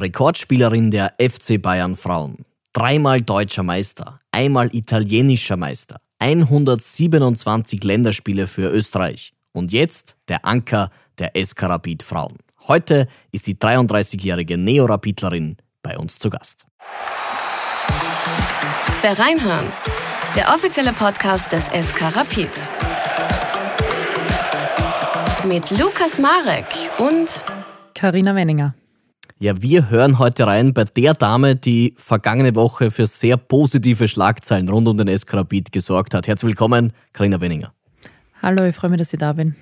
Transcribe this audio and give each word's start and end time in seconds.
Rekordspielerin 0.00 0.92
der 0.92 1.14
FC 1.18 1.60
Bayern 1.60 1.96
Frauen, 1.96 2.44
dreimal 2.72 3.20
deutscher 3.20 3.64
Meister, 3.64 4.20
einmal 4.30 4.72
italienischer 4.72 5.56
Meister, 5.56 5.96
127 6.20 7.82
Länderspiele 7.82 8.46
für 8.46 8.70
Österreich 8.70 9.32
und 9.52 9.72
jetzt 9.72 10.16
der 10.28 10.44
Anker 10.44 10.92
der 11.18 11.32
SK 11.34 11.64
Rapid 11.64 12.04
Frauen. 12.04 12.38
Heute 12.68 13.08
ist 13.32 13.48
die 13.48 13.56
33-jährige 13.56 14.56
Neo-Rapidlerin 14.56 15.56
bei 15.82 15.98
uns 15.98 16.20
zu 16.20 16.30
Gast. 16.30 16.64
Vereinhören, 19.00 19.66
der 20.36 20.54
offizielle 20.54 20.92
Podcast 20.92 21.50
des 21.50 21.64
SK 21.64 22.14
Rapid. 22.14 22.50
Mit 25.44 25.70
Lukas 25.76 26.18
Marek 26.20 26.66
und 26.98 27.44
Karina 27.94 28.36
Wenninger. 28.36 28.77
Ja, 29.40 29.62
wir 29.62 29.88
hören 29.88 30.18
heute 30.18 30.48
rein 30.48 30.74
bei 30.74 30.82
der 30.82 31.14
Dame, 31.14 31.54
die 31.54 31.94
vergangene 31.96 32.56
Woche 32.56 32.90
für 32.90 33.06
sehr 33.06 33.36
positive 33.36 34.08
Schlagzeilen 34.08 34.68
rund 34.68 34.88
um 34.88 34.98
den 34.98 35.06
Eskarabit 35.06 35.70
gesorgt 35.70 36.12
hat. 36.12 36.26
Herzlich 36.26 36.48
willkommen, 36.48 36.92
Karina 37.12 37.40
Wenninger. 37.40 37.72
Hallo, 38.42 38.64
ich 38.64 38.74
freue 38.74 38.90
mich, 38.90 38.98
dass 38.98 39.12
ich 39.12 39.20
da 39.20 39.32
bin. 39.32 39.54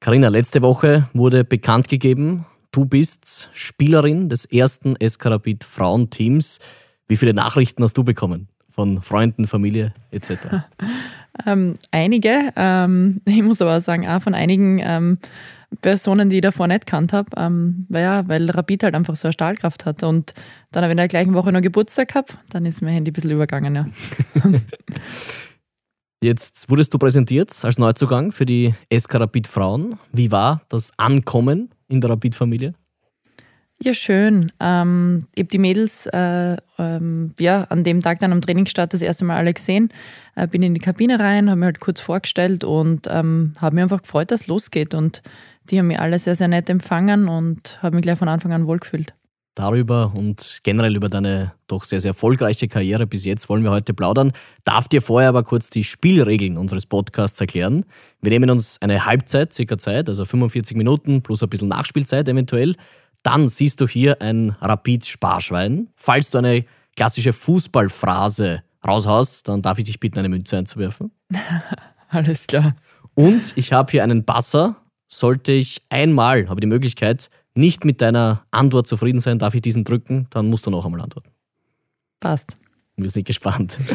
Karina, 0.00 0.26
letzte 0.26 0.62
Woche 0.62 1.08
wurde 1.12 1.44
bekannt 1.44 1.86
gegeben, 1.86 2.44
du 2.72 2.86
bist 2.86 3.50
Spielerin 3.52 4.28
des 4.28 4.46
ersten 4.46 4.96
Eskarabit 4.96 5.62
Frauenteams. 5.62 6.58
Wie 7.06 7.16
viele 7.16 7.32
Nachrichten 7.32 7.84
hast 7.84 7.96
du 7.96 8.02
bekommen 8.02 8.48
von 8.68 9.00
Freunden, 9.00 9.46
Familie 9.46 9.94
etc.? 10.10 10.38
ähm, 11.46 11.76
einige. 11.92 12.52
Ähm, 12.56 13.20
ich 13.26 13.44
muss 13.44 13.62
aber 13.62 13.76
auch 13.76 13.80
sagen, 13.80 14.08
auch 14.08 14.22
von 14.22 14.34
einigen 14.34 14.80
ähm, 14.82 15.18
Personen, 15.80 16.30
die 16.30 16.36
ich 16.36 16.42
davor 16.42 16.66
nicht 16.66 16.86
kannt 16.86 17.12
habe, 17.12 17.30
ähm, 17.36 17.86
weil, 17.88 18.02
ja, 18.02 18.28
weil 18.28 18.50
Rapid 18.50 18.84
halt 18.84 18.94
einfach 18.94 19.14
so 19.14 19.28
eine 19.28 19.32
Stahlkraft 19.32 19.86
hat. 19.86 20.02
Und 20.02 20.34
dann 20.72 20.82
habe 20.82 20.90
ich 20.90 20.94
in 20.94 20.98
der 20.98 21.08
gleichen 21.08 21.34
Woche 21.34 21.52
noch 21.52 21.60
Geburtstag 21.60 22.08
gehabt, 22.08 22.36
dann 22.50 22.66
ist 22.66 22.82
mein 22.82 22.94
Handy 22.94 23.10
ein 23.10 23.14
bisschen 23.14 23.30
übergangen, 23.30 23.74
ja. 23.74 23.86
Jetzt 26.22 26.68
wurdest 26.68 26.92
du 26.92 26.98
präsentiert 26.98 27.50
als 27.62 27.78
Neuzugang 27.78 28.30
für 28.30 28.44
die 28.44 28.74
SK 28.94 29.20
Rapid 29.20 29.46
Frauen. 29.46 29.98
Wie 30.12 30.30
war 30.30 30.60
das 30.68 30.92
Ankommen 30.98 31.70
in 31.88 32.02
der 32.02 32.10
Rapid-Familie? 32.10 32.74
Ja, 33.82 33.94
schön. 33.94 34.52
Ähm, 34.60 35.26
ich 35.34 35.40
habe 35.40 35.48
die 35.48 35.58
Mädels 35.58 36.04
äh, 36.08 36.58
ähm, 36.78 37.32
ja, 37.38 37.62
an 37.70 37.84
dem 37.84 38.02
Tag 38.02 38.18
dann 38.18 38.32
am 38.32 38.42
Trainingsstart 38.42 38.92
das 38.92 39.00
erste 39.00 39.24
Mal 39.24 39.38
alle 39.38 39.54
gesehen. 39.54 39.88
Äh, 40.34 40.46
bin 40.46 40.62
in 40.62 40.74
die 40.74 40.80
Kabine 40.80 41.18
rein, 41.18 41.48
habe 41.48 41.58
mir 41.58 41.66
halt 41.66 41.80
kurz 41.80 42.02
vorgestellt 42.02 42.64
und 42.64 43.06
ähm, 43.10 43.54
habe 43.58 43.76
mich 43.76 43.82
einfach 43.82 44.02
gefreut, 44.02 44.30
dass 44.30 44.42
es 44.42 44.46
losgeht. 44.48 44.92
Und 44.92 45.22
die 45.64 45.78
haben 45.78 45.88
mich 45.88 46.00
alle 46.00 46.18
sehr, 46.18 46.34
sehr 46.34 46.48
nett 46.48 46.68
empfangen 46.68 47.28
und 47.28 47.82
habe 47.82 47.96
mich 47.96 48.02
gleich 48.02 48.18
von 48.18 48.28
Anfang 48.28 48.52
an 48.52 48.66
wohlgefühlt. 48.66 49.14
Darüber 49.56 50.12
und 50.14 50.60
generell 50.62 50.96
über 50.96 51.08
deine 51.08 51.52
doch 51.66 51.84
sehr, 51.84 52.00
sehr 52.00 52.10
erfolgreiche 52.10 52.68
Karriere 52.68 53.06
bis 53.06 53.24
jetzt 53.24 53.48
wollen 53.48 53.64
wir 53.64 53.70
heute 53.70 53.92
plaudern. 53.92 54.32
Darf 54.64 54.88
dir 54.88 55.02
vorher 55.02 55.28
aber 55.28 55.42
kurz 55.42 55.70
die 55.70 55.84
Spielregeln 55.84 56.56
unseres 56.56 56.86
Podcasts 56.86 57.40
erklären. 57.40 57.84
Wir 58.22 58.30
nehmen 58.30 58.48
uns 58.48 58.80
eine 58.80 59.04
Halbzeit, 59.04 59.52
circa 59.52 59.76
Zeit, 59.76 60.08
also 60.08 60.24
45 60.24 60.76
Minuten 60.76 61.22
plus 61.22 61.42
ein 61.42 61.50
bisschen 61.50 61.68
Nachspielzeit 61.68 62.28
eventuell 62.28 62.76
dann 63.22 63.48
siehst 63.48 63.80
du 63.80 63.86
hier 63.86 64.20
ein 64.22 64.56
Rapid-Sparschwein. 64.60 65.88
Falls 65.96 66.30
du 66.30 66.38
eine 66.38 66.64
klassische 66.96 67.32
Fußballphrase 67.32 68.62
raushaust, 68.86 69.48
dann 69.48 69.62
darf 69.62 69.78
ich 69.78 69.84
dich 69.84 70.00
bitten, 70.00 70.18
eine 70.18 70.28
Münze 70.28 70.56
einzuwerfen. 70.56 71.12
Alles 72.08 72.46
klar. 72.46 72.74
Und 73.14 73.56
ich 73.56 73.72
habe 73.72 73.90
hier 73.90 74.02
einen 74.02 74.24
Basser. 74.24 74.76
Sollte 75.12 75.52
ich 75.52 75.82
einmal, 75.88 76.48
habe 76.48 76.60
die 76.60 76.66
Möglichkeit, 76.66 77.30
nicht 77.54 77.84
mit 77.84 78.00
deiner 78.00 78.44
Antwort 78.52 78.86
zufrieden 78.86 79.20
sein, 79.20 79.38
darf 79.38 79.54
ich 79.54 79.60
diesen 79.60 79.84
drücken, 79.84 80.28
dann 80.30 80.48
musst 80.48 80.66
du 80.66 80.70
noch 80.70 80.86
einmal 80.86 81.00
antworten. 81.00 81.30
Passt. 82.20 82.56
Wir 82.96 83.10
sind 83.10 83.26
gespannt. 83.26 83.78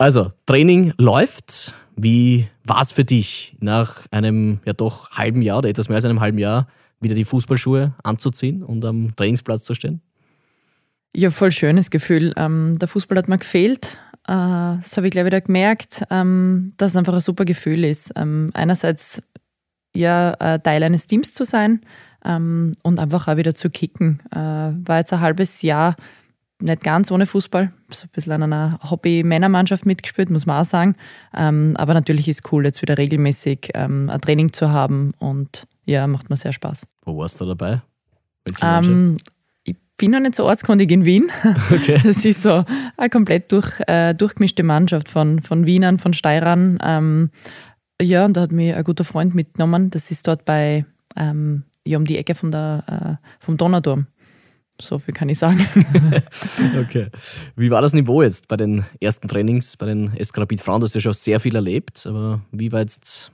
Also, 0.00 0.30
Training 0.46 0.92
läuft. 0.96 1.74
Wie 1.96 2.46
war 2.62 2.82
es 2.82 2.92
für 2.92 3.04
dich 3.04 3.56
nach 3.58 4.06
einem 4.12 4.60
ja 4.64 4.72
doch 4.72 5.10
halben 5.10 5.42
Jahr 5.42 5.58
oder 5.58 5.68
etwas 5.68 5.88
mehr 5.88 5.96
als 5.96 6.04
einem 6.04 6.20
halben 6.20 6.38
Jahr 6.38 6.68
wieder 7.00 7.16
die 7.16 7.24
Fußballschuhe 7.24 7.94
anzuziehen 8.04 8.62
und 8.62 8.84
am 8.84 9.16
Trainingsplatz 9.16 9.64
zu 9.64 9.74
stehen? 9.74 10.00
Ja, 11.12 11.32
voll 11.32 11.50
schönes 11.50 11.90
Gefühl. 11.90 12.32
Ähm, 12.36 12.78
der 12.78 12.86
Fußball 12.86 13.18
hat 13.18 13.28
mir 13.28 13.38
gefehlt. 13.38 13.98
Äh, 14.28 14.78
das 14.78 14.96
habe 14.96 15.08
ich 15.08 15.10
gleich 15.10 15.24
wieder 15.24 15.40
gemerkt, 15.40 16.04
ähm, 16.10 16.74
dass 16.76 16.92
es 16.92 16.96
einfach 16.96 17.14
ein 17.14 17.20
super 17.20 17.44
Gefühl 17.44 17.82
ist. 17.82 18.12
Ähm, 18.14 18.50
einerseits 18.54 19.20
ja 19.98 20.58
Teil 20.58 20.82
eines 20.82 21.06
Teams 21.06 21.32
zu 21.32 21.44
sein 21.44 21.80
ähm, 22.24 22.72
und 22.82 22.98
einfach 22.98 23.28
auch 23.28 23.36
wieder 23.36 23.54
zu 23.54 23.70
kicken. 23.70 24.20
Äh, 24.30 24.36
war 24.36 24.98
jetzt 24.98 25.12
ein 25.12 25.20
halbes 25.20 25.62
Jahr 25.62 25.96
nicht 26.60 26.82
ganz 26.82 27.10
ohne 27.10 27.26
Fußball, 27.26 27.72
so 27.90 28.06
ein 28.06 28.10
bisschen 28.12 28.32
an 28.32 28.42
einer 28.42 28.80
Hobby-Männermannschaft 28.90 29.86
mitgespielt, 29.86 30.28
muss 30.30 30.46
man 30.46 30.60
auch 30.60 30.66
sagen. 30.66 30.96
Ähm, 31.36 31.74
aber 31.78 31.94
natürlich 31.94 32.28
ist 32.28 32.44
es 32.44 32.52
cool, 32.52 32.64
jetzt 32.64 32.82
wieder 32.82 32.98
regelmäßig 32.98 33.70
ähm, 33.74 34.10
ein 34.10 34.20
Training 34.20 34.52
zu 34.52 34.70
haben 34.70 35.12
und 35.18 35.66
ja, 35.84 36.06
macht 36.06 36.30
mir 36.30 36.36
sehr 36.36 36.52
Spaß. 36.52 36.86
Wo 37.04 37.16
warst 37.16 37.40
du 37.40 37.44
dabei? 37.44 37.80
Ähm, 38.60 39.18
ich 39.62 39.76
bin 39.96 40.10
noch 40.10 40.20
nicht 40.20 40.34
so 40.34 40.46
ortskundig 40.46 40.90
in 40.90 41.04
Wien. 41.04 41.30
Okay. 41.70 42.00
Das 42.04 42.24
ist 42.24 42.42
so 42.42 42.64
eine 42.96 43.08
komplett 43.08 43.52
durch, 43.52 43.80
äh, 43.86 44.14
durchgemischte 44.14 44.64
Mannschaft 44.64 45.08
von, 45.08 45.40
von 45.40 45.66
Wienern, 45.66 45.98
von 45.98 46.12
Steirern. 46.12 46.78
Ja, 48.00 48.24
und 48.24 48.36
da 48.36 48.42
hat 48.42 48.52
mich 48.52 48.74
ein 48.74 48.84
guter 48.84 49.04
Freund 49.04 49.34
mitgenommen. 49.34 49.90
Das 49.90 50.10
ist 50.10 50.26
dort 50.26 50.44
bei, 50.44 50.84
ähm, 51.16 51.64
ja, 51.84 51.98
um 51.98 52.04
die 52.04 52.16
Ecke 52.16 52.34
von 52.34 52.52
der, 52.52 53.18
äh, 53.20 53.26
vom 53.44 53.56
Donauturm. 53.56 54.06
So 54.80 55.00
viel 55.00 55.12
kann 55.12 55.28
ich 55.28 55.38
sagen. 55.38 55.58
okay. 56.80 57.08
Wie 57.56 57.70
war 57.70 57.80
das 57.80 57.94
Niveau 57.94 58.22
jetzt 58.22 58.46
bei 58.46 58.56
den 58.56 58.84
ersten 59.00 59.26
Trainings, 59.26 59.76
bei 59.76 59.86
den 59.86 60.14
Eskrabit 60.16 60.60
Frauen? 60.60 60.80
Du 60.80 60.84
hast 60.84 60.94
ja 60.94 61.00
schon 61.00 61.14
sehr 61.14 61.40
viel 61.40 61.56
erlebt, 61.56 62.06
aber 62.06 62.40
wie 62.52 62.70
war 62.70 62.80
jetzt 62.80 63.32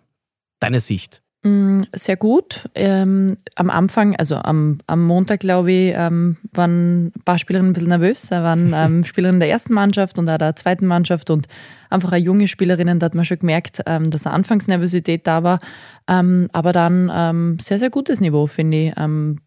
deine 0.60 0.78
Sicht? 0.78 1.23
Mm, 1.46 1.82
sehr 1.92 2.16
gut. 2.16 2.70
Ähm, 2.74 3.36
am 3.54 3.68
Anfang, 3.68 4.16
also 4.16 4.36
am, 4.36 4.78
am 4.86 5.04
Montag, 5.04 5.40
glaube 5.40 5.72
ich, 5.72 5.94
ähm, 5.94 6.38
waren 6.54 7.08
ein 7.08 7.22
paar 7.26 7.38
Spielerinnen 7.38 7.70
ein 7.70 7.74
bisschen 7.74 7.90
nervös. 7.90 8.28
Da 8.30 8.42
waren 8.42 8.72
ähm, 8.74 9.04
Spielerinnen 9.04 9.40
der 9.40 9.50
ersten 9.50 9.74
Mannschaft 9.74 10.18
und 10.18 10.30
auch 10.30 10.38
der 10.38 10.56
zweiten 10.56 10.86
Mannschaft 10.86 11.28
und 11.28 11.46
einfach 11.90 12.12
eine 12.12 12.24
junge 12.24 12.48
Spielerinnen, 12.48 12.98
da 12.98 13.06
hat 13.06 13.14
man 13.14 13.26
schon 13.26 13.38
gemerkt, 13.38 13.82
ähm, 13.84 14.10
dass 14.10 14.26
eine 14.26 14.34
Anfangsnervosität 14.36 15.26
da 15.26 15.42
war. 15.42 15.60
Ähm, 16.08 16.48
aber 16.54 16.72
dann 16.72 17.12
ähm, 17.14 17.58
sehr, 17.60 17.78
sehr 17.78 17.90
gutes 17.90 18.20
Niveau, 18.20 18.46
finde 18.46 18.76
ich. 18.78 18.92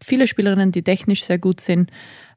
viele 0.03 0.27
Spielerinnen, 0.27 0.71
die 0.71 0.83
technisch 0.83 1.23
sehr 1.23 1.39
gut 1.39 1.59
sind 1.61 1.91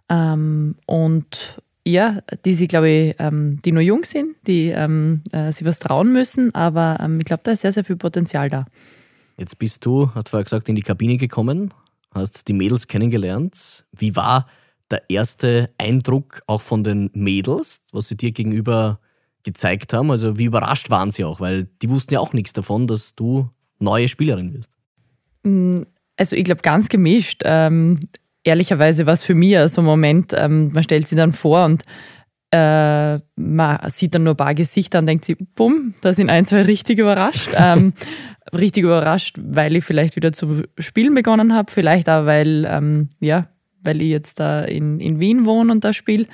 und 0.08 1.62
ja, 1.86 2.18
die 2.44 2.54
sie, 2.54 2.66
glaube 2.66 2.88
ich, 2.88 3.16
die 3.20 3.72
nur 3.72 3.82
jung 3.82 4.04
sind, 4.04 4.34
die 4.46 4.70
äh, 4.70 5.52
sich 5.52 5.64
was 5.64 5.78
trauen 5.78 6.12
müssen, 6.12 6.52
aber 6.52 6.98
ich 7.18 7.24
glaube, 7.24 7.42
da 7.44 7.52
ist 7.52 7.60
sehr, 7.60 7.70
sehr 7.70 7.84
viel 7.84 7.96
Potenzial 7.96 8.50
da. 8.50 8.66
Jetzt 9.40 9.58
bist 9.58 9.86
du, 9.86 10.10
hast 10.14 10.28
vorher 10.28 10.44
gesagt, 10.44 10.68
in 10.68 10.76
die 10.76 10.82
Kabine 10.82 11.16
gekommen, 11.16 11.72
hast 12.14 12.46
die 12.46 12.52
Mädels 12.52 12.88
kennengelernt. 12.88 13.86
Wie 13.90 14.14
war 14.14 14.46
der 14.90 15.08
erste 15.08 15.70
Eindruck 15.78 16.42
auch 16.46 16.60
von 16.60 16.84
den 16.84 17.08
Mädels, 17.14 17.80
was 17.90 18.08
sie 18.08 18.18
dir 18.18 18.32
gegenüber 18.32 19.00
gezeigt 19.42 19.94
haben? 19.94 20.10
Also 20.10 20.36
wie 20.36 20.44
überrascht 20.44 20.90
waren 20.90 21.10
sie 21.10 21.24
auch? 21.24 21.40
Weil 21.40 21.68
die 21.80 21.88
wussten 21.88 22.12
ja 22.12 22.20
auch 22.20 22.34
nichts 22.34 22.52
davon, 22.52 22.86
dass 22.86 23.14
du 23.14 23.48
neue 23.78 24.08
Spielerin 24.08 24.52
wirst. 24.52 24.72
Mm, 25.42 25.84
also 26.18 26.36
ich 26.36 26.44
glaube 26.44 26.60
ganz 26.60 26.90
gemischt. 26.90 27.40
Ähm, 27.46 27.98
ehrlicherweise 28.44 29.06
war 29.06 29.14
es 29.14 29.24
für 29.24 29.34
mich 29.34 29.56
so 29.70 29.80
ein 29.80 29.86
Moment, 29.86 30.34
ähm, 30.36 30.70
man 30.74 30.84
stellt 30.84 31.08
sie 31.08 31.16
dann 31.16 31.32
vor 31.32 31.64
und 31.64 31.82
äh, 32.50 33.18
man 33.36 33.78
sieht 33.90 34.14
dann 34.14 34.24
nur 34.24 34.34
ein 34.34 34.36
paar 34.36 34.54
Gesichter 34.54 34.98
und 34.98 35.06
denkt 35.06 35.24
sich, 35.24 35.36
bumm, 35.54 35.94
da 36.02 36.12
sind 36.12 36.28
ein, 36.30 36.44
zwei 36.44 36.62
richtig 36.62 36.98
überrascht. 36.98 37.48
ähm, 37.56 37.94
richtig 38.56 38.84
überrascht, 38.84 39.36
weil 39.40 39.76
ich 39.76 39.84
vielleicht 39.84 40.16
wieder 40.16 40.32
zu 40.32 40.62
spielen 40.78 41.14
begonnen 41.14 41.54
habe, 41.54 41.72
vielleicht 41.72 42.08
auch, 42.08 42.26
weil, 42.26 42.66
ähm, 42.68 43.08
ja, 43.20 43.48
weil 43.82 44.02
ich 44.02 44.08
jetzt 44.08 44.40
da 44.40 44.60
in, 44.60 45.00
in 45.00 45.20
Wien 45.20 45.46
wohne 45.46 45.72
und 45.72 45.84
da 45.84 45.92
spiele. 45.92 46.26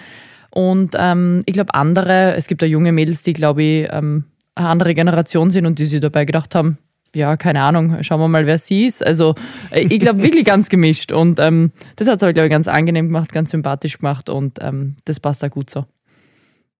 Und 0.50 0.94
ähm, 0.98 1.42
ich 1.46 1.52
glaube, 1.52 1.74
andere, 1.74 2.34
es 2.34 2.46
gibt 2.46 2.62
da 2.62 2.66
junge 2.66 2.92
Mädels, 2.92 3.22
die, 3.22 3.32
glaube 3.32 3.62
ich, 3.62 3.88
ähm, 3.90 4.24
eine 4.54 4.68
andere 4.68 4.94
Generation 4.94 5.50
sind 5.50 5.66
und 5.66 5.78
die 5.78 5.86
sich 5.86 6.00
dabei 6.00 6.24
gedacht 6.24 6.54
haben, 6.54 6.78
ja, 7.14 7.36
keine 7.36 7.62
Ahnung, 7.62 8.02
schauen 8.02 8.20
wir 8.20 8.28
mal, 8.28 8.46
wer 8.46 8.58
sie 8.58 8.86
ist. 8.86 9.04
Also 9.04 9.34
äh, 9.70 9.86
ich 9.88 10.00
glaube 10.00 10.22
wirklich 10.22 10.44
ganz 10.44 10.68
gemischt. 10.68 11.12
Und 11.12 11.40
ähm, 11.40 11.72
das 11.96 12.08
hat 12.08 12.18
es 12.18 12.22
aber, 12.22 12.32
glaube 12.32 12.46
ich, 12.46 12.50
ganz 12.50 12.68
angenehm 12.68 13.08
gemacht, 13.08 13.32
ganz 13.32 13.50
sympathisch 13.50 13.98
gemacht 13.98 14.28
und 14.28 14.58
ähm, 14.60 14.96
das 15.04 15.20
passt 15.20 15.44
auch 15.44 15.50
gut 15.50 15.70
so. 15.70 15.84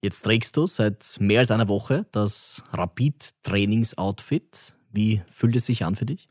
Jetzt 0.02 0.22
trägst 0.22 0.56
du 0.56 0.66
seit 0.66 1.16
mehr 1.20 1.40
als 1.40 1.50
einer 1.50 1.69
Woche 1.69 2.06
das 2.12 2.62
Rapid-Trainings-Outfit 2.72 4.75
wie 4.96 5.22
fühlt 5.28 5.54
es 5.54 5.66
sich 5.66 5.84
an 5.84 5.94
für 5.94 6.06
dich? 6.06 6.28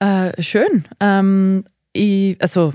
Äh, 0.00 0.42
schön. 0.42 0.84
Ähm, 1.00 1.64
ich, 1.92 2.40
also 2.42 2.72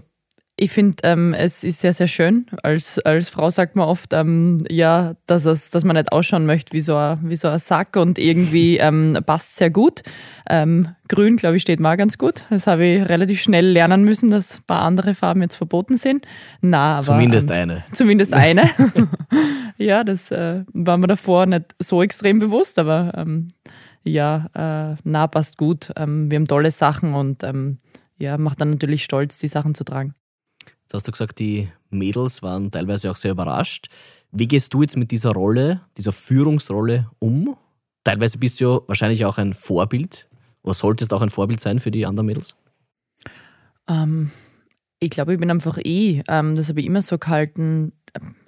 Ich 0.55 0.71
finde, 0.71 0.97
ähm, 1.01 1.33
es 1.33 1.63
ist 1.63 1.79
sehr, 1.81 1.93
sehr 1.93 2.07
schön. 2.07 2.45
Als, 2.61 2.99
als 2.99 3.29
Frau 3.29 3.49
sagt 3.49 3.75
man 3.75 3.87
oft, 3.87 4.13
ähm, 4.13 4.59
ja, 4.69 5.15
dass, 5.25 5.45
es, 5.45 5.71
dass 5.71 5.83
man 5.83 5.95
nicht 5.95 6.11
ausschauen 6.11 6.45
möchte 6.45 6.73
wie 6.73 6.79
so 6.79 6.95
ein, 6.95 7.17
wie 7.23 7.35
so 7.35 7.47
ein 7.47 7.57
Sack 7.57 7.95
und 7.95 8.19
irgendwie 8.19 8.77
ähm, 8.81 9.17
passt 9.25 9.55
sehr 9.55 9.71
gut. 9.71 10.03
Ähm, 10.47 10.89
grün, 11.07 11.37
glaube 11.37 11.57
ich, 11.57 11.63
steht 11.63 11.79
mal 11.79 11.95
ganz 11.97 12.19
gut. 12.19 12.43
Das 12.51 12.67
habe 12.67 12.85
ich 12.85 13.09
relativ 13.09 13.41
schnell 13.41 13.65
lernen 13.65 14.03
müssen, 14.03 14.29
dass 14.29 14.59
ein 14.59 14.63
paar 14.67 14.83
andere 14.83 15.15
Farben 15.15 15.41
jetzt 15.41 15.55
verboten 15.55 15.97
sind. 15.97 16.27
Na, 16.61 16.97
aber, 16.97 17.03
zumindest 17.07 17.49
ähm, 17.49 17.57
eine. 17.57 17.83
Zumindest 17.91 18.33
eine. 18.33 18.69
ja, 19.77 20.03
das 20.03 20.29
äh, 20.29 20.65
war 20.71 20.97
mir 20.97 21.07
davor 21.07 21.47
nicht 21.47 21.73
so 21.79 22.03
extrem 22.03 22.37
bewusst, 22.37 22.77
aber 22.77 23.11
ähm, 23.17 23.47
ja, 24.03 24.47
äh, 24.53 24.95
na, 25.03 25.27
passt 25.27 25.57
gut. 25.57 25.89
wir 25.95 26.03
haben 26.03 26.47
tolle 26.47 26.71
Sachen 26.71 27.13
und 27.13 27.43
ja, 28.17 28.37
macht 28.37 28.61
dann 28.61 28.71
natürlich 28.71 29.03
stolz, 29.03 29.39
die 29.39 29.47
Sachen 29.47 29.75
zu 29.75 29.83
tragen. 29.83 30.15
Jetzt 30.83 30.93
hast 30.93 31.07
du 31.07 31.11
gesagt, 31.11 31.39
die 31.39 31.69
Mädels 31.89 32.43
waren 32.43 32.71
teilweise 32.71 33.09
auch 33.09 33.15
sehr 33.15 33.31
überrascht. 33.31 33.87
Wie 34.31 34.47
gehst 34.47 34.73
du 34.73 34.81
jetzt 34.81 34.97
mit 34.97 35.11
dieser 35.11 35.31
Rolle, 35.31 35.81
dieser 35.97 36.11
Führungsrolle 36.11 37.09
um? 37.19 37.55
Teilweise 38.03 38.37
bist 38.37 38.59
du 38.59 38.65
ja 38.65 38.79
wahrscheinlich 38.87 39.25
auch 39.25 39.37
ein 39.37 39.53
Vorbild 39.53 40.29
oder 40.61 40.73
solltest 40.73 41.13
auch 41.13 41.21
ein 41.21 41.29
Vorbild 41.29 41.59
sein 41.59 41.79
für 41.79 41.91
die 41.91 42.05
anderen 42.05 42.27
Mädels? 42.27 42.55
Ähm, 43.87 44.31
ich 44.99 45.09
glaube, 45.09 45.33
ich 45.33 45.39
bin 45.39 45.51
einfach 45.51 45.77
eh, 45.77 46.21
ähm, 46.27 46.55
das 46.55 46.69
habe 46.69 46.79
ich 46.79 46.85
immer 46.85 47.01
so 47.01 47.17
gehalten. 47.17 47.93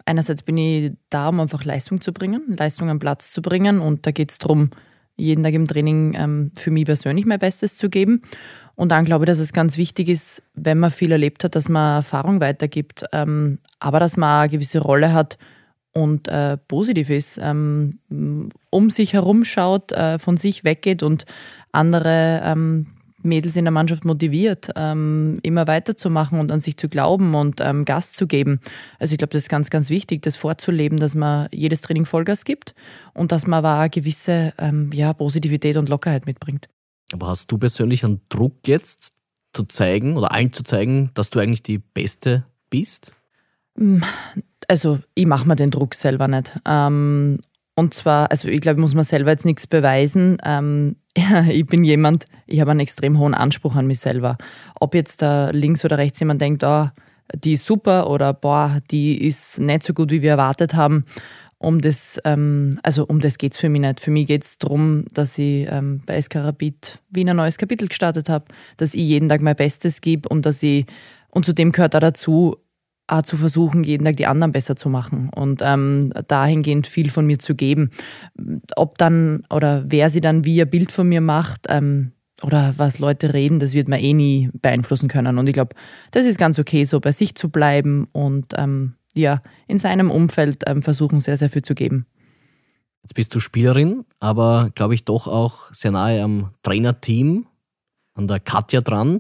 Einerseits 0.06 0.44
bin 0.44 0.58
ich 0.58 0.92
da, 1.10 1.30
um 1.30 1.40
einfach 1.40 1.64
Leistung 1.64 2.02
zu 2.02 2.14
bringen, 2.14 2.56
Leistung 2.58 2.90
am 2.90 3.00
Platz 3.00 3.32
zu 3.32 3.42
bringen 3.42 3.80
und 3.80 4.06
da 4.06 4.12
geht 4.12 4.32
es 4.32 4.38
darum, 4.38 4.70
jeden 5.16 5.44
Tag 5.44 5.54
im 5.54 5.68
Training 5.68 6.16
ähm, 6.18 6.52
für 6.58 6.72
mich 6.72 6.86
persönlich 6.86 7.26
mein 7.26 7.40
Bestes 7.40 7.78
zu 7.78 7.90
geben. 7.90 8.22
Und 8.76 8.90
dann 8.90 9.06
glaube 9.06 9.24
ich, 9.24 9.28
dass 9.28 9.40
es 9.40 9.54
ganz 9.54 9.78
wichtig 9.78 10.10
ist, 10.10 10.44
wenn 10.54 10.80
man 10.80 10.92
viel 10.92 11.12
erlebt 11.12 11.44
hat, 11.44 11.56
dass 11.56 11.70
man 11.70 11.98
Erfahrung 11.98 12.42
weitergibt, 12.42 13.06
ähm, 13.14 13.60
aber 13.80 14.00
dass 14.00 14.18
man 14.18 14.42
eine 14.42 14.50
gewisse 14.50 14.80
Rolle 14.80 15.14
hat 15.14 15.38
und 15.94 16.28
äh, 16.28 16.58
positiv 16.58 17.10
ist, 17.10 17.40
ähm, 17.42 18.00
um 18.70 18.90
sich 18.90 19.14
herum 19.14 19.46
schaut, 19.46 19.94
äh, 19.94 20.20
von 20.20 20.36
sich 20.36 20.66
weggeht 20.66 21.04
und 21.04 21.26
andere 21.72 22.42
ähm, 22.44 22.88
Mädels 23.26 23.58
in 23.58 23.66
der 23.66 23.72
Mannschaft 23.72 24.06
motiviert, 24.06 24.70
ähm, 24.76 25.38
immer 25.44 25.68
weiterzumachen 25.68 26.40
und 26.40 26.52
an 26.52 26.60
sich 26.60 26.78
zu 26.78 26.88
glauben 26.88 27.36
und 27.36 27.60
ähm, 27.60 27.86
Gas 27.86 28.14
zu 28.14 28.28
geben. 28.28 28.60
Also 29.00 29.14
ich 29.14 29.18
glaube, 29.18 29.34
das 29.34 29.44
ist 29.44 29.50
ganz, 29.50 29.70
ganz 29.70 29.90
wichtig, 29.90 30.22
das 30.22 30.38
vorzuleben, 30.38 31.00
dass 31.00 31.16
man 31.16 31.50
jedes 31.54 31.82
Training 31.82 32.06
Vollgas 32.06 32.46
gibt 32.46 32.76
und 33.14 33.32
dass 33.32 33.48
man 33.48 33.60
aber 33.60 33.80
eine 33.80 33.90
gewisse 33.90 34.54
ähm, 34.58 34.92
ja, 34.94 35.14
Positivität 35.14 35.78
und 35.78 35.90
Lockerheit 35.90 36.26
mitbringt. 36.26 36.68
Aber 37.12 37.28
hast 37.28 37.52
du 37.52 37.58
persönlich 37.58 38.04
einen 38.04 38.22
Druck 38.30 38.68
jetzt 38.68 39.14
zu 39.54 39.64
zeigen 39.66 40.18
oder 40.18 40.32
allen 40.32 40.54
zu 40.54 40.64
zeigen, 40.64 41.12
dass 41.14 41.30
du 41.30 41.40
eigentlich 41.40 41.64
die 41.64 41.80
Beste 41.80 42.46
bist? 42.70 43.12
Mm, 43.78 44.02
also 44.68 45.00
ich 45.14 45.26
mache 45.26 45.48
mir 45.48 45.56
den 45.56 45.72
Druck 45.72 45.96
selber 45.96 46.28
nicht. 46.28 46.60
Ähm, 46.66 47.40
und 47.76 47.94
zwar, 47.94 48.32
also 48.32 48.48
ich 48.48 48.62
glaube, 48.62 48.80
ich 48.80 48.82
muss 48.82 48.96
mir 48.96 49.04
selber 49.04 49.32
jetzt 49.32 49.46
nichts 49.46 49.68
beweisen. 49.68 50.38
Ich 51.50 51.66
bin 51.66 51.84
jemand, 51.84 52.26
ich 52.46 52.60
habe 52.60 52.72
einen 52.72 52.82
extrem 52.82 53.18
hohen 53.18 53.34
Anspruch 53.34 53.76
an 53.76 53.88
mich 53.88 54.00
selber. 54.00 54.38
Ob 54.80 54.94
jetzt 54.94 55.22
da 55.22 55.50
links 55.52 55.86
oder 55.86 55.98
rechts 55.98 56.20
jemand 56.20 56.42
denkt, 56.42 56.64
oh, 56.64 56.90
die 57.34 57.54
ist 57.54 57.66
super 57.66 58.10
oder 58.10 58.34
boah, 58.34 58.80
die 58.92 59.26
ist 59.26 59.60
nicht 59.60 59.84
so 59.84 59.94
gut, 59.94 60.12
wie 60.12 60.22
wir 60.22 60.32
erwartet 60.32 60.74
haben 60.74 61.06
um 61.58 61.82
das, 61.82 62.20
ähm, 62.26 62.80
also 62.84 63.06
um 63.06 63.20
das 63.22 63.38
geht 63.38 63.54
es 63.54 63.60
für 63.60 63.70
mich 63.70 63.82
nicht. 63.82 64.00
Für 64.00 64.12
mich 64.12 64.28
geht 64.28 64.44
es 64.44 64.58
darum, 64.60 65.06
dass 65.14 65.38
ich 65.38 65.68
ähm, 65.70 66.02
bei 66.06 66.16
Eskarabit 66.16 67.00
wie 67.10 67.28
ein 67.28 67.36
neues 67.36 67.58
Kapitel 67.58 67.88
gestartet 67.88 68.30
habe, 68.30 68.46
dass 68.78 68.94
ich 68.94 69.02
jeden 69.02 69.30
Tag 69.30 69.42
mein 69.42 69.56
Bestes 69.56 70.02
gebe 70.02 70.28
und 70.30 70.46
dass 70.46 70.62
ich, 70.62 70.86
und 71.30 71.46
zudem 71.46 71.72
gehört 71.72 71.96
auch 71.96 72.02
dazu, 72.02 72.58
zu 73.24 73.38
versuchen, 73.38 73.84
jeden 73.84 74.06
Tag 74.06 74.18
die 74.18 74.26
anderen 74.26 74.52
besser 74.52 74.76
zu 74.76 74.90
machen 74.90 75.30
und 75.34 75.62
ähm, 75.64 76.12
dahingehend 76.28 76.88
viel 76.88 77.10
von 77.10 77.26
mir 77.26 77.40
zu 77.40 77.56
geben. 77.56 77.92
Ob 78.76 78.98
dann 78.98 79.44
oder 79.50 79.84
wer 79.88 80.10
sie 80.10 80.22
dann 80.22 80.46
wie 80.46 80.62
ein 80.62 80.70
Bild 80.70 80.92
von 80.92 81.08
mir 81.08 81.22
macht, 81.22 81.68
ähm, 81.70 82.12
oder 82.44 82.74
was 82.78 83.00
Leute 83.00 83.34
reden, 83.34 83.60
das 83.60 83.74
wird 83.74 83.88
man 83.88 84.00
eh 84.00 84.14
nie 84.14 84.50
beeinflussen 84.54 85.08
können. 85.08 85.38
Und 85.38 85.48
ich 85.48 85.54
glaube, 85.54 85.76
das 86.12 86.26
ist 86.26 86.38
ganz 86.38 86.60
okay, 86.60 86.84
so 86.84 87.00
bei 87.00 87.12
sich 87.12 87.36
zu 87.36 87.50
bleiben 87.50 88.08
und 88.12 88.54
ähm, 88.58 88.96
ja, 89.14 89.42
in 89.68 89.78
seinem 89.78 90.12
Umfeld 90.12 90.64
ähm, 90.68 90.82
versuchen, 90.82 91.20
sehr, 91.20 91.38
sehr 91.38 91.50
viel 91.50 91.62
zu 91.62 91.74
geben. 91.74 92.06
Jetzt 93.04 93.14
bist 93.14 93.34
du 93.36 93.40
Spielerin, 93.40 94.04
aber 94.20 94.72
glaube 94.76 94.96
ich 94.96 95.06
doch 95.06 95.28
auch 95.28 95.72
sehr 95.72 95.92
nahe 95.92 96.22
am 96.22 96.52
Trainerteam, 96.64 97.46
an 98.16 98.28
der 98.28 98.40
Katja 98.40 98.82
dran. 98.82 99.20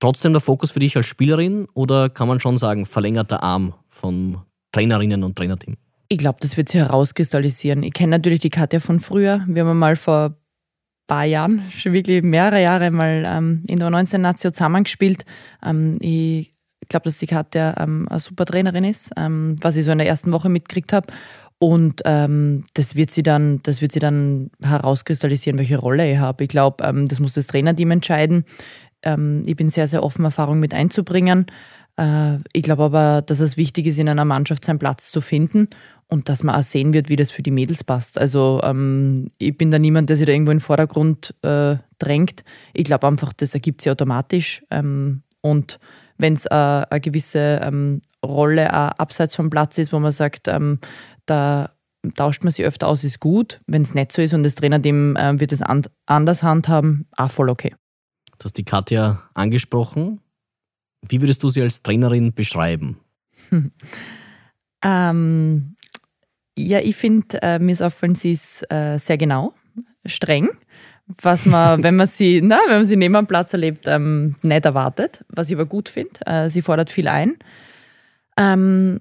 Trotzdem 0.00 0.32
der 0.32 0.40
Fokus 0.40 0.70
für 0.70 0.80
dich 0.80 0.96
als 0.96 1.06
Spielerin 1.06 1.66
oder 1.74 2.10
kann 2.10 2.28
man 2.28 2.40
schon 2.40 2.56
sagen, 2.56 2.86
verlängerter 2.86 3.42
Arm 3.42 3.74
von 3.88 4.42
Trainerinnen 4.72 5.24
und 5.24 5.36
Trainerteam? 5.36 5.76
Ich 6.08 6.18
glaube, 6.18 6.38
das 6.40 6.56
wird 6.56 6.68
sich 6.68 6.80
herauskristallisieren. 6.80 7.82
Ich 7.82 7.92
kenne 7.92 8.10
natürlich 8.10 8.40
die 8.40 8.50
Katja 8.50 8.80
von 8.80 9.00
früher. 9.00 9.44
Wir 9.48 9.64
haben 9.64 9.78
mal 9.78 9.96
vor 9.96 10.26
ein 10.26 10.36
paar 11.06 11.24
Jahren, 11.24 11.62
schon 11.70 11.92
wirklich 11.94 12.22
mehrere 12.22 12.62
Jahre 12.62 12.90
mal 12.90 13.24
ähm, 13.26 13.62
in 13.68 13.78
der 13.78 13.90
19 13.90 14.20
Nation 14.20 14.52
zusammengespielt. 14.52 15.24
Ähm, 15.64 15.98
ich 16.00 16.56
ich 16.86 16.88
glaube, 16.88 17.04
dass 17.04 17.18
die 17.18 17.26
Katja 17.26 17.74
ähm, 17.78 18.06
eine 18.08 18.20
super 18.20 18.44
Trainerin 18.44 18.84
ist, 18.84 19.10
ähm, 19.16 19.56
was 19.60 19.76
ich 19.76 19.84
so 19.84 19.90
in 19.90 19.98
der 19.98 20.06
ersten 20.06 20.30
Woche 20.30 20.48
mitgekriegt 20.48 20.92
habe. 20.92 21.08
Und 21.58 22.02
ähm, 22.04 22.62
das 22.74 22.94
wird 22.94 23.10
sie 23.10 23.24
dann, 23.24 23.60
das 23.64 23.82
wird 23.82 23.90
sie 23.90 23.98
dann 23.98 24.50
herauskristallisieren, 24.62 25.58
welche 25.58 25.78
Rolle 25.78 26.08
ich 26.08 26.18
habe. 26.18 26.44
Ich 26.44 26.48
glaube, 26.48 26.84
ähm, 26.84 27.08
das 27.08 27.18
muss 27.18 27.34
das 27.34 27.48
Trainerteam 27.48 27.90
entscheiden. 27.90 28.44
Ähm, 29.02 29.42
ich 29.46 29.56
bin 29.56 29.68
sehr, 29.68 29.88
sehr 29.88 30.02
offen, 30.02 30.24
Erfahrung 30.24 30.60
mit 30.60 30.74
einzubringen. 30.74 31.46
Äh, 31.96 32.38
ich 32.52 32.62
glaube 32.62 32.84
aber, 32.84 33.22
dass 33.22 33.40
es 33.40 33.56
wichtig 33.56 33.86
ist, 33.86 33.98
in 33.98 34.08
einer 34.08 34.24
Mannschaft 34.24 34.64
seinen 34.64 34.78
Platz 34.78 35.10
zu 35.10 35.20
finden 35.20 35.68
und 36.08 36.28
dass 36.28 36.42
man 36.42 36.54
auch 36.54 36.62
sehen 36.62 36.92
wird, 36.92 37.08
wie 37.08 37.16
das 37.16 37.30
für 37.30 37.42
die 37.42 37.50
Mädels 37.50 37.82
passt. 37.84 38.18
Also 38.18 38.60
ähm, 38.62 39.28
ich 39.38 39.56
bin 39.56 39.70
da 39.70 39.78
niemand, 39.78 40.08
der 40.08 40.16
sich 40.16 40.26
da 40.26 40.32
irgendwo 40.32 40.52
in 40.52 40.58
den 40.58 40.62
Vordergrund 40.62 41.34
äh, 41.42 41.76
drängt. 41.98 42.44
Ich 42.74 42.84
glaube 42.84 43.06
einfach, 43.06 43.32
das 43.32 43.54
ergibt 43.54 43.80
sich 43.80 43.90
automatisch. 43.90 44.62
Ähm, 44.70 45.22
und 45.42 45.78
wenn 46.18 46.34
es 46.34 46.46
äh, 46.46 46.54
eine 46.54 47.00
gewisse 47.00 47.60
ähm, 47.62 48.00
Rolle 48.24 48.72
auch 48.72 48.92
abseits 48.98 49.34
vom 49.34 49.50
Platz 49.50 49.78
ist, 49.78 49.92
wo 49.92 49.98
man 49.98 50.12
sagt, 50.12 50.48
ähm, 50.48 50.78
da 51.26 51.70
tauscht 52.14 52.44
man 52.44 52.52
sich 52.52 52.64
öfter 52.64 52.88
aus, 52.88 53.04
ist 53.04 53.20
gut. 53.20 53.58
Wenn 53.66 53.82
es 53.82 53.94
nicht 53.94 54.12
so 54.12 54.22
ist 54.22 54.32
und 54.32 54.42
das 54.42 54.54
Trainerteam 54.54 55.16
äh, 55.16 55.38
wird 55.40 55.52
es 55.52 55.62
an 55.62 55.82
anders 56.06 56.42
handhaben, 56.42 57.06
auch 57.16 57.30
voll 57.30 57.50
okay. 57.50 57.74
Du 58.38 58.44
hast 58.44 58.56
die 58.56 58.64
Katja 58.64 59.22
angesprochen. 59.34 60.20
Wie 61.08 61.20
würdest 61.20 61.42
du 61.42 61.48
sie 61.48 61.62
als 61.62 61.82
Trainerin 61.82 62.32
beschreiben? 62.32 62.98
ähm, 64.82 65.76
ja, 66.58 66.80
ich 66.80 66.96
finde, 66.96 67.42
äh, 67.42 67.58
mir 67.58 67.72
ist 67.72 67.82
aufgefallen, 67.82 68.14
sie 68.14 68.32
ist 68.32 68.70
äh, 68.70 68.98
sehr 68.98 69.18
genau, 69.18 69.52
streng 70.04 70.48
was 71.22 71.46
man, 71.46 71.82
wenn 71.82 71.96
man 71.96 72.06
sie, 72.06 72.40
na, 72.42 72.58
wenn 72.66 72.76
man 72.76 72.84
sie 72.84 72.96
neben 72.96 73.16
am 73.16 73.26
Platz 73.26 73.52
erlebt, 73.52 73.86
ähm, 73.86 74.34
nicht 74.42 74.64
erwartet, 74.64 75.24
was 75.28 75.48
ich 75.48 75.54
aber 75.54 75.66
gut 75.66 75.88
finde. 75.88 76.26
Äh, 76.26 76.50
sie 76.50 76.62
fordert 76.62 76.90
viel 76.90 77.08
ein. 77.08 77.36
Ähm, 78.36 79.00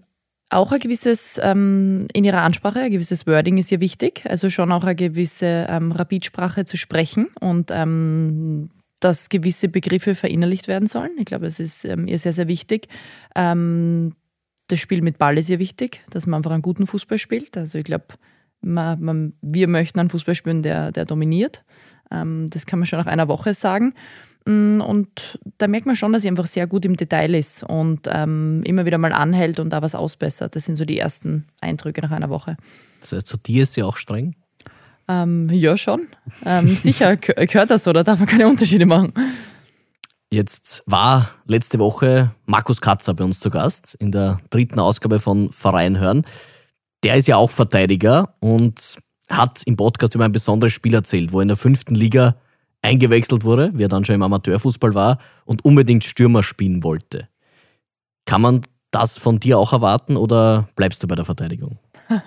auch 0.49 0.71
ein 0.71 0.79
gewisses, 0.79 1.39
ähm, 1.41 2.07
in 2.13 2.23
ihrer 2.23 2.41
Ansprache, 2.41 2.79
ein 2.79 2.91
gewisses 2.91 3.25
Wording 3.25 3.57
ist 3.57 3.71
ihr 3.71 3.81
wichtig. 3.81 4.23
Also 4.25 4.49
schon 4.49 4.71
auch 4.71 4.83
eine 4.83 4.95
gewisse 4.95 5.65
ähm, 5.67 5.91
Rapidsprache 5.91 6.65
zu 6.65 6.77
sprechen 6.77 7.27
und 7.39 7.71
ähm, 7.71 8.69
dass 9.05 9.29
gewisse 9.29 9.69
Begriffe 9.69 10.15
verinnerlicht 10.15 10.67
werden 10.67 10.87
sollen. 10.87 11.11
Ich 11.19 11.25
glaube, 11.25 11.45
es 11.45 11.59
ist 11.59 11.85
ähm, 11.85 12.07
ihr 12.07 12.17
sehr, 12.17 12.33
sehr 12.33 12.47
wichtig. 12.47 12.87
Ähm, 13.35 14.15
das 14.67 14.79
Spiel 14.79 15.03
mit 15.03 15.19
Ball 15.19 15.37
ist 15.37 15.47
ihr 15.47 15.59
wichtig, 15.59 16.01
dass 16.09 16.25
man 16.25 16.39
einfach 16.39 16.49
einen 16.49 16.63
guten 16.63 16.87
Fußball 16.87 17.19
spielt. 17.19 17.55
Also 17.55 17.77
ich 17.77 17.83
glaube, 17.83 18.05
man, 18.61 18.99
man, 18.99 19.33
wir 19.43 19.67
möchten 19.67 19.99
einen 19.99 20.09
Fußball 20.09 20.33
spielen, 20.33 20.63
der, 20.63 20.91
der 20.91 21.05
dominiert. 21.05 21.63
Ähm, 22.09 22.49
das 22.49 22.65
kann 22.65 22.79
man 22.79 22.87
schon 22.87 22.97
nach 22.97 23.05
einer 23.05 23.27
Woche 23.27 23.53
sagen. 23.53 23.93
Mm, 24.45 24.81
und 24.81 25.37
da 25.59 25.67
merkt 25.67 25.85
man 25.85 25.95
schon, 25.95 26.11
dass 26.11 26.23
sie 26.23 26.27
einfach 26.27 26.47
sehr 26.47 26.65
gut 26.65 26.83
im 26.83 26.97
Detail 26.97 27.35
ist 27.35 27.61
und 27.61 28.09
ähm, 28.11 28.63
immer 28.65 28.85
wieder 28.85 28.97
mal 28.97 29.13
anhält 29.13 29.59
und 29.59 29.69
da 29.69 29.83
was 29.83 29.93
ausbessert. 29.93 30.55
Das 30.55 30.65
sind 30.65 30.77
so 30.77 30.85
die 30.85 30.97
ersten 30.97 31.45
Eindrücke 31.61 32.01
nach 32.01 32.11
einer 32.11 32.31
Woche. 32.31 32.57
Das 33.01 33.11
heißt, 33.11 33.27
zu 33.27 33.37
dir 33.37 33.63
ist 33.63 33.75
sie 33.75 33.83
auch 33.83 33.97
streng? 33.97 34.33
Ähm, 35.07 35.49
ja, 35.51 35.77
schon. 35.77 36.07
Ähm, 36.45 36.67
sicher 36.67 37.15
gehört 37.15 37.69
das 37.69 37.83
so, 37.83 37.93
da 37.93 38.03
darf 38.03 38.19
man 38.19 38.27
keine 38.27 38.47
Unterschiede 38.47 38.85
machen. 38.85 39.13
Jetzt 40.31 40.83
war 40.87 41.29
letzte 41.45 41.79
Woche 41.79 42.31
Markus 42.45 42.81
Katzer 42.81 43.13
bei 43.13 43.23
uns 43.23 43.39
zu 43.39 43.49
Gast 43.49 43.95
in 43.95 44.11
der 44.11 44.39
dritten 44.49 44.79
Ausgabe 44.79 45.19
von 45.19 45.49
Verein 45.49 45.99
hören. 45.99 46.25
Der 47.03 47.15
ist 47.15 47.27
ja 47.27 47.37
auch 47.37 47.51
Verteidiger 47.51 48.35
und 48.39 48.97
hat 49.29 49.61
im 49.65 49.77
Podcast 49.77 50.15
über 50.15 50.25
ein 50.25 50.31
besonderes 50.31 50.73
Spiel 50.73 50.93
erzählt, 50.93 51.31
wo 51.31 51.39
er 51.39 51.43
in 51.43 51.47
der 51.47 51.57
fünften 51.57 51.95
Liga 51.95 52.35
eingewechselt 52.81 53.43
wurde, 53.43 53.71
wie 53.75 53.83
er 53.83 53.87
dann 53.87 54.05
schon 54.05 54.15
im 54.15 54.23
Amateurfußball 54.23 54.93
war 54.93 55.19
und 55.45 55.63
unbedingt 55.63 56.03
Stürmer 56.03 56.43
spielen 56.43 56.83
wollte. 56.83 57.27
Kann 58.25 58.41
man 58.41 58.61
das 58.91 59.17
von 59.17 59.39
dir 59.39 59.59
auch 59.59 59.73
erwarten 59.73 60.17
oder 60.17 60.67
bleibst 60.75 61.03
du 61.03 61.07
bei 61.07 61.15
der 61.15 61.25
Verteidigung? 61.25 61.77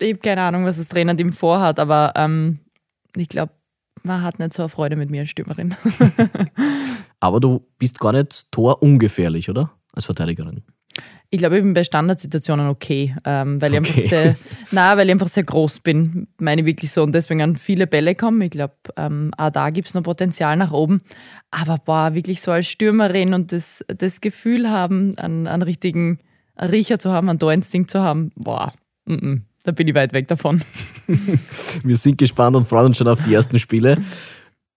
ich 0.00 0.10
habe 0.10 0.20
keine 0.20 0.42
Ahnung, 0.42 0.64
was 0.64 0.76
das 0.78 0.88
Trainerteam 0.88 1.32
vorhat, 1.32 1.78
aber 1.78 2.12
ähm, 2.16 2.60
ich 3.16 3.28
glaube, 3.28 3.52
man 4.02 4.22
hat 4.22 4.38
nicht 4.38 4.52
so 4.52 4.62
eine 4.62 4.68
Freude 4.68 4.96
mit 4.96 5.10
mir 5.10 5.22
als 5.22 5.30
Stürmerin. 5.30 5.74
aber 7.20 7.40
du 7.40 7.66
bist 7.78 7.98
gar 7.98 8.12
nicht 8.12 8.50
torungefährlich, 8.52 9.48
oder? 9.48 9.70
als 9.96 10.04
Verteidigerin? 10.04 10.62
Ich 11.28 11.38
glaube, 11.40 11.56
ich 11.56 11.62
bin 11.62 11.74
bei 11.74 11.82
Standardsituationen 11.82 12.68
okay, 12.68 13.14
ähm, 13.24 13.60
weil, 13.60 13.74
ich 13.74 13.80
Okay. 13.80 13.88
einfach 13.90 14.08
sehr, 14.08 14.36
nein, 14.70 14.96
weil 14.96 15.06
ich 15.06 15.12
einfach 15.12 15.28
sehr 15.28 15.42
groß 15.42 15.80
bin, 15.80 16.28
meine 16.38 16.60
ich 16.60 16.66
wirklich 16.66 16.92
so. 16.92 17.02
Und 17.02 17.12
deswegen 17.12 17.42
an 17.42 17.56
viele 17.56 17.86
Bälle 17.86 18.14
kommen. 18.14 18.40
Ich 18.42 18.50
glaube, 18.50 18.74
ähm, 18.96 19.32
auch 19.36 19.50
da 19.50 19.70
gibt 19.70 19.88
es 19.88 19.94
noch 19.94 20.04
Potenzial 20.04 20.56
nach 20.56 20.70
oben. 20.70 21.02
Aber 21.50 21.78
boah, 21.78 22.14
wirklich 22.14 22.40
so 22.40 22.52
als 22.52 22.68
Stürmerin 22.68 23.34
und 23.34 23.50
das, 23.50 23.84
das 23.88 24.20
Gefühl 24.20 24.70
haben, 24.70 25.18
einen, 25.18 25.48
einen 25.48 25.62
richtigen 25.62 26.20
Riecher 26.60 26.98
zu 26.98 27.10
haben, 27.10 27.28
einen 27.28 27.40
Torinstinkt 27.40 27.90
zu 27.90 28.00
haben, 28.00 28.30
boah, 28.36 28.72
mm 29.06 29.14
-mm, 29.14 29.40
da 29.66 29.72
bin 29.72 29.88
ich 29.88 29.94
weit 29.94 30.12
weg 30.12 30.28
davon. 30.28 30.62
Wir 31.82 31.96
sind 31.96 32.18
gespannt 32.18 32.56
und 32.56 32.64
freuen 32.64 32.86
uns 32.86 32.98
schon 32.98 33.08
auf 33.08 33.20
die 33.20 33.34
ersten 33.34 33.58
Spiele. 33.58 33.98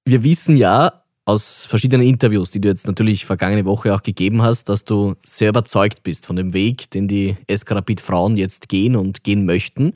Wir 0.06 0.24
wissen 0.24 0.58
ja 0.58 1.04
aus 1.26 1.66
verschiedenen 1.66 2.08
Interviews, 2.08 2.50
die 2.50 2.60
du 2.60 2.68
jetzt 2.68 2.88
natürlich 2.88 3.26
vergangene 3.26 3.66
Woche 3.66 3.94
auch 3.94 4.02
gegeben 4.02 4.42
hast, 4.42 4.68
dass 4.68 4.84
du 4.84 5.16
sehr 5.24 5.50
überzeugt 5.50 6.02
bist 6.02 6.26
von 6.26 6.36
dem 6.36 6.54
Weg, 6.54 6.90
den 6.90 7.08
die 7.08 7.38
SK 7.54 7.74
Rapid 7.74 8.02
Frauen 8.02 8.36
jetzt 8.36 8.68
gehen 8.68 8.96
und 8.96 9.24
gehen 9.24 9.46
möchten. 9.46 9.94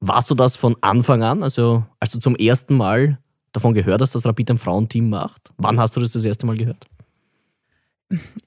Warst 0.00 0.30
du 0.30 0.34
das 0.34 0.56
von 0.56 0.76
Anfang 0.80 1.22
an, 1.22 1.42
also 1.42 1.84
als 2.00 2.10
du 2.10 2.18
zum 2.18 2.34
ersten 2.34 2.76
Mal 2.76 3.18
davon 3.52 3.72
gehört 3.72 4.00
hast, 4.00 4.16
dass 4.16 4.26
Rapid 4.26 4.50
ein 4.50 4.58
Frauenteam 4.58 5.08
macht? 5.08 5.52
Wann 5.58 5.78
hast 5.78 5.94
du 5.94 6.00
das 6.00 6.10
das 6.10 6.24
erste 6.24 6.44
Mal 6.44 6.56
gehört? 6.56 6.86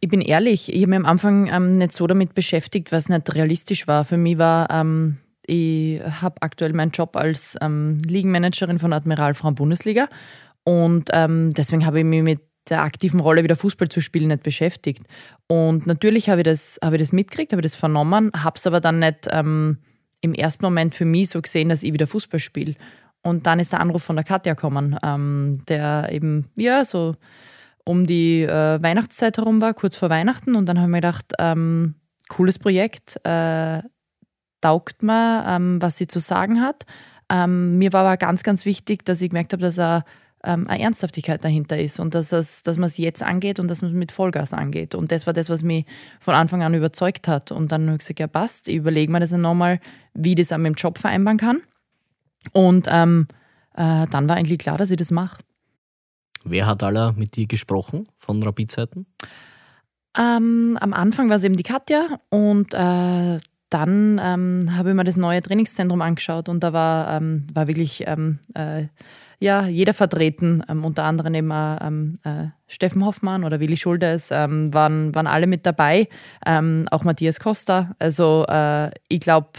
Ich 0.02 0.10
bin 0.10 0.22
ehrlich, 0.22 0.72
ich 0.72 0.82
habe 0.82 0.90
mich 0.90 1.00
am 1.00 1.06
Anfang 1.06 1.48
ähm, 1.48 1.78
nicht 1.78 1.94
so 1.94 2.08
damit 2.08 2.36
beschäftigt, 2.36 2.92
was 2.92 3.10
nicht 3.10 3.34
realistisch 3.34 3.88
war. 3.88 4.04
Für 4.04 4.18
mich 4.18 4.38
war, 4.38 4.70
ähm, 4.70 5.18
ich 5.48 6.02
habe 6.02 6.36
aktuell 6.42 6.74
meinen 6.74 6.92
Job 6.92 7.16
als 7.16 7.56
ähm, 7.62 8.00
Ligenmanagerin 8.06 8.78
von 8.78 8.94
Admiral 8.94 9.34
Frauen 9.34 9.56
Bundesliga 9.56 10.08
und 10.64 11.10
ähm, 11.14 11.54
deswegen 11.54 11.86
habe 11.86 12.00
ich 12.00 12.06
mich 12.06 12.22
mit 12.22 12.42
der 12.70 12.84
aktiven 12.84 13.20
Rolle 13.20 13.44
wieder 13.44 13.56
Fußball 13.56 13.88
zu 13.88 14.02
spielen 14.02 14.28
nicht 14.28 14.44
beschäftigt. 14.44 15.04
Und 15.48 15.88
natürlich 15.88 16.30
habe 16.30 16.42
ich 16.42 16.46
das, 16.46 16.78
habe 16.84 16.98
ich 16.98 17.02
das 17.02 17.14
mitgekriegt, 17.14 17.54
habe 17.54 17.62
ich 17.62 17.72
das 17.72 17.76
vernommen, 17.76 18.32
habe 18.36 18.58
es 18.58 18.68
aber 18.68 18.82
dann 18.82 19.00
nicht 19.00 19.28
ähm, 19.32 19.78
im 20.22 20.34
ersten 20.34 20.66
Moment 20.66 20.94
für 20.94 21.06
mich 21.06 21.30
so 21.30 21.42
gesehen, 21.42 21.70
dass 21.70 21.84
ich 21.84 21.94
wieder 21.94 22.08
Fußball 22.08 22.40
spiele. 22.40 22.76
Und 23.24 23.46
dann 23.46 23.60
ist 23.60 23.74
der 23.74 23.80
Anruf 23.80 24.04
von 24.04 24.16
der 24.16 24.26
Katja 24.26 24.54
gekommen, 24.54 24.98
ähm, 25.04 25.62
der 25.68 26.10
eben, 26.12 26.50
ja, 26.56 26.84
so 26.84 27.16
um 27.86 28.06
die 28.06 28.44
äh, 28.44 28.82
Weihnachtszeit 28.82 29.38
herum 29.38 29.62
war, 29.62 29.74
kurz 29.74 29.96
vor 29.96 30.10
Weihnachten. 30.10 30.56
Und 30.56 30.68
dann 30.68 30.82
haben 30.82 30.92
wir 30.92 30.98
gedacht, 30.98 31.34
ähm, 31.40 31.96
cooles 32.28 32.60
Projekt, 32.60 33.18
äh, 33.24 33.82
taugt 34.62 35.04
mir, 35.04 35.44
ähm, 35.48 35.82
was 35.82 35.98
sie 35.98 36.08
zu 36.08 36.20
sagen 36.20 36.62
hat. 36.62 36.86
Ähm, 37.30 37.78
mir 37.78 37.94
war 37.94 38.06
aber 38.06 38.18
ganz, 38.18 38.44
ganz 38.44 38.66
wichtig, 38.66 39.06
dass 39.06 39.22
ich 39.22 39.30
gemerkt 39.30 39.54
habe, 39.54 39.62
dass 39.62 39.78
er 39.78 40.06
ähm, 40.44 40.68
eine 40.68 40.84
Ernsthaftigkeit 40.84 41.44
dahinter 41.44 41.78
ist 41.78 42.00
und 42.00 42.16
dass, 42.16 42.32
es, 42.32 42.64
dass 42.64 42.78
man 42.78 42.88
es 42.88 42.98
jetzt 42.98 43.24
angeht 43.24 43.60
und 43.60 43.70
dass 43.70 43.82
man 43.82 43.92
es 43.92 43.98
mit 43.98 44.12
Vollgas 44.12 44.54
angeht. 44.54 44.96
Und 44.96 45.12
das 45.12 45.26
war 45.26 45.34
das, 45.34 45.50
was 45.50 45.64
mich 45.64 45.86
von 46.20 46.36
Anfang 46.36 46.64
an 46.64 46.74
überzeugt 46.74 47.28
hat. 47.28 47.52
Und 47.52 47.72
dann 47.72 47.86
habe 47.88 47.94
ich 47.94 48.00
gesagt, 48.00 48.20
ja 48.20 48.28
passt, 48.28 48.68
ich 48.68 48.76
überlege 48.76 49.12
mir 49.12 49.20
das 49.20 49.32
dann 49.32 49.42
nochmal, 49.42 49.80
wie 50.14 50.32
ich 50.32 50.38
das 50.38 50.52
an 50.52 50.62
meinem 50.62 50.76
Job 50.76 50.98
vereinbaren 50.98 51.38
kann. 51.38 51.62
Und 52.54 52.88
ähm, 52.90 53.28
äh, 53.74 54.08
dann 54.08 54.30
war 54.30 54.38
eigentlich 54.38 54.60
klar, 54.60 54.78
dass 54.78 54.92
ich 54.92 54.98
das 54.98 55.12
mache. 55.12 55.40
Wer 56.46 56.66
hat 56.66 56.84
aller 56.84 57.14
mit 57.14 57.36
dir 57.36 57.48
gesprochen 57.48 58.08
von 58.16 58.42
Rapid-Seiten? 58.42 59.06
Ähm, 60.18 60.78
am 60.80 60.94
Anfang 60.94 61.30
war 61.30 61.36
es 61.36 61.44
eben 61.44 61.58
die 61.58 61.64
Katja 61.64 62.20
und 62.30 62.74
äh, 62.74 63.38
dann 63.70 64.20
ähm, 64.24 64.78
habe 64.78 64.90
ich 64.90 64.96
mir 64.96 65.04
das 65.04 65.18
neue 65.18 65.42
Trainingszentrum 65.42 66.02
angeschaut 66.02 66.48
und 66.50 66.64
da 66.64 66.74
war, 66.74 67.18
ähm, 67.18 67.46
war 67.54 67.68
wirklich 67.68 68.04
ähm, 68.08 68.40
äh, 68.54 68.86
ja, 69.40 69.68
jeder 69.68 69.94
vertreten, 69.94 70.64
ähm, 70.68 70.84
unter 70.84 71.04
anderem 71.04 71.34
eben 71.34 71.52
auch, 71.52 71.78
ähm, 71.82 72.18
äh, 72.24 72.48
Steffen 72.68 73.06
Hoffmann 73.06 73.44
oder 73.44 73.60
Willi 73.60 73.78
Schuldes, 73.78 74.30
ähm, 74.32 74.74
waren, 74.74 75.14
waren 75.14 75.28
alle 75.28 75.48
mit 75.48 75.66
dabei, 75.66 76.08
auch 76.44 77.04
Matthias 77.04 77.40
Costa. 77.40 77.96
Also 78.00 78.46
äh, 78.50 78.90
ich 79.10 79.20
glaube, 79.20 79.50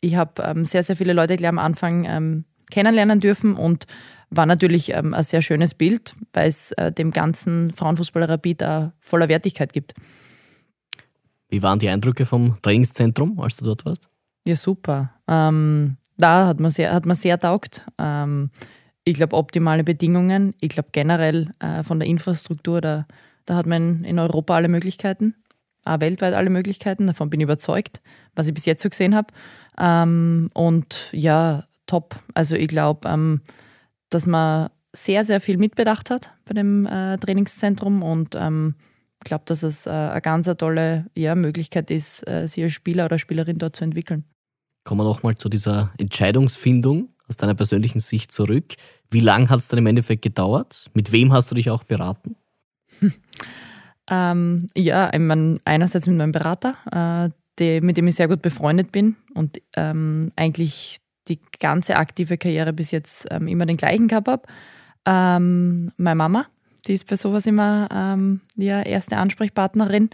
ich 0.00 0.16
habe 0.16 0.64
sehr, 0.64 0.82
sehr 0.82 0.96
viele 0.96 1.12
Leute 1.12 1.36
gleich 1.36 1.48
am 1.48 1.58
Anfang 1.58 2.44
kennenlernen 2.70 3.20
dürfen 3.20 3.54
und 3.54 3.86
war 4.30 4.46
natürlich 4.46 4.94
ein 4.94 5.14
sehr 5.22 5.42
schönes 5.42 5.74
Bild, 5.74 6.14
weil 6.32 6.48
es 6.48 6.72
äh, 6.72 6.92
dem 6.92 7.10
ganzen 7.12 7.72
Frauenfußball 7.72 8.24
Rapid 8.24 8.64
auch 8.64 8.92
voller 9.00 9.28
Wertigkeit 9.28 9.72
gibt. 9.72 9.94
Wie 11.48 11.62
waren 11.62 11.78
die 11.78 11.88
Eindrücke 11.88 12.26
vom 12.26 12.60
Trainingszentrum, 12.62 13.40
als 13.40 13.56
du 13.56 13.64
dort 13.64 13.84
warst? 13.84 14.10
Ja, 14.46 14.56
super. 14.56 15.12
Ähm, 15.26 15.96
da 16.16 16.46
hat 16.46 16.60
man 16.60 16.70
sehr, 16.70 16.92
hat 16.92 17.06
man 17.06 17.16
sehr 17.16 17.38
taugt. 17.38 17.86
Ähm, 17.98 18.50
ich 19.04 19.14
glaube, 19.14 19.36
optimale 19.36 19.84
Bedingungen. 19.84 20.54
Ich 20.60 20.68
glaube, 20.68 20.90
generell 20.92 21.54
äh, 21.60 21.82
von 21.82 21.98
der 21.98 22.08
Infrastruktur, 22.08 22.80
da, 22.80 23.06
da 23.46 23.56
hat 23.56 23.66
man 23.66 24.04
in 24.04 24.18
Europa 24.18 24.54
alle 24.54 24.68
Möglichkeiten, 24.68 25.34
auch 25.84 26.00
weltweit 26.00 26.34
alle 26.34 26.50
Möglichkeiten. 26.50 27.06
Davon 27.06 27.30
bin 27.30 27.40
ich 27.40 27.44
überzeugt, 27.44 28.02
was 28.34 28.46
ich 28.48 28.54
bis 28.54 28.66
jetzt 28.66 28.82
so 28.82 28.90
gesehen 28.90 29.14
habe. 29.14 29.28
Ähm, 29.78 30.50
und 30.52 31.08
ja, 31.12 31.64
top. 31.86 32.16
Also 32.34 32.56
ich 32.56 32.68
glaube, 32.68 33.08
ähm, 33.08 33.40
dass 34.10 34.26
man 34.26 34.68
sehr, 34.92 35.24
sehr 35.24 35.40
viel 35.40 35.56
mitbedacht 35.56 36.10
hat 36.10 36.32
bei 36.44 36.54
dem 36.54 36.86
äh, 36.86 37.16
Trainingszentrum 37.16 38.02
und 38.02 38.34
ähm, 38.34 38.74
glaube, 39.20 39.44
dass 39.46 39.62
es 39.62 39.86
äh, 39.86 39.90
eine 39.90 40.20
ganz 40.20 40.46
tolle 40.58 41.06
ja, 41.14 41.34
Möglichkeit 41.34 41.90
ist, 41.90 42.26
äh, 42.28 42.46
sich 42.46 42.64
als 42.64 42.72
Spieler 42.72 43.06
oder 43.06 43.18
Spielerin 43.18 43.58
dort 43.58 43.76
zu 43.76 43.84
entwickeln. 43.84 44.24
Kommen 44.84 45.00
wir 45.00 45.04
nochmal 45.04 45.34
zu 45.34 45.48
dieser 45.48 45.92
Entscheidungsfindung 45.98 47.10
aus 47.28 47.36
deiner 47.36 47.54
persönlichen 47.54 48.00
Sicht 48.00 48.32
zurück. 48.32 48.74
Wie 49.10 49.20
lange 49.20 49.50
hat 49.50 49.58
es 49.58 49.68
dann 49.68 49.78
im 49.78 49.86
Endeffekt 49.86 50.22
gedauert? 50.22 50.90
Mit 50.94 51.12
wem 51.12 51.32
hast 51.32 51.50
du 51.50 51.54
dich 51.54 51.70
auch 51.70 51.84
beraten? 51.84 52.36
Ähm, 54.10 54.66
ja, 54.74 55.12
ich 55.12 55.18
mein, 55.18 55.60
einerseits 55.64 56.06
mit 56.06 56.16
meinem 56.16 56.32
Berater, 56.32 56.76
äh, 56.90 57.30
die, 57.58 57.80
mit 57.80 57.96
dem 57.96 58.06
ich 58.06 58.14
sehr 58.14 58.28
gut 58.28 58.42
befreundet 58.42 58.90
bin 58.92 59.16
und 59.34 59.60
ähm, 59.76 60.30
eigentlich 60.36 60.96
die 61.28 61.38
ganze 61.60 61.96
aktive 61.96 62.38
Karriere 62.38 62.72
bis 62.72 62.90
jetzt 62.90 63.26
ähm, 63.30 63.48
immer 63.48 63.66
den 63.66 63.76
gleichen 63.76 64.08
gehabt 64.08 64.28
habe. 64.28 64.42
Ähm, 65.04 65.92
meine 65.96 66.14
Mama, 66.16 66.46
die 66.88 66.94
ist 66.94 67.08
für 67.08 67.16
sowas 67.16 67.46
immer 67.46 67.88
ähm, 67.92 68.40
ja, 68.56 68.82
erste 68.82 69.16
Ansprechpartnerin. 69.16 70.10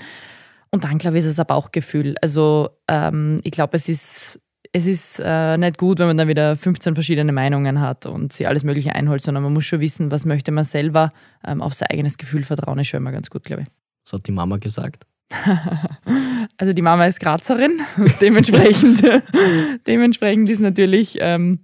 Und 0.70 0.84
dann, 0.84 0.98
glaube 0.98 1.18
ich, 1.18 1.24
ist 1.24 1.30
es 1.30 1.38
ein 1.38 1.46
Bauchgefühl. 1.46 2.16
Also 2.20 2.70
ähm, 2.88 3.40
ich 3.44 3.52
glaube, 3.52 3.76
es 3.76 3.88
ist, 3.88 4.40
es 4.72 4.86
ist 4.86 5.20
äh, 5.24 5.56
nicht 5.56 5.78
gut, 5.78 6.00
wenn 6.00 6.08
man 6.08 6.16
dann 6.16 6.28
wieder 6.28 6.56
15 6.56 6.94
verschiedene 6.94 7.32
Meinungen 7.32 7.80
hat 7.80 8.06
und 8.06 8.32
sich 8.32 8.48
alles 8.48 8.64
Mögliche 8.64 8.94
einholt, 8.94 9.22
sondern 9.22 9.44
man 9.44 9.52
muss 9.52 9.66
schon 9.66 9.80
wissen, 9.80 10.10
was 10.10 10.24
möchte 10.24 10.50
man 10.50 10.64
selber. 10.64 11.12
Ähm, 11.46 11.62
auf 11.62 11.74
sein 11.74 11.88
eigenes 11.90 12.18
Gefühl 12.18 12.42
vertrauen 12.42 12.78
ist 12.80 12.88
schon 12.88 12.98
immer 12.98 13.12
ganz 13.12 13.30
gut, 13.30 13.44
glaube 13.44 13.62
ich. 13.62 13.68
Was 14.04 14.14
hat 14.14 14.26
die 14.26 14.32
Mama 14.32 14.56
gesagt? 14.56 15.06
Also 16.56 16.72
die 16.72 16.82
Mama 16.82 17.06
ist 17.06 17.20
Grazerin 17.20 17.80
und 17.96 18.14
dementsprechend, 18.20 19.02
dementsprechend 19.86 20.48
ist 20.48 20.60
natürlich 20.60 21.16
ähm, 21.20 21.60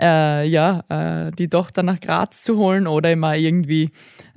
äh, 0.00 0.46
ja, 0.46 0.82
äh, 0.88 1.32
die 1.32 1.48
Tochter 1.48 1.82
nach 1.82 2.00
Graz 2.00 2.42
zu 2.42 2.58
holen 2.58 2.86
oder 2.86 3.12
immer 3.12 3.36
irgendwie 3.36 3.90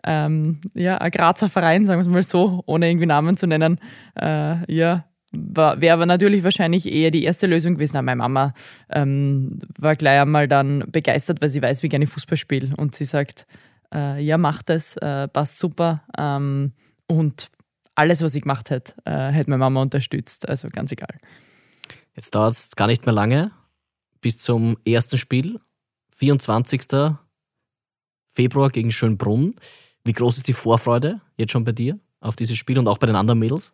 ähm, 0.04 0.60
ja, 0.74 0.98
ein 0.98 1.12
Grazer 1.12 1.50
Verein, 1.50 1.86
sagen 1.86 2.00
wir 2.00 2.08
es 2.08 2.12
mal 2.12 2.24
so, 2.24 2.64
ohne 2.66 2.90
irgendwie 2.90 3.08
Namen 3.08 3.38
zu 3.38 3.48
nennen, 3.48 3.80
äh, 4.20 4.74
ja, 4.74 5.06
wäre 5.32 5.94
aber 5.94 6.06
natürlich 6.06 6.44
wahrscheinlich 6.44 6.92
eher 6.92 7.12
die 7.12 7.24
erste 7.24 7.48
Lösung 7.48 7.76
gewesen. 7.76 7.98
Aber 7.98 8.06
meine 8.06 8.18
Mama 8.18 8.54
ähm, 8.90 9.60
war 9.78 9.96
gleich 9.96 10.20
einmal 10.20 10.48
dann 10.48 10.86
begeistert, 10.92 11.42
weil 11.42 11.50
sie 11.50 11.62
weiß, 11.62 11.84
wie 11.84 11.90
gerne 11.90 12.06
ich 12.06 12.12
Fußball 12.12 12.38
spiele. 12.38 12.76
Und 12.78 12.96
sie 12.96 13.06
sagt, 13.06 13.46
äh, 13.94 14.22
ja, 14.24 14.38
mach 14.38 14.64
das, 14.64 14.98
äh, 14.98 15.28
passt 15.28 15.60
super. 15.60 16.02
Ähm, 16.18 16.74
und 17.08 17.50
alles, 17.94 18.24
was 18.24 18.34
ich 18.34 18.42
gemacht 18.42 18.70
hätte, 18.72 18.94
äh, 19.06 19.30
hätte 19.30 19.52
meine 19.52 19.60
Mama 19.60 19.82
unterstützt. 19.82 20.50
Also 20.50 20.70
ganz 20.70 20.92
egal. 20.92 21.16
Jetzt 22.16 22.34
dauert 22.34 22.54
es 22.54 22.72
gar 22.76 22.88
nicht 22.88 23.06
mehr 23.06 23.14
lange 23.14 23.52
bis 24.22 24.38
zum 24.38 24.78
ersten 24.86 25.18
Spiel, 25.18 25.60
24. 26.18 26.82
Februar 28.34 28.70
gegen 28.70 28.92
Schönbrunn. 28.92 29.56
Wie 30.04 30.14
groß 30.14 30.38
ist 30.38 30.48
die 30.48 30.54
Vorfreude 30.54 31.22
jetzt 31.38 31.52
schon 31.52 31.64
bei 31.64 31.72
dir 31.72 32.00
auf 32.20 32.36
dieses 32.36 32.58
Spiel 32.58 32.80
und 32.80 32.88
auch 32.88 32.98
bei 32.98 33.08
den 33.08 33.16
anderen 33.16 33.40
Mädels? 33.40 33.74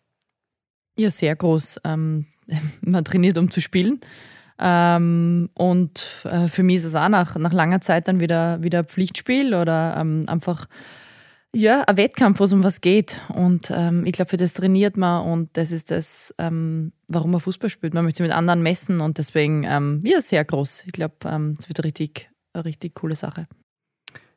Ja, 0.98 1.10
sehr 1.10 1.36
groß. 1.36 1.82
Ähm, 1.84 2.28
man 2.82 3.06
trainiert, 3.06 3.38
um 3.38 3.52
zu 3.52 3.62
spielen. 3.62 4.02
Ähm, 4.58 5.50
und 5.54 6.24
äh, 6.24 6.48
für 6.48 6.64
mich 6.64 6.78
ist 6.78 6.86
es 6.86 6.96
auch 6.96 7.10
nach, 7.10 7.36
nach 7.36 7.52
langer 7.52 7.82
Zeit 7.82 8.08
dann 8.08 8.20
wieder, 8.20 8.64
wieder 8.64 8.84
Pflichtspiel 8.84 9.54
oder 9.54 9.98
ähm, 9.98 10.24
einfach 10.28 10.68
ja, 11.56 11.84
ein 11.84 11.96
Wettkampf, 11.96 12.40
wo 12.40 12.44
es 12.44 12.54
um 12.54 12.64
was 12.64 12.82
geht. 12.82 13.22
Und 13.30 13.72
ähm, 13.74 14.06
ich 14.06 14.12
glaube, 14.12 14.30
für 14.30 14.38
das 14.38 14.54
trainiert 14.54 14.98
man 14.98 15.26
und 15.26 15.50
das 15.54 15.72
ist 15.72 15.90
das, 15.90 16.36
ähm, 16.38 16.92
warum 17.08 17.32
man 17.32 17.40
Fußball 17.40 17.70
spielt. 17.70 17.94
Man 17.94 18.04
möchte 18.04 18.18
sich 18.18 18.28
mit 18.28 18.36
anderen 18.36 18.62
messen 18.62 19.00
und 19.00 19.18
deswegen, 19.18 19.64
ähm, 19.64 20.02
ja, 20.04 20.20
sehr 20.20 20.44
groß. 20.44 20.84
Ich 20.86 20.92
glaube, 20.92 21.16
ähm, 21.26 21.54
es 21.58 21.70
wird 21.70 21.80
eine 21.80 21.86
richtig, 21.86 22.30
eine 22.54 22.66
richtig 22.66 22.94
coole 22.96 23.16
Sache. 23.16 23.48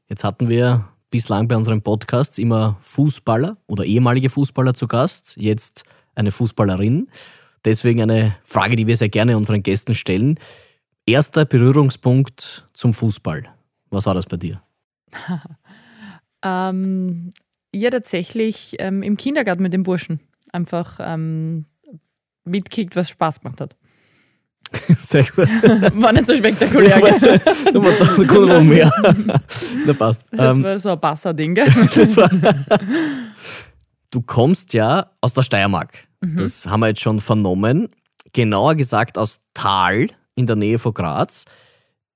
Jetzt 0.07 0.23
hatten 0.23 0.49
wir 0.49 0.89
bislang 1.11 1.49
bei 1.49 1.57
unseren 1.57 1.83
Podcasts 1.83 2.39
immer 2.39 2.77
Fußballer 2.81 3.57
oder 3.67 3.85
ehemalige 3.85 4.31
Fußballer 4.31 4.75
zu 4.75 4.87
Gast, 4.87 5.35
jetzt 5.37 5.83
eine 6.15 6.31
Fußballerin. 6.31 7.09
Deswegen 7.65 8.01
eine 8.01 8.37
Frage, 8.45 8.77
die 8.77 8.87
wir 8.87 8.97
sehr 8.97 9.09
gerne 9.09 9.37
unseren 9.37 9.65
Gästen 9.65 9.97
stellen. 9.97 10.39
Erster 11.05 11.45
Berührungspunkt 11.45 12.69
zum 12.75 12.93
Fußball. 12.95 13.49
Was 13.91 14.07
war 14.07 14.15
das 14.15 14.27
bei 14.27 14.37
dir? 14.37 14.63
Ähm, 16.43 17.31
ja, 17.75 17.91
tatsächlich 17.91 18.77
ähm, 18.79 19.03
im 19.03 19.17
Kindergarten 19.17 19.63
mit 19.63 19.73
den 19.73 19.83
Burschen. 19.83 20.21
einfach 20.53 20.99
ähm, 21.01 21.67
mitkickt, 22.45 22.97
was 22.97 23.11
Spaß 23.11 23.41
gemacht 23.41 23.61
hat. 23.61 23.77
Sehr 24.97 25.25
gut. 25.25 25.49
War 26.03 26.13
nicht 26.13 26.27
so 26.27 26.37
spektakulär. 26.37 27.01
gell? 27.01 27.41
Da 27.73 28.25
kommt 28.25 28.49
noch 28.49 28.63
mehr. 28.63 28.93
Na 29.87 29.93
passt. 29.95 30.25
Das 30.31 30.57
Ähm, 30.57 30.65
war 30.65 30.79
so 30.79 30.91
ein 30.91 31.01
Basser-Ding, 31.01 31.55
gell? 31.55 31.67
das 31.95 32.17
war 32.17 32.31
du 34.11 34.23
kommst 34.23 34.73
ja 34.75 35.11
aus 35.21 35.35
der 35.35 35.43
Steiermark. 35.43 36.07
Das 36.21 36.67
haben 36.67 36.81
wir 36.81 36.89
jetzt 36.89 37.01
schon 37.01 37.21
vernommen. 37.21 37.89
Genauer 38.33 38.75
gesagt 38.75 39.17
aus 39.19 39.41
Thal 39.55 40.09
in 40.35 40.47
der 40.47 40.57
Nähe 40.57 40.79
von 40.79 40.93
Graz. 40.95 41.45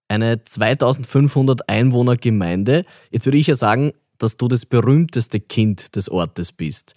Eine 0.09 0.43
2500 0.45 1.69
Einwohner 1.69 2.17
Gemeinde. 2.17 2.85
Jetzt 3.11 3.27
würde 3.27 3.39
ich 3.39 3.47
ja 3.47 3.55
sagen, 3.55 3.93
dass 4.23 4.37
du 4.37 4.49
das 4.49 4.67
berühmteste 4.67 5.41
Kind 5.41 5.97
des 5.97 6.09
Ortes 6.09 6.53
bist. 6.53 6.95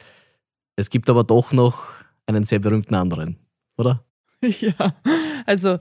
Es 0.75 0.89
gibt 0.89 1.09
aber 1.09 1.23
doch 1.23 1.53
noch 1.53 1.87
einen 2.27 2.43
sehr 2.43 2.59
berühmten 2.59 2.95
anderen, 2.95 3.37
oder? 3.77 4.03
Ja, 4.59 4.93
also 5.47 5.79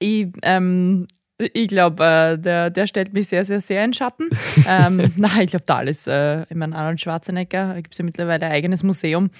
ich, 0.00 0.26
ähm, 0.42 1.06
ich 1.38 1.68
glaube, 1.68 2.04
äh, 2.04 2.38
der, 2.38 2.70
der 2.70 2.86
stellt 2.88 3.12
mich 3.12 3.28
sehr, 3.28 3.44
sehr, 3.44 3.60
sehr 3.60 3.84
in 3.84 3.92
Schatten. 3.92 4.28
ähm, 4.66 5.12
nein, 5.16 5.42
ich 5.42 5.50
glaube, 5.50 5.64
da 5.66 5.80
ist, 5.82 6.08
äh, 6.08 6.42
ich 6.42 6.54
meine, 6.54 6.74
Arnold 6.74 7.00
Schwarzenegger, 7.00 7.68
da 7.68 7.74
gibt 7.76 7.94
es 7.94 7.98
ja 7.98 8.04
mittlerweile 8.04 8.46
ein 8.46 8.52
eigenes 8.52 8.82
Museum. 8.82 9.30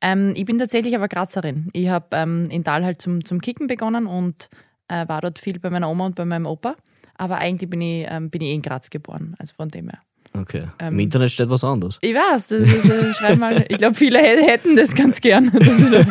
Ähm, 0.00 0.32
ich 0.36 0.44
bin 0.44 0.58
tatsächlich 0.58 0.94
aber 0.94 1.08
Grazerin. 1.08 1.70
Ich 1.72 1.88
habe 1.88 2.06
ähm, 2.12 2.46
in 2.50 2.62
Tal 2.62 2.84
halt 2.84 3.02
zum, 3.02 3.24
zum 3.24 3.40
Kicken 3.40 3.66
begonnen 3.66 4.06
und 4.06 4.48
äh, 4.88 5.08
war 5.08 5.20
dort 5.22 5.38
viel 5.38 5.58
bei 5.58 5.70
meiner 5.70 5.90
Oma 5.90 6.06
und 6.06 6.14
bei 6.14 6.24
meinem 6.24 6.46
Opa. 6.46 6.76
Aber 7.16 7.38
eigentlich 7.38 7.68
bin 7.68 7.80
ich, 7.80 8.06
ähm, 8.08 8.30
bin 8.30 8.42
ich 8.42 8.50
in 8.50 8.62
Graz 8.62 8.90
geboren, 8.90 9.34
also 9.38 9.54
von 9.54 9.68
dem 9.68 9.88
her. 9.88 10.00
Okay. 10.32 10.68
Ähm, 10.78 10.94
Im 10.94 10.98
Internet 11.00 11.30
steht 11.32 11.50
was 11.50 11.64
anderes. 11.64 11.98
Ich 12.02 12.14
weiß, 12.14 12.48
das 12.48 12.60
ist, 12.60 12.84
äh, 12.84 13.12
schreib 13.18 13.38
mal, 13.38 13.64
ich 13.68 13.78
glaube, 13.78 13.94
viele 13.96 14.18
hä- 14.20 14.42
hätten 14.46 14.76
das 14.76 14.94
ganz 14.94 15.20
gern. 15.20 15.50
Das 15.52 15.66
äh, 15.92 16.04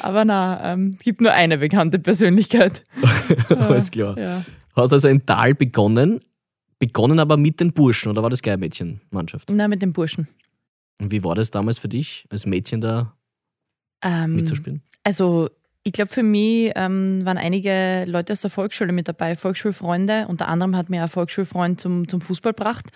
aber 0.00 0.24
na, 0.24 0.72
ähm, 0.72 0.96
gibt 1.02 1.20
nur 1.20 1.32
eine 1.32 1.58
bekannte 1.58 1.98
Persönlichkeit. 1.98 2.84
Alles 3.50 3.90
klar. 3.90 4.18
Ja. 4.18 4.42
Hast 4.74 4.92
also 4.92 5.08
in 5.08 5.24
Tal 5.26 5.54
begonnen, 5.54 6.18
begonnen 6.78 7.18
aber 7.20 7.36
mit 7.36 7.60
den 7.60 7.72
Burschen, 7.72 8.10
oder 8.10 8.22
war 8.22 8.30
das 8.30 8.40
gleich 8.40 8.56
Mädchenmannschaft? 8.56 9.50
Na, 9.52 9.68
mit 9.68 9.82
den 9.82 9.92
Burschen. 9.92 10.28
Und 11.00 11.10
wie 11.12 11.22
war 11.22 11.34
das 11.34 11.50
damals 11.50 11.78
für 11.78 11.88
dich, 11.88 12.24
als 12.30 12.46
Mädchen 12.46 12.80
da 12.80 13.14
Ähm, 14.02 14.34
mitzuspielen? 14.36 14.82
Also, 15.04 15.50
ich 15.84 15.92
glaube, 15.92 16.10
für 16.10 16.22
mich 16.22 16.72
ähm, 16.74 17.24
waren 17.26 17.36
einige 17.38 18.04
Leute 18.06 18.32
aus 18.32 18.40
der 18.40 18.50
Volksschule 18.50 18.92
mit 18.92 19.08
dabei, 19.08 19.36
Volksschulfreunde. 19.36 20.26
Unter 20.28 20.48
anderem 20.48 20.74
hat 20.76 20.88
mir 20.88 21.02
ein 21.02 21.08
Volksschulfreund 21.08 21.80
zum, 21.80 22.08
zum 22.08 22.20
Fußball 22.22 22.52
gebracht. 22.54 22.86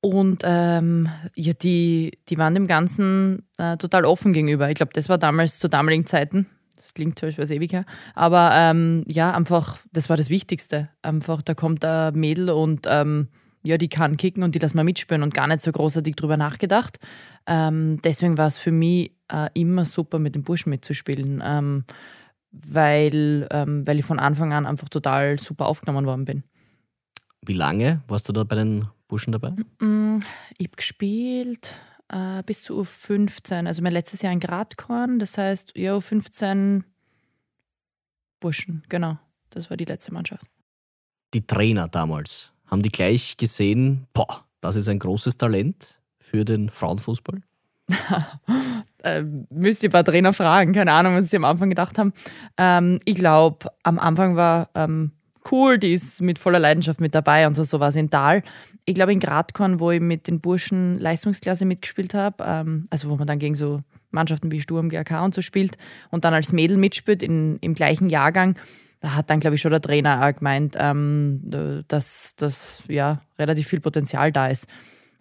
Und 0.00 0.42
ähm, 0.44 1.08
ja, 1.34 1.52
die, 1.52 2.18
die 2.28 2.38
waren 2.38 2.54
dem 2.54 2.66
Ganzen 2.66 3.48
äh, 3.58 3.76
total 3.76 4.04
offen 4.04 4.32
gegenüber. 4.32 4.68
Ich 4.68 4.76
glaube, 4.76 4.92
das 4.92 5.08
war 5.08 5.18
damals 5.18 5.58
zu 5.58 5.68
damaligen 5.68 6.06
Zeiten. 6.06 6.46
Das 6.76 6.94
klingt 6.94 7.18
so, 7.18 7.26
als 7.26 7.50
ewig 7.50 7.72
her. 7.72 7.84
Aber 8.14 8.50
ähm, 8.52 9.04
ja, 9.08 9.32
einfach, 9.34 9.78
das 9.92 10.08
war 10.08 10.16
das 10.16 10.30
Wichtigste. 10.30 10.90
Einfach, 11.02 11.42
da 11.42 11.54
kommt 11.54 11.84
ein 11.84 12.14
Mädel 12.14 12.50
und 12.50 12.86
ähm, 12.88 13.28
ja, 13.64 13.78
die 13.78 13.88
kann 13.88 14.16
kicken 14.16 14.44
und 14.44 14.54
die 14.54 14.58
lassen 14.58 14.76
wir 14.76 14.84
mitspielen 14.84 15.22
und 15.22 15.34
gar 15.34 15.48
nicht 15.48 15.60
so 15.60 15.72
großartig 15.72 16.14
drüber 16.14 16.36
nachgedacht. 16.36 16.98
Ähm, 17.46 18.00
deswegen 18.04 18.38
war 18.38 18.46
es 18.46 18.58
für 18.58 18.70
mich 18.70 19.12
äh, 19.32 19.48
immer 19.54 19.84
super, 19.84 20.18
mit 20.18 20.36
den 20.36 20.44
Burschen 20.44 20.70
mitzuspielen, 20.70 21.42
ähm, 21.44 21.84
weil, 22.52 23.48
ähm, 23.50 23.86
weil 23.86 23.98
ich 23.98 24.04
von 24.04 24.20
Anfang 24.20 24.52
an 24.52 24.66
einfach 24.66 24.88
total 24.88 25.38
super 25.38 25.66
aufgenommen 25.66 26.06
worden 26.06 26.24
bin. 26.24 26.44
Wie 27.44 27.54
lange 27.54 28.02
warst 28.06 28.28
du 28.28 28.32
da 28.32 28.44
bei 28.44 28.56
den 28.56 28.86
Burschen 29.08 29.32
dabei? 29.32 29.50
Mm, 29.80 30.18
Ich 30.58 30.66
habe 30.66 30.76
gespielt 30.76 31.74
äh, 32.08 32.42
bis 32.44 32.62
zu 32.62 32.80
U15, 32.80 33.66
also 33.66 33.82
mein 33.82 33.92
letztes 33.92 34.22
Jahr 34.22 34.32
in 34.32 34.40
Gradkorn, 34.40 35.18
das 35.18 35.38
heißt, 35.38 35.72
ja, 35.76 35.96
U15 35.96 36.82
Burschen, 38.40 38.82
genau. 38.88 39.18
Das 39.50 39.70
war 39.70 39.76
die 39.76 39.84
letzte 39.84 40.12
Mannschaft. 40.12 40.46
Die 41.34 41.46
Trainer 41.46 41.88
damals, 41.88 42.52
haben 42.66 42.82
die 42.82 42.90
gleich 42.90 43.36
gesehen, 43.36 44.06
boah, 44.12 44.44
das 44.60 44.76
ist 44.76 44.88
ein 44.88 44.98
großes 44.98 45.36
Talent 45.38 46.00
für 46.18 46.44
den 46.44 46.68
Frauenfußball? 46.68 47.40
äh, 49.04 49.22
müsst 49.50 49.82
ihr 49.82 49.88
ein 49.88 49.92
paar 49.92 50.04
Trainer 50.04 50.32
fragen, 50.32 50.72
keine 50.72 50.92
Ahnung, 50.92 51.14
was 51.16 51.30
sie 51.30 51.36
am 51.36 51.44
Anfang 51.44 51.70
gedacht 51.70 51.98
haben. 51.98 52.12
Ähm, 52.56 52.98
ich 53.04 53.14
glaube, 53.14 53.68
am 53.84 53.98
Anfang 53.98 54.36
war 54.36 54.70
ähm, 54.74 55.12
cool, 55.50 55.78
die 55.78 55.92
ist 55.92 56.22
mit 56.22 56.38
voller 56.38 56.58
Leidenschaft 56.58 57.00
mit 57.00 57.14
dabei 57.14 57.46
und 57.46 57.54
so, 57.54 57.64
so 57.64 57.80
war 57.80 57.88
es 57.88 57.96
in 57.96 58.10
Tal. 58.10 58.42
Ich 58.84 58.94
glaube, 58.94 59.12
in 59.12 59.20
Gradkorn, 59.20 59.80
wo 59.80 59.90
ich 59.90 60.00
mit 60.00 60.26
den 60.26 60.40
Burschen 60.40 60.98
Leistungsklasse 60.98 61.64
mitgespielt 61.64 62.14
habe, 62.14 62.44
ähm, 62.46 62.86
also 62.90 63.10
wo 63.10 63.16
man 63.16 63.26
dann 63.26 63.38
gegen 63.38 63.54
so 63.54 63.82
Mannschaften 64.10 64.50
wie 64.50 64.60
Sturm, 64.60 64.88
GAK 64.88 65.22
und 65.22 65.34
so 65.34 65.42
spielt 65.42 65.76
und 66.10 66.24
dann 66.24 66.34
als 66.34 66.52
Mädel 66.52 66.76
mitspielt 66.76 67.22
in, 67.22 67.56
im 67.60 67.74
gleichen 67.74 68.08
Jahrgang, 68.08 68.56
da 69.00 69.14
hat 69.14 69.30
dann, 69.30 69.40
glaube 69.40 69.56
ich, 69.56 69.60
schon 69.60 69.72
der 69.72 69.82
Trainer 69.82 70.26
auch 70.26 70.34
gemeint, 70.34 70.74
ähm, 70.78 71.40
dass, 71.88 72.34
dass 72.36 72.82
ja, 72.88 73.20
relativ 73.38 73.68
viel 73.68 73.80
Potenzial 73.80 74.32
da 74.32 74.48
ist 74.48 74.66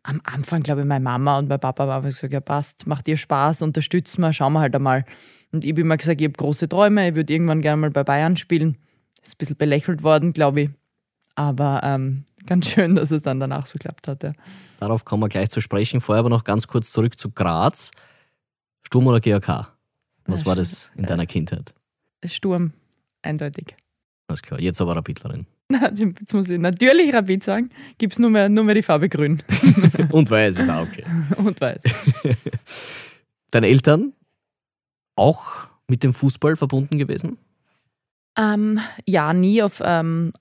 am 0.05 0.21
Anfang, 0.23 0.61
glaube 0.61 0.81
ich, 0.81 0.87
meine 0.87 1.03
Mama 1.03 1.39
und 1.39 1.49
mein 1.49 1.59
Papa 1.59 1.87
haben 1.87 2.05
gesagt, 2.05 2.31
ja 2.31 2.39
passt, 2.39 2.85
macht 2.87 3.07
dir 3.07 3.17
Spaß, 3.17 3.63
unterstützt 3.63 4.19
mal, 4.19 4.33
schauen 4.33 4.53
wir 4.53 4.59
halt 4.59 4.75
einmal. 4.75 5.03
Und 5.51 5.63
ich 5.63 5.71
habe 5.71 5.81
immer 5.81 5.97
gesagt, 5.97 6.21
ich 6.21 6.27
habe 6.27 6.37
große 6.37 6.69
Träume, 6.69 7.09
ich 7.09 7.15
würde 7.15 7.33
irgendwann 7.33 7.61
gerne 7.61 7.81
mal 7.81 7.89
bei 7.89 8.03
Bayern 8.03 8.37
spielen. 8.37 8.77
Ist 9.25 9.33
ein 9.35 9.37
bisschen 9.39 9.57
belächelt 9.57 10.03
worden, 10.03 10.31
glaube 10.31 10.61
ich. 10.61 10.69
Aber 11.35 11.81
ähm, 11.83 12.23
ganz 12.45 12.69
schön, 12.69 12.95
dass 12.95 13.11
es 13.11 13.23
dann 13.23 13.39
danach 13.39 13.65
so 13.65 13.73
geklappt 13.73 14.07
hat. 14.07 14.23
Ja. 14.23 14.33
Darauf 14.79 15.03
kommen 15.03 15.23
wir 15.23 15.29
gleich 15.29 15.49
zu 15.49 15.61
sprechen. 15.61 15.99
Vorher 16.01 16.19
aber 16.19 16.29
noch 16.29 16.43
ganz 16.43 16.67
kurz 16.67 16.91
zurück 16.91 17.17
zu 17.17 17.31
Graz. 17.31 17.91
Sturm 18.83 19.07
oder 19.07 19.19
GAK? 19.19 19.71
Was 20.27 20.41
Ja, 20.41 20.45
war 20.47 20.55
das 20.55 20.91
in 20.95 21.05
deiner 21.05 21.25
Kindheit? 21.25 21.73
Sturm, 22.23 22.73
eindeutig. 23.21 23.75
Alles 24.27 24.41
klar, 24.41 24.59
jetzt 24.59 24.81
aber 24.81 24.95
Rapidlerin. 24.95 25.45
Na, 25.69 25.91
Jetzt 25.91 26.33
muss 26.33 26.49
ich 26.49 26.59
natürlich 26.59 27.13
Rapid 27.13 27.43
sagen, 27.43 27.69
gibt 27.97 28.13
es 28.13 28.19
nur 28.19 28.29
mehr, 28.29 28.49
nur 28.49 28.63
mehr 28.63 28.75
die 28.75 28.83
Farbe 28.83 29.09
grün 29.09 29.41
Und 30.11 30.29
weiß 30.29 30.57
ist 30.59 30.69
auch 30.69 30.81
okay. 30.83 31.03
und 31.37 31.59
weiß. 31.59 31.83
Deine 33.51 33.67
Eltern 33.67 34.13
auch 35.15 35.67
mit 35.87 36.03
dem 36.03 36.13
Fußball 36.13 36.55
verbunden 36.55 36.97
gewesen? 36.97 37.37
Ähm, 38.37 38.79
ja, 39.05 39.33
nie 39.33 39.63
auf 39.63 39.81
ähm, 39.83 40.31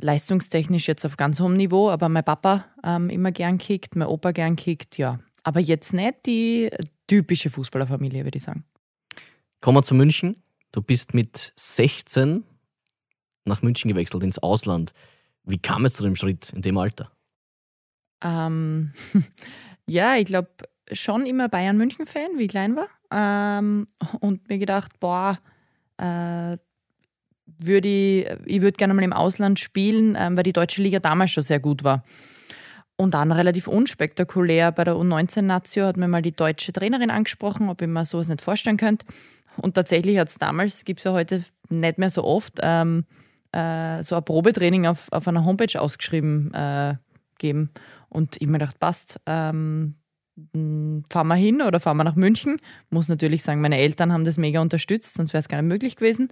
leistungstechnisch 0.00 0.88
jetzt 0.88 1.04
auf 1.04 1.16
ganz 1.16 1.40
hohem 1.40 1.56
Niveau, 1.56 1.90
aber 1.90 2.08
mein 2.08 2.24
Papa 2.24 2.64
ähm, 2.82 3.10
immer 3.10 3.32
gern 3.32 3.58
kickt, 3.58 3.96
mein 3.96 4.08
Opa 4.08 4.32
gern 4.32 4.56
kickt, 4.56 4.98
ja. 4.98 5.18
Aber 5.42 5.60
jetzt 5.60 5.92
nicht 5.92 6.26
die 6.26 6.70
typische 7.06 7.50
Fußballerfamilie, 7.50 8.24
würde 8.24 8.36
ich 8.36 8.42
sagen. 8.42 8.64
Kommen 9.60 9.78
wir 9.78 9.82
zu 9.82 9.94
München. 9.94 10.42
Du 10.72 10.80
bist 10.82 11.14
mit 11.14 11.52
16 11.56 12.44
nach 13.44 13.62
München 13.62 13.90
gewechselt, 13.90 14.22
ins 14.22 14.38
Ausland. 14.38 14.92
Wie 15.44 15.58
kam 15.58 15.84
es 15.84 15.94
zu 15.94 16.02
dem 16.02 16.16
Schritt 16.16 16.50
in 16.54 16.62
dem 16.62 16.78
Alter? 16.78 17.10
Ähm, 18.22 18.92
ja, 19.86 20.16
ich 20.16 20.24
glaube 20.24 20.50
schon 20.92 21.26
immer 21.26 21.48
Bayern-München-Fan, 21.48 22.38
wie 22.38 22.44
ich 22.44 22.48
klein 22.48 22.76
war. 22.76 22.88
Ähm, 23.10 23.86
und 24.20 24.48
mir 24.48 24.58
gedacht, 24.58 24.98
boah, 24.98 25.38
äh, 25.98 26.56
würde 27.58 27.88
ich, 27.88 28.26
ich 28.46 28.60
würde 28.62 28.76
gerne 28.76 28.94
mal 28.94 29.02
im 29.02 29.12
Ausland 29.12 29.58
spielen, 29.58 30.16
ähm, 30.18 30.36
weil 30.36 30.42
die 30.44 30.52
deutsche 30.52 30.82
Liga 30.82 30.98
damals 30.98 31.32
schon 31.32 31.42
sehr 31.42 31.60
gut 31.60 31.84
war. 31.84 32.04
Und 32.96 33.14
dann 33.14 33.32
relativ 33.32 33.66
unspektakulär 33.66 34.70
bei 34.70 34.84
der 34.84 34.94
U19-Nazio 34.94 35.86
hat 35.86 35.96
mir 35.96 36.06
mal 36.06 36.22
die 36.22 36.34
deutsche 36.34 36.72
Trainerin 36.72 37.10
angesprochen, 37.10 37.68
ob 37.68 37.82
ich 37.82 37.88
mir 37.88 38.04
sowas 38.04 38.28
nicht 38.28 38.42
vorstellen 38.42 38.76
könnte. 38.76 39.04
Und 39.56 39.74
tatsächlich 39.74 40.18
hat 40.18 40.28
es 40.28 40.38
damals, 40.38 40.84
gibt 40.84 41.00
es 41.00 41.04
ja 41.04 41.12
heute 41.12 41.44
nicht 41.70 41.98
mehr 41.98 42.10
so 42.10 42.24
oft, 42.24 42.60
ähm, 42.62 43.04
äh, 43.52 44.02
so 44.02 44.16
ein 44.16 44.24
Probetraining 44.24 44.86
auf, 44.86 45.10
auf 45.12 45.26
einer 45.26 45.44
Homepage 45.44 45.80
ausgeschrieben 45.80 46.52
äh, 46.54 46.94
geben. 47.38 47.70
Und 48.08 48.36
ich 48.40 48.46
mir 48.46 48.58
gedacht, 48.58 48.78
passt, 48.78 49.20
ähm, 49.26 49.96
mh, 50.52 51.02
fahren 51.10 51.28
wir 51.28 51.34
hin 51.34 51.62
oder 51.62 51.80
fahren 51.80 51.96
wir 51.96 52.04
nach 52.04 52.16
München. 52.16 52.58
Muss 52.90 53.08
natürlich 53.08 53.42
sagen, 53.42 53.60
meine 53.60 53.78
Eltern 53.78 54.12
haben 54.12 54.24
das 54.24 54.38
mega 54.38 54.60
unterstützt, 54.60 55.14
sonst 55.14 55.32
wäre 55.32 55.40
es 55.40 55.48
gar 55.48 55.60
nicht 55.60 55.68
möglich 55.68 55.96
gewesen. 55.96 56.28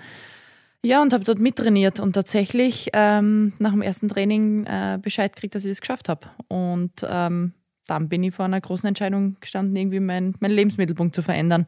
Ja, 0.85 1.01
und 1.01 1.13
habe 1.13 1.23
dort 1.23 1.39
mittrainiert 1.39 2.01
und 2.01 2.13
tatsächlich 2.15 2.91
ähm, 2.93 3.53
nach 3.59 3.71
dem 3.71 3.83
ersten 3.83 4.09
Training 4.09 4.67
äh, 4.67 4.99
Bescheid 5.01 5.33
gekriegt, 5.33 5.55
dass 5.55 5.65
ich 5.65 5.71
es 5.71 5.81
geschafft 5.81 6.09
habe. 6.09 6.27
Und 6.49 7.07
ähm, 7.09 7.53
dann 7.87 8.09
bin 8.09 8.25
ich 8.25 8.35
vor 8.35 8.47
einer 8.47 8.61
großen 8.61 8.89
Entscheidung 8.89 9.37
gestanden, 9.41 9.77
irgendwie 9.77 10.01
meinen 10.01 10.35
mein 10.41 10.51
Lebensmittelpunkt 10.51 11.15
zu 11.15 11.23
verändern. 11.23 11.67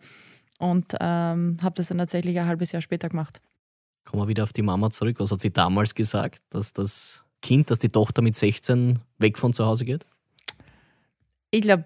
Und 0.59 0.95
ähm, 1.01 1.59
habe 1.63 1.75
das 1.77 1.89
dann 1.89 1.99
tatsächlich 1.99 2.39
ein 2.39 2.47
halbes 2.47 2.73
Jahr 2.73 2.83
später 2.83 3.09
gemacht. 3.09 3.41
Kommen 4.05 4.23
wir 4.23 4.29
wieder 4.29 4.43
auf 4.43 4.53
die 4.53 4.63
Mama 4.63 4.91
zurück. 4.91 5.17
Was 5.19 5.31
hat 5.31 5.41
sie 5.41 5.53
damals 5.53 5.95
gesagt, 5.95 6.43
dass 6.51 6.73
das 6.73 7.25
Kind, 7.41 7.71
dass 7.71 7.79
die 7.79 7.91
Tochter 7.91 8.21
mit 8.21 8.35
16 8.35 8.99
weg 9.19 9.39
von 9.39 9.53
zu 9.53 9.65
Hause 9.65 9.85
geht? 9.85 10.07
Ich 11.51 11.63
glaube, 11.63 11.85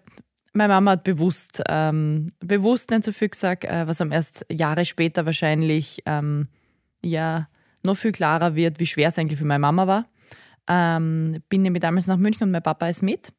meine 0.54 0.72
Mama 0.72 0.92
hat 0.92 1.04
bewusst, 1.04 1.62
ähm, 1.68 2.32
bewusst 2.40 2.90
nicht 2.90 3.04
so 3.04 3.12
viel 3.12 3.28
gesagt, 3.28 3.64
äh, 3.64 3.86
was 3.86 4.00
am 4.00 4.12
erst 4.12 4.46
Jahre 4.50 4.86
später 4.86 5.26
wahrscheinlich 5.26 6.02
ähm, 6.06 6.48
ja 7.08 7.48
noch 7.84 7.96
viel 7.96 8.12
klarer 8.12 8.54
wird, 8.54 8.80
wie 8.80 8.86
schwer 8.86 9.08
es 9.08 9.18
eigentlich 9.18 9.38
für 9.38 9.44
meine 9.44 9.60
Mama 9.60 9.86
war. 9.86 10.06
Ähm, 10.68 11.38
bin 11.48 11.62
nämlich 11.62 11.80
damals 11.80 12.06
nach 12.06 12.16
München 12.16 12.44
und 12.44 12.50
mein 12.50 12.62
Papa 12.62 12.88
ist 12.88 13.02
mit. 13.02 13.32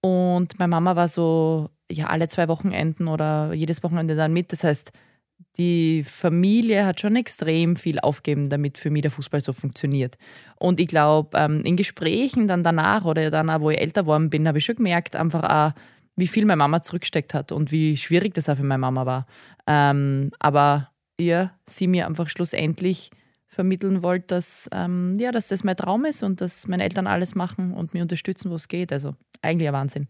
Und 0.00 0.58
meine 0.58 0.70
Mama 0.70 0.96
war 0.96 1.08
so 1.08 1.70
ja 1.90 2.06
alle 2.06 2.28
zwei 2.28 2.48
Wochenenden 2.48 3.08
oder 3.08 3.52
jedes 3.52 3.82
Wochenende 3.82 4.16
dann 4.16 4.32
mit. 4.32 4.52
Das 4.52 4.64
heißt, 4.64 4.92
die 5.58 6.04
Familie 6.04 6.86
hat 6.86 7.00
schon 7.00 7.16
extrem 7.16 7.76
viel 7.76 7.98
aufgeben, 7.98 8.48
damit 8.48 8.78
für 8.78 8.90
mich 8.90 9.02
der 9.02 9.10
Fußball 9.10 9.40
so 9.40 9.52
funktioniert. 9.52 10.16
Und 10.56 10.80
ich 10.80 10.88
glaube, 10.88 11.36
ähm, 11.36 11.62
in 11.64 11.76
Gesprächen 11.76 12.46
dann 12.46 12.62
danach 12.62 13.04
oder 13.04 13.30
dann 13.30 13.50
auch, 13.50 13.60
wo 13.60 13.70
ich 13.70 13.80
älter 13.80 14.02
geworden 14.02 14.30
bin, 14.30 14.46
habe 14.46 14.58
ich 14.58 14.64
schon 14.64 14.76
gemerkt, 14.76 15.16
einfach 15.16 15.42
auch, 15.42 15.80
wie 16.16 16.26
viel 16.26 16.44
meine 16.44 16.58
Mama 16.58 16.82
zurücksteckt 16.82 17.34
hat 17.34 17.50
und 17.52 17.72
wie 17.72 17.96
schwierig 17.96 18.34
das 18.34 18.48
auch 18.48 18.56
für 18.56 18.62
meine 18.62 18.80
Mama 18.80 19.06
war. 19.06 19.26
Ähm, 19.66 20.30
aber 20.38 20.89
ja, 21.20 21.52
sie 21.66 21.86
mir 21.86 22.06
einfach 22.06 22.28
schlussendlich 22.28 23.10
vermitteln 23.46 24.02
wollte, 24.02 24.26
dass, 24.28 24.68
ähm, 24.72 25.16
ja, 25.18 25.32
dass 25.32 25.48
das 25.48 25.64
mein 25.64 25.76
Traum 25.76 26.04
ist 26.04 26.22
und 26.22 26.40
dass 26.40 26.68
meine 26.68 26.84
Eltern 26.84 27.06
alles 27.06 27.34
machen 27.34 27.72
und 27.74 27.94
mir 27.94 28.02
unterstützen, 28.02 28.50
wo 28.50 28.54
es 28.54 28.68
geht. 28.68 28.92
Also 28.92 29.14
eigentlich 29.42 29.68
ein 29.68 29.74
Wahnsinn. 29.74 30.08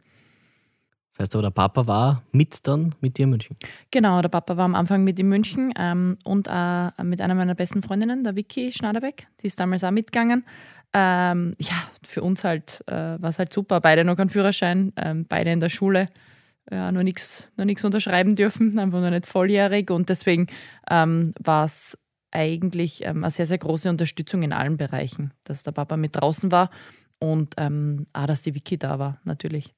Das 1.12 1.20
heißt 1.20 1.34
aber, 1.34 1.42
der 1.42 1.50
Papa 1.50 1.86
war 1.86 2.22
mit 2.32 2.66
dann 2.66 2.94
mit 3.00 3.18
dir 3.18 3.24
in 3.24 3.30
München? 3.30 3.56
Genau, 3.90 4.22
der 4.22 4.28
Papa 4.28 4.56
war 4.56 4.64
am 4.64 4.74
Anfang 4.74 5.02
mit 5.02 5.18
in 5.18 5.28
München 5.28 5.72
ähm, 5.76 6.16
und 6.24 6.48
äh, 6.48 7.02
mit 7.02 7.20
einer 7.20 7.34
meiner 7.34 7.54
besten 7.54 7.82
Freundinnen, 7.82 8.22
der 8.22 8.36
Vicky 8.36 8.72
Schnaderbeck. 8.72 9.26
Die 9.42 9.46
ist 9.46 9.58
damals 9.58 9.82
auch 9.82 9.90
mitgegangen. 9.90 10.44
Ähm, 10.92 11.54
ja, 11.58 11.74
für 12.04 12.22
uns 12.22 12.44
halt 12.44 12.82
äh, 12.86 12.92
war 13.20 13.30
es 13.30 13.38
halt 13.38 13.52
super. 13.52 13.80
Beide 13.80 14.04
noch 14.04 14.16
keinen 14.16 14.30
Führerschein, 14.30 14.92
ähm, 14.96 15.26
beide 15.28 15.50
in 15.50 15.60
der 15.60 15.68
Schule. 15.68 16.08
Ja, 16.70 16.92
noch 16.92 17.02
nichts 17.02 17.50
noch 17.56 17.66
unterschreiben 17.84 18.36
dürfen, 18.36 18.78
einfach 18.78 19.00
noch 19.00 19.10
nicht 19.10 19.26
volljährig. 19.26 19.90
Und 19.90 20.08
deswegen 20.08 20.46
ähm, 20.88 21.32
war 21.40 21.64
es 21.64 21.98
eigentlich 22.30 23.04
ähm, 23.04 23.24
eine 23.24 23.30
sehr, 23.30 23.46
sehr 23.46 23.58
große 23.58 23.88
Unterstützung 23.88 24.42
in 24.42 24.52
allen 24.52 24.76
Bereichen, 24.76 25.32
dass 25.44 25.62
der 25.62 25.72
Papa 25.72 25.96
mit 25.96 26.16
draußen 26.16 26.52
war 26.52 26.70
und 27.18 27.54
ähm, 27.58 28.06
auch, 28.12 28.26
dass 28.26 28.42
die 28.42 28.54
Vicky 28.54 28.78
da 28.78 28.98
war, 28.98 29.20
natürlich. 29.24 29.74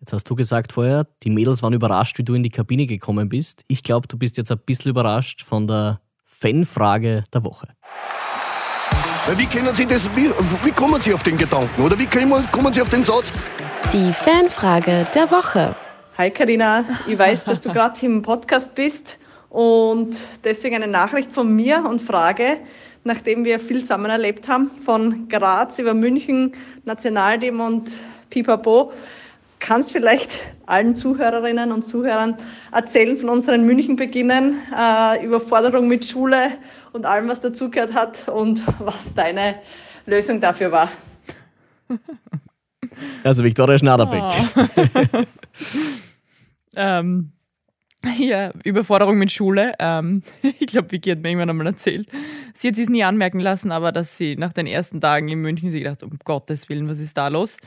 Jetzt 0.00 0.12
hast 0.12 0.28
du 0.28 0.34
gesagt 0.34 0.72
vorher, 0.72 1.06
die 1.22 1.30
Mädels 1.30 1.62
waren 1.62 1.72
überrascht, 1.72 2.18
wie 2.18 2.24
du 2.24 2.34
in 2.34 2.42
die 2.42 2.50
Kabine 2.50 2.86
gekommen 2.86 3.28
bist. 3.28 3.62
Ich 3.66 3.82
glaube, 3.82 4.06
du 4.08 4.18
bist 4.18 4.36
jetzt 4.36 4.52
ein 4.52 4.58
bisschen 4.58 4.90
überrascht 4.90 5.42
von 5.42 5.66
der 5.66 6.00
Fanfrage 6.24 7.24
der 7.32 7.44
Woche. 7.44 7.68
Wie 9.36 9.46
können 9.46 9.74
Sie 9.74 9.86
das, 9.86 10.08
wie, 10.14 10.30
wie 10.64 10.70
kommen 10.70 11.00
Sie 11.00 11.12
auf 11.12 11.22
den 11.22 11.36
Gedanken 11.36 11.82
oder 11.82 11.98
wie 11.98 12.06
kommen, 12.06 12.46
kommen 12.52 12.72
Sie 12.72 12.82
auf 12.82 12.90
den 12.90 13.02
Satz? 13.02 13.32
Die 13.92 14.12
Fanfrage 14.12 15.04
der 15.14 15.30
Woche. 15.30 15.74
Hi 16.18 16.30
Karina, 16.30 16.82
ich 17.06 17.18
weiß, 17.18 17.44
dass 17.44 17.60
du 17.60 17.70
gerade 17.70 17.98
im 18.06 18.22
Podcast 18.22 18.74
bist 18.74 19.18
und 19.50 20.18
deswegen 20.44 20.76
eine 20.76 20.86
Nachricht 20.86 21.30
von 21.30 21.54
mir 21.54 21.84
und 21.86 22.00
Frage, 22.00 22.56
nachdem 23.04 23.44
wir 23.44 23.60
viel 23.60 23.80
zusammen 23.80 24.06
erlebt 24.06 24.48
haben, 24.48 24.70
von 24.82 25.28
Graz 25.28 25.78
über 25.78 25.92
München, 25.92 26.52
Nationalteam 26.86 27.60
und 27.60 27.90
Pipapo 28.30 28.92
kannst 29.58 29.92
vielleicht 29.92 30.40
allen 30.64 30.96
Zuhörerinnen 30.96 31.70
und 31.70 31.82
Zuhörern 31.82 32.38
erzählen 32.72 33.18
von 33.18 33.28
unseren 33.28 33.66
Münchenbeginnen, 33.66 34.56
äh, 34.74 35.22
Überforderung 35.22 35.86
mit 35.86 36.06
Schule 36.06 36.52
und 36.94 37.04
allem, 37.04 37.28
was 37.28 37.42
dazugehört 37.42 37.92
hat 37.92 38.26
und 38.30 38.62
was 38.78 39.12
deine 39.12 39.56
Lösung 40.06 40.40
dafür 40.40 40.72
war. 40.72 40.88
Also 43.22 43.44
Viktoria 43.44 43.76
Schnaderbeck. 43.76 44.22
Oh. 44.22 45.22
ähm, 46.76 47.32
ja, 48.18 48.50
Überforderung 48.64 49.18
mit 49.18 49.32
Schule. 49.32 49.74
Ähm, 49.78 50.22
ich 50.42 50.66
glaube, 50.66 50.92
Vicky 50.92 51.10
hat 51.10 51.20
mir 51.20 51.30
irgendwann 51.30 51.50
einmal 51.50 51.66
erzählt. 51.66 52.08
Sie 52.54 52.68
hat 52.68 52.78
es 52.78 52.88
nie 52.88 53.02
anmerken 53.04 53.40
lassen, 53.40 53.72
aber 53.72 53.90
dass 53.92 54.16
sie 54.16 54.36
nach 54.36 54.52
den 54.52 54.66
ersten 54.66 55.00
Tagen 55.00 55.28
in 55.28 55.40
München 55.40 55.70
sich 55.70 55.82
gedacht, 55.82 56.02
um 56.02 56.18
Gottes 56.24 56.68
Willen, 56.68 56.88
was 56.88 57.00
ist 57.00 57.16
da 57.16 57.28
los? 57.28 57.58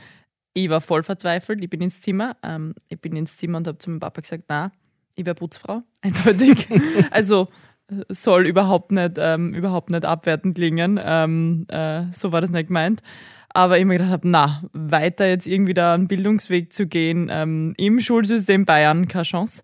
ich 0.54 0.70
war 0.70 0.80
voll 0.80 1.02
verzweifelt. 1.02 1.62
Ich 1.62 1.70
bin 1.70 1.80
ins 1.80 2.00
Zimmer. 2.00 2.36
Ähm, 2.42 2.74
ich 2.88 3.00
bin 3.00 3.16
ins 3.16 3.36
Zimmer 3.36 3.58
und 3.58 3.66
habe 3.66 3.78
zu 3.78 3.90
meinem 3.90 4.00
Papa 4.00 4.20
gesagt, 4.20 4.44
na, 4.48 4.72
ich 5.16 5.24
wäre 5.24 5.34
Putzfrau, 5.34 5.82
eindeutig. 6.02 6.68
also 7.10 7.48
soll 8.08 8.46
überhaupt 8.46 8.92
nicht, 8.92 9.14
ähm, 9.18 9.52
überhaupt 9.52 9.90
nicht 9.90 10.04
abwertend 10.04 10.54
klingen. 10.54 11.00
Ähm, 11.02 11.66
äh, 11.70 12.04
so 12.12 12.32
war 12.32 12.40
das 12.40 12.50
nicht 12.50 12.68
gemeint. 12.68 13.02
Aber 13.52 13.78
ich 13.78 13.84
mir 13.84 13.94
gedacht 13.94 14.12
habe, 14.12 14.28
na, 14.28 14.62
weiter 14.72 15.26
jetzt 15.26 15.46
irgendwie 15.46 15.74
da 15.74 15.94
einen 15.94 16.08
Bildungsweg 16.08 16.72
zu 16.72 16.86
gehen 16.86 17.28
ähm, 17.30 17.74
im 17.76 18.00
Schulsystem 18.00 18.64
Bayern, 18.64 19.08
keine 19.08 19.24
Chance. 19.24 19.62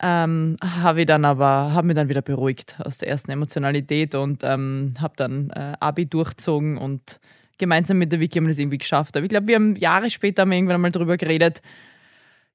Ähm, 0.00 0.56
habe 0.62 1.00
ich 1.00 1.06
dann 1.06 1.24
aber, 1.24 1.72
habe 1.72 1.86
mich 1.86 1.96
dann 1.96 2.08
wieder 2.08 2.22
beruhigt 2.22 2.76
aus 2.84 2.98
der 2.98 3.08
ersten 3.08 3.30
Emotionalität 3.30 4.14
und 4.14 4.42
ähm, 4.42 4.94
habe 5.00 5.14
dann 5.16 5.50
äh, 5.50 5.72
Abi 5.80 6.06
durchzogen 6.06 6.76
und 6.76 7.18
gemeinsam 7.58 7.98
mit 7.98 8.12
der 8.12 8.20
Vicky 8.20 8.38
haben 8.38 8.44
wir 8.44 8.50
das 8.50 8.58
irgendwie 8.58 8.78
geschafft. 8.78 9.16
Aber 9.16 9.24
ich 9.24 9.30
glaube, 9.30 9.46
wir 9.46 9.54
haben 9.54 9.74
Jahre 9.76 10.10
später 10.10 10.42
haben 10.42 10.52
irgendwann 10.52 10.76
einmal 10.76 10.90
darüber 10.90 11.16
geredet, 11.16 11.62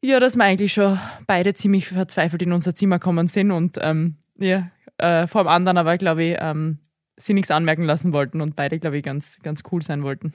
ja, 0.02 0.20
dass 0.20 0.36
wir 0.36 0.44
eigentlich 0.44 0.74
schon 0.74 1.00
beide 1.28 1.54
ziemlich 1.54 1.88
verzweifelt 1.88 2.42
in 2.42 2.54
unser 2.54 2.74
Zimmer 2.74 2.98
gekommen 2.98 3.28
sind 3.28 3.52
und 3.52 3.78
ähm, 3.82 4.16
ja, 4.38 4.70
äh, 4.98 5.28
vor 5.28 5.44
dem 5.44 5.48
anderen 5.48 5.78
aber, 5.78 5.98
glaube 5.98 6.24
ich, 6.24 6.38
ähm, 6.40 6.80
sie 7.18 7.34
nichts 7.34 7.52
anmerken 7.52 7.84
lassen 7.84 8.14
wollten 8.14 8.42
und 8.42 8.56
beide, 8.56 8.80
glaube 8.80 8.98
ich, 8.98 9.04
ganz, 9.04 9.40
ganz 9.44 9.64
cool 9.72 9.82
sein 9.82 10.04
wollten. 10.04 10.34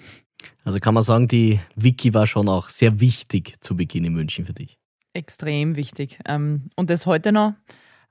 Also 0.65 0.79
kann 0.79 0.95
man 0.95 1.03
sagen, 1.03 1.29
die 1.29 1.61
Vicky 1.75 2.15
war 2.15 2.27
schon 2.27 2.49
auch 2.49 2.69
sehr 2.69 3.01
wichtig 3.01 3.55
zu 3.61 3.77
Beginn 3.77 4.05
in 4.05 4.13
München 4.13 4.45
für 4.45 4.53
dich. 4.53 4.79
Extrem 5.13 5.77
wichtig. 5.77 6.19
Ähm, 6.27 6.71
und 6.77 6.91
das 6.91 7.07
heute 7.07 7.33
noch. 7.33 7.55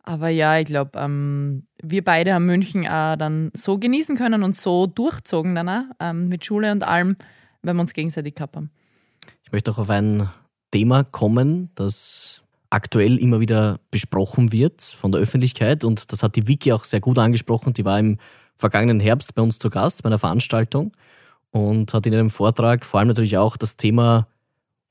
Aber 0.03 0.29
ja, 0.29 0.59
ich 0.59 0.65
glaube, 0.65 0.99
ähm, 0.99 1.65
wir 1.81 2.03
beide 2.03 2.33
haben 2.33 2.45
München 2.45 2.87
auch 2.87 3.15
dann 3.15 3.51
so 3.53 3.79
genießen 3.79 4.15
können 4.15 4.43
und 4.43 4.55
so 4.55 4.85
durchzogen 4.85 5.55
dann 5.55 5.69
auch, 5.69 5.83
ähm, 5.99 6.27
mit 6.27 6.45
Schule 6.45 6.71
und 6.71 6.83
allem, 6.83 7.15
wenn 7.63 7.75
wir 7.75 7.81
uns 7.81 7.93
gegenseitig 7.93 8.35
gehabt 8.35 8.55
haben. 8.55 8.69
Ich 9.43 9.51
möchte 9.51 9.71
auch 9.71 9.79
auf 9.79 9.89
ein 9.89 10.29
Thema 10.71 11.03
kommen, 11.03 11.69
das 11.75 12.43
aktuell 12.69 13.17
immer 13.17 13.39
wieder 13.39 13.79
besprochen 13.89 14.51
wird 14.51 14.81
von 14.81 15.11
der 15.11 15.21
Öffentlichkeit 15.21 15.83
und 15.83 16.11
das 16.11 16.21
hat 16.21 16.35
die 16.35 16.47
Vicky 16.47 16.71
auch 16.71 16.83
sehr 16.83 16.99
gut 16.99 17.17
angesprochen. 17.17 17.73
Die 17.73 17.85
war 17.85 17.99
im 17.99 18.17
vergangenen 18.57 18.99
Herbst 18.99 19.33
bei 19.35 19.41
uns 19.41 19.59
zu 19.59 19.69
Gast 19.69 20.03
bei 20.03 20.07
einer 20.07 20.19
Veranstaltung 20.19 20.91
und 21.55 21.93
hat 21.93 22.05
in 22.05 22.13
einem 22.13 22.29
Vortrag 22.29 22.83
vor 22.83 22.99
allem 22.99 23.07
natürlich 23.07 23.37
auch 23.37 23.55
das 23.55 23.77
Thema 23.77 24.27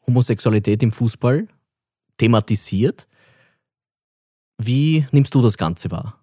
Homosexualität 0.07 0.83
im 0.83 0.93
Fußball 0.93 1.47
thematisiert. 2.17 3.07
Wie 4.57 5.07
nimmst 5.13 5.35
du 5.35 5.43
das 5.43 5.59
Ganze 5.59 5.91
wahr? 5.91 6.19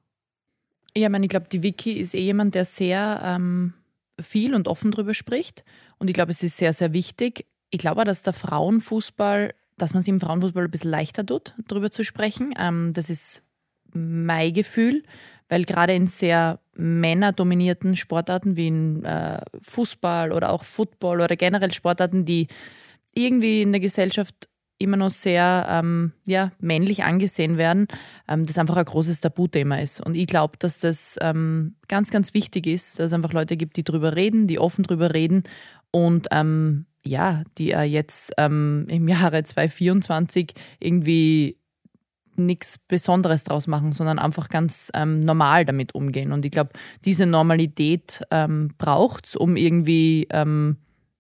Ja, 0.97 1.05
ich 1.05 1.11
meine, 1.11 1.25
ich 1.25 1.29
glaube, 1.29 1.45
die 1.51 1.61
Vicky 1.61 1.93
ist 1.93 2.15
eh 2.15 2.21
jemand, 2.21 2.55
der 2.55 2.65
sehr 2.65 3.21
ähm, 3.23 3.73
viel 4.19 4.55
und 4.55 4.67
offen 4.67 4.89
darüber 4.89 5.13
spricht. 5.13 5.63
Und 5.99 6.09
ich 6.09 6.15
glaube, 6.15 6.31
es 6.31 6.41
ist 6.41 6.57
sehr, 6.57 6.73
sehr 6.73 6.91
wichtig. 6.91 7.45
Ich 7.69 7.77
glaube 7.77 8.03
dass 8.03 8.23
der 8.23 8.33
Frauenfußball, 8.33 9.53
dass 9.77 9.93
man 9.93 10.01
es 10.01 10.07
im 10.07 10.19
Frauenfußball 10.19 10.63
ein 10.63 10.71
bisschen 10.71 10.89
leichter 10.89 11.23
tut, 11.23 11.53
darüber 11.67 11.91
zu 11.91 12.03
sprechen. 12.03 12.55
Ähm, 12.57 12.93
das 12.93 13.11
ist 13.11 13.43
mein 13.93 14.53
Gefühl, 14.53 15.03
weil 15.51 15.65
gerade 15.65 15.93
in 15.93 16.07
sehr 16.07 16.61
männerdominierten 16.77 17.97
Sportarten 17.97 18.55
wie 18.55 18.67
in 18.67 19.03
äh, 19.03 19.41
Fußball 19.61 20.31
oder 20.31 20.49
auch 20.49 20.63
Football 20.63 21.19
oder 21.19 21.35
generell 21.35 21.73
Sportarten, 21.73 22.23
die 22.23 22.47
irgendwie 23.13 23.61
in 23.61 23.73
der 23.73 23.81
Gesellschaft 23.81 24.47
immer 24.77 24.95
noch 24.95 25.09
sehr 25.09 25.67
ähm, 25.69 26.13
ja, 26.25 26.53
männlich 26.59 27.03
angesehen 27.03 27.57
werden, 27.57 27.87
ähm, 28.29 28.45
das 28.45 28.57
einfach 28.57 28.77
ein 28.77 28.85
großes 28.85 29.19
Tabuthema 29.19 29.75
ist. 29.75 29.99
Und 29.99 30.15
ich 30.15 30.25
glaube, 30.25 30.53
dass 30.57 30.79
das 30.79 31.17
ähm, 31.19 31.75
ganz, 31.89 32.11
ganz 32.11 32.33
wichtig 32.33 32.65
ist, 32.65 32.97
dass 32.97 33.07
es 33.07 33.13
einfach 33.13 33.33
Leute 33.33 33.57
gibt, 33.57 33.75
die 33.75 33.83
drüber 33.83 34.15
reden, 34.15 34.47
die 34.47 34.57
offen 34.57 34.83
drüber 34.83 35.13
reden 35.13 35.43
und 35.91 36.29
ähm, 36.31 36.85
ja, 37.03 37.43
die 37.57 37.71
äh, 37.71 37.81
jetzt 37.81 38.31
ähm, 38.37 38.85
im 38.87 39.09
Jahre 39.09 39.43
2024 39.43 40.53
irgendwie 40.79 41.57
nichts 42.37 42.77
Besonderes 42.87 43.43
draus 43.43 43.67
machen, 43.67 43.91
sondern 43.93 44.19
einfach 44.19 44.49
ganz 44.49 44.91
ähm, 44.93 45.19
normal 45.19 45.65
damit 45.65 45.95
umgehen. 45.95 46.31
Und 46.31 46.45
ich 46.45 46.51
glaube, 46.51 46.71
diese 47.05 47.25
Normalität 47.25 48.21
ähm, 48.31 48.73
braucht 48.77 49.27
es, 49.27 49.35
um 49.35 49.55
irgendwie 49.55 50.27
ähm, 50.31 50.77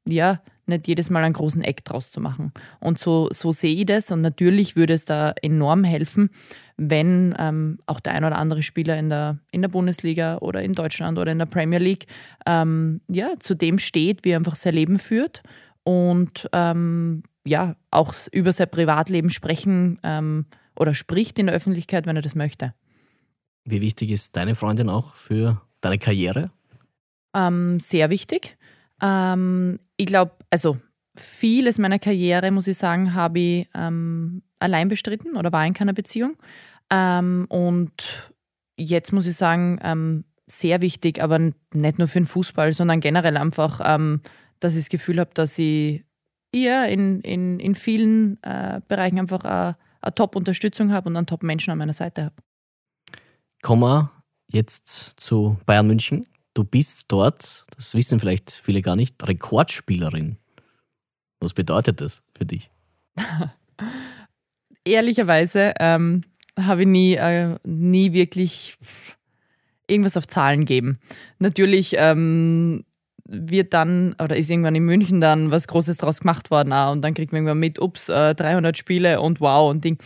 ja, 0.07 0.41
nicht 0.67 0.87
jedes 0.87 1.09
Mal 1.09 1.23
einen 1.23 1.33
großen 1.33 1.63
Eck 1.63 1.83
draus 1.85 2.11
zu 2.11 2.19
machen. 2.19 2.51
Und 2.79 2.97
so, 2.97 3.29
so 3.31 3.51
sehe 3.51 3.75
ich 3.75 3.85
das. 3.85 4.11
Und 4.11 4.21
natürlich 4.21 4.75
würde 4.75 4.93
es 4.93 5.05
da 5.05 5.33
enorm 5.41 5.83
helfen, 5.83 6.29
wenn 6.77 7.35
ähm, 7.37 7.79
auch 7.85 7.99
der 7.99 8.13
ein 8.13 8.25
oder 8.25 8.37
andere 8.37 8.63
Spieler 8.63 8.97
in 8.97 9.09
der, 9.09 9.37
in 9.51 9.61
der 9.61 9.69
Bundesliga 9.69 10.37
oder 10.39 10.61
in 10.61 10.73
Deutschland 10.73 11.19
oder 11.19 11.31
in 11.31 11.39
der 11.39 11.45
Premier 11.45 11.79
League 11.79 12.07
ähm, 12.45 13.01
ja, 13.07 13.33
zu 13.39 13.55
dem 13.55 13.77
steht, 13.77 14.25
wie 14.25 14.31
er 14.31 14.37
einfach 14.37 14.55
sein 14.55 14.73
Leben 14.73 14.97
führt 14.97 15.43
und 15.83 16.49
ähm, 16.53 17.23
ja, 17.45 17.75
auch 17.89 18.13
über 18.31 18.51
sein 18.51 18.69
Privatleben 18.69 19.29
sprechen 19.29 19.99
ähm, 20.03 20.45
oder 20.75 20.93
spricht 20.93 21.39
in 21.39 21.47
der 21.47 21.55
Öffentlichkeit, 21.55 22.05
wenn 22.05 22.15
er 22.15 22.21
das 22.21 22.35
möchte. 22.35 22.73
Wie 23.65 23.81
wichtig 23.81 24.09
ist 24.09 24.35
deine 24.35 24.55
Freundin 24.55 24.89
auch 24.89 25.13
für 25.13 25.61
deine 25.81 25.97
Karriere? 25.97 26.51
Ähm, 27.33 27.79
sehr 27.79 28.09
wichtig. 28.09 28.57
Ähm, 29.01 29.79
ich 29.97 30.07
glaube, 30.07 30.33
also 30.49 30.77
vieles 31.15 31.77
meiner 31.77 31.99
Karriere, 31.99 32.51
muss 32.51 32.67
ich 32.67 32.77
sagen, 32.77 33.13
habe 33.13 33.39
ich 33.39 33.67
ähm, 33.75 34.41
allein 34.59 34.87
bestritten 34.87 35.37
oder 35.37 35.51
war 35.51 35.65
in 35.65 35.73
keiner 35.73 35.93
Beziehung. 35.93 36.35
Ähm, 36.89 37.45
und 37.49 38.33
jetzt 38.77 39.11
muss 39.13 39.25
ich 39.25 39.35
sagen, 39.35 39.79
ähm, 39.83 40.23
sehr 40.47 40.81
wichtig, 40.81 41.21
aber 41.21 41.39
nicht 41.39 41.99
nur 41.99 42.07
für 42.07 42.19
den 42.19 42.25
Fußball, 42.25 42.73
sondern 42.73 42.99
generell 42.99 43.37
einfach, 43.37 43.79
ähm, 43.83 44.21
dass 44.59 44.75
ich 44.75 44.81
das 44.81 44.89
Gefühl 44.89 45.19
habe, 45.19 45.31
dass 45.33 45.57
ich 45.57 46.03
eher 46.51 46.89
in, 46.89 47.21
in, 47.21 47.59
in 47.59 47.75
vielen 47.75 48.41
äh, 48.43 48.81
Bereichen 48.87 49.19
einfach 49.19 49.45
eine, 49.45 49.75
eine 50.01 50.15
Top-Unterstützung 50.15 50.91
habe 50.91 51.09
und 51.09 51.17
einen 51.17 51.27
Top-Menschen 51.27 51.71
an 51.71 51.77
meiner 51.77 51.93
Seite 51.93 52.25
habe. 52.25 52.35
Kommen 53.61 53.81
wir 53.81 54.11
jetzt 54.47 55.19
zu 55.19 55.57
Bayern 55.65 55.87
München. 55.87 56.27
Du 56.53 56.63
bist 56.63 57.05
dort, 57.07 57.65
das 57.75 57.95
wissen 57.95 58.19
vielleicht 58.19 58.51
viele 58.51 58.81
gar 58.81 58.95
nicht, 58.95 59.25
Rekordspielerin. 59.25 60.37
Was 61.39 61.53
bedeutet 61.53 62.01
das 62.01 62.23
für 62.35 62.45
dich? 62.45 62.69
Ehrlicherweise 64.83 65.73
ähm, 65.79 66.23
habe 66.59 66.81
ich 66.81 66.87
nie, 66.87 67.13
äh, 67.13 67.57
nie 67.63 68.13
wirklich 68.13 68.77
irgendwas 69.87 70.17
auf 70.17 70.27
Zahlen 70.27 70.65
geben. 70.65 70.99
Natürlich 71.39 71.95
ähm, 71.97 72.83
wird 73.31 73.73
dann, 73.73 74.15
oder 74.21 74.35
ist 74.35 74.49
irgendwann 74.49 74.75
in 74.75 74.83
München 74.83 75.21
dann 75.21 75.51
was 75.51 75.67
Großes 75.67 75.97
draus 75.97 76.19
gemacht 76.19 76.51
worden 76.51 76.73
auch, 76.73 76.91
und 76.91 77.01
dann 77.01 77.13
kriegt 77.13 77.31
man 77.31 77.39
irgendwann 77.39 77.59
mit, 77.59 77.79
ups, 77.79 78.09
äh, 78.09 78.35
300 78.35 78.77
Spiele 78.77 79.21
und 79.21 79.39
wow 79.39 79.69
und 79.71 79.83
Ding. 79.83 79.97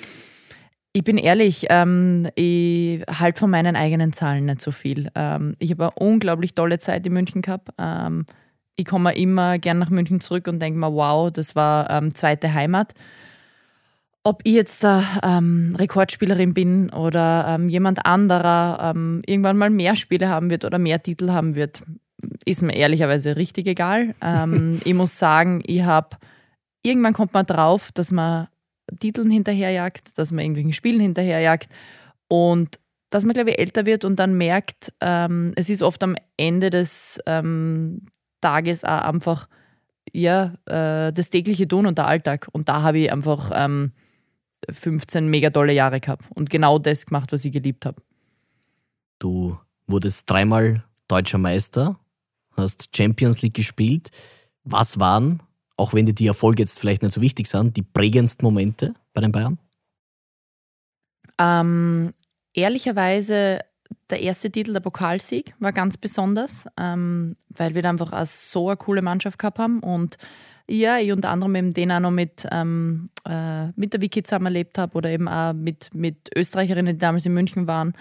Ich 0.94 1.04
bin 1.04 1.18
ehrlich, 1.18 1.66
ähm, 1.70 2.30
ich 2.36 3.02
halte 3.08 3.40
von 3.40 3.50
meinen 3.50 3.76
eigenen 3.76 4.14
Zahlen 4.14 4.46
nicht 4.46 4.62
so 4.62 4.72
viel. 4.72 5.10
Ähm, 5.16 5.54
ich 5.60 5.72
habe 5.72 5.86
eine 5.86 5.94
unglaublich 5.96 6.54
tolle 6.54 6.80
Zeit 6.80 7.06
in 7.06 7.14
München 7.14 7.42
gehabt. 7.42 7.70
Ähm, 7.78 8.26
ich 8.78 8.86
komme 8.86 9.14
immer 9.16 9.58
gern 9.58 9.80
nach 9.80 9.90
München 9.90 10.22
zurück 10.22 10.48
und 10.48 10.62
denke 10.62 10.80
mir, 10.80 10.94
wow, 10.94 11.32
das 11.32 11.56
war 11.56 11.90
ähm, 11.90 12.16
zweite 12.16 12.54
Heimat. 12.54 12.94
Ob 14.24 14.42
ich 14.44 14.54
jetzt 14.54 14.84
da 14.84 15.04
ähm, 15.22 15.76
Rekordspielerin 15.78 16.54
bin 16.54 16.90
oder 16.92 17.46
ähm, 17.50 17.70
jemand 17.70 18.06
anderer 18.06 18.94
irgendwann 19.28 19.58
mal 19.58 19.70
mehr 19.70 19.96
Spiele 19.96 20.30
haben 20.30 20.50
wird 20.50 20.66
oder 20.66 20.80
mehr 20.80 21.04
Titel 21.04 21.32
haben 21.32 21.56
wird, 21.56 21.84
ist 22.46 22.62
mir 22.62 22.76
ehrlicherweise 22.76 23.36
richtig 23.36 23.68
egal. 23.68 24.16
Ähm, 24.22 24.80
ich 24.86 24.94
muss 24.94 25.18
sagen, 25.18 25.62
ich 25.66 25.84
habe 25.84 26.18
irgendwann 26.84 27.14
kommt 27.14 27.34
man 27.34 27.46
drauf, 27.46 27.92
dass 27.94 28.12
man 28.12 28.48
Titeln 29.00 29.32
hinterherjagt, 29.32 30.18
dass 30.18 30.32
man 30.32 30.44
irgendwelchen 30.44 30.74
Spielen 30.74 31.00
hinterherjagt 31.00 31.70
und 32.28 32.80
dass 33.10 33.24
man, 33.24 33.34
glaube 33.34 33.52
ich, 33.52 33.60
älter 33.60 33.86
wird 33.86 34.06
und 34.06 34.18
dann 34.18 34.38
merkt, 34.38 34.94
ähm, 35.02 35.54
es 35.56 35.70
ist 35.70 35.82
oft 35.82 36.04
am 36.04 36.16
Ende 36.38 36.70
des 36.70 37.20
ähm, 37.26 38.08
Tages 38.42 38.84
auch 38.84 39.02
einfach 39.02 39.48
ja, 40.14 40.54
äh, 40.66 41.12
das 41.12 41.30
tägliche 41.30 41.68
Tun 41.68 41.86
und 41.86 41.98
der 41.98 42.08
Alltag. 42.08 42.48
Und 42.52 42.70
da 42.70 42.82
habe 42.82 43.00
ich 43.00 43.12
einfach 43.12 43.52
ähm, 43.54 43.92
15 44.70 45.28
mega 45.28 45.50
tolle 45.50 45.74
Jahre 45.74 46.00
gehabt 46.00 46.26
und 46.34 46.50
genau 46.50 46.80
das 46.80 47.06
gemacht, 47.06 47.32
was 47.32 47.46
ich 47.46 47.52
geliebt 47.52 47.86
habe. 47.86 48.02
Du 49.20 49.58
wurdest 49.88 50.30
dreimal 50.30 50.84
deutscher 51.08 51.38
Meister, 51.38 52.00
hast 52.58 52.96
Champions 52.96 53.42
League 53.42 53.54
gespielt. 53.54 54.12
Was 54.64 55.00
waren 55.00 55.42
auch 55.78 55.94
wenn 55.94 56.06
dir 56.06 56.14
die 56.14 56.28
Erfolge 56.28 56.64
jetzt 56.64 56.80
vielleicht 56.80 57.02
nicht 57.02 57.14
so 57.14 57.22
wichtig 57.22 57.48
sind, 57.48 57.76
die 57.78 57.82
prägendsten 57.82 58.46
Momente 58.46 58.94
bei 59.14 59.22
den 59.22 59.32
Bayern? 59.32 59.60
Ähm, 61.38 62.14
ehrlicherweise 62.54 63.60
der 64.10 64.22
erste 64.22 64.52
Titel, 64.52 64.74
der 64.74 64.80
Pokalsieg, 64.80 65.54
war 65.60 65.74
ganz 65.74 65.98
besonders, 65.98 66.66
ähm, 66.78 67.36
weil 67.50 67.76
wir 67.76 67.82
da 67.82 67.90
einfach 67.90 68.26
so 68.26 68.70
eine 68.70 68.78
coole 68.78 69.02
Mannschaft 69.02 69.40
gehabt 69.40 69.60
haben 69.60 69.80
und 69.82 70.18
ja, 70.68 70.98
ich 70.98 71.12
unter 71.12 71.30
anderem 71.30 71.56
eben 71.56 71.74
den 71.74 71.92
auch 71.92 72.00
noch 72.00 72.12
mit, 72.12 72.48
ähm, 72.52 73.10
äh, 73.28 73.68
mit 73.76 73.94
der 73.94 74.02
Wiki 74.02 74.24
zusammen 74.24 74.48
erlebt 74.48 74.80
habe 74.80 74.96
oder 74.98 75.10
eben 75.10 75.28
auch 75.28 75.54
mit, 75.54 75.94
mit 75.94 76.30
Österreicherinnen, 76.36 76.96
die 76.96 77.00
damals 77.00 77.26
in 77.28 77.36
München 77.36 77.68
waren. 77.68 77.94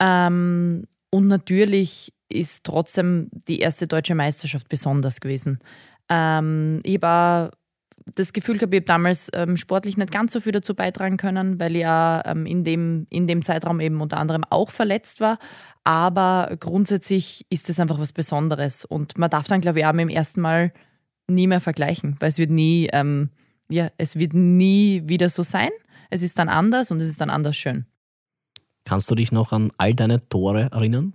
Ähm, 0.00 0.84
und 1.10 1.28
natürlich 1.28 2.14
ist 2.28 2.64
trotzdem 2.64 3.28
die 3.48 3.60
erste 3.60 3.86
deutsche 3.86 4.14
Meisterschaft 4.14 4.68
besonders 4.68 5.20
gewesen. 5.20 5.58
Ähm, 6.08 6.80
ich 6.84 6.98
habe 7.02 7.52
das 8.14 8.32
Gefühl 8.32 8.56
gehabt, 8.56 8.72
ich 8.72 8.80
habe 8.80 8.86
damals 8.86 9.28
ähm, 9.34 9.56
sportlich 9.56 9.96
nicht 9.96 10.10
ganz 10.10 10.32
so 10.32 10.40
viel 10.40 10.52
dazu 10.52 10.74
beitragen 10.74 11.16
können, 11.16 11.60
weil 11.60 11.76
ich 11.76 11.82
ja 11.82 12.22
ähm, 12.24 12.46
in, 12.46 12.64
dem, 12.64 13.06
in 13.10 13.26
dem 13.26 13.42
Zeitraum 13.42 13.80
eben 13.80 14.00
unter 14.00 14.18
anderem 14.18 14.44
auch 14.48 14.70
verletzt 14.70 15.20
war. 15.20 15.38
Aber 15.84 16.56
grundsätzlich 16.60 17.46
ist 17.50 17.68
das 17.68 17.80
einfach 17.80 17.98
was 17.98 18.12
Besonderes. 18.12 18.84
Und 18.84 19.18
man 19.18 19.30
darf 19.30 19.46
dann, 19.46 19.60
glaube 19.60 19.80
ich, 19.80 19.86
auch 19.86 19.92
mit 19.92 20.02
dem 20.02 20.08
ersten 20.08 20.40
Mal 20.40 20.72
nie 21.28 21.46
mehr 21.46 21.60
vergleichen, 21.60 22.16
weil 22.20 22.30
es 22.30 22.38
wird 22.38 22.50
nie, 22.50 22.88
ähm, 22.92 23.30
ja, 23.68 23.90
es 23.98 24.16
wird 24.16 24.34
nie 24.34 25.02
wieder 25.06 25.28
so 25.28 25.42
sein. 25.42 25.70
Es 26.10 26.22
ist 26.22 26.38
dann 26.38 26.48
anders 26.48 26.90
und 26.90 27.00
es 27.00 27.08
ist 27.08 27.20
dann 27.20 27.30
anders 27.30 27.56
schön. 27.56 27.84
Kannst 28.84 29.10
du 29.10 29.14
dich 29.14 29.32
noch 29.32 29.52
an 29.52 29.70
all 29.76 29.94
deine 29.94 30.26
Tore 30.28 30.68
erinnern? 30.72 31.12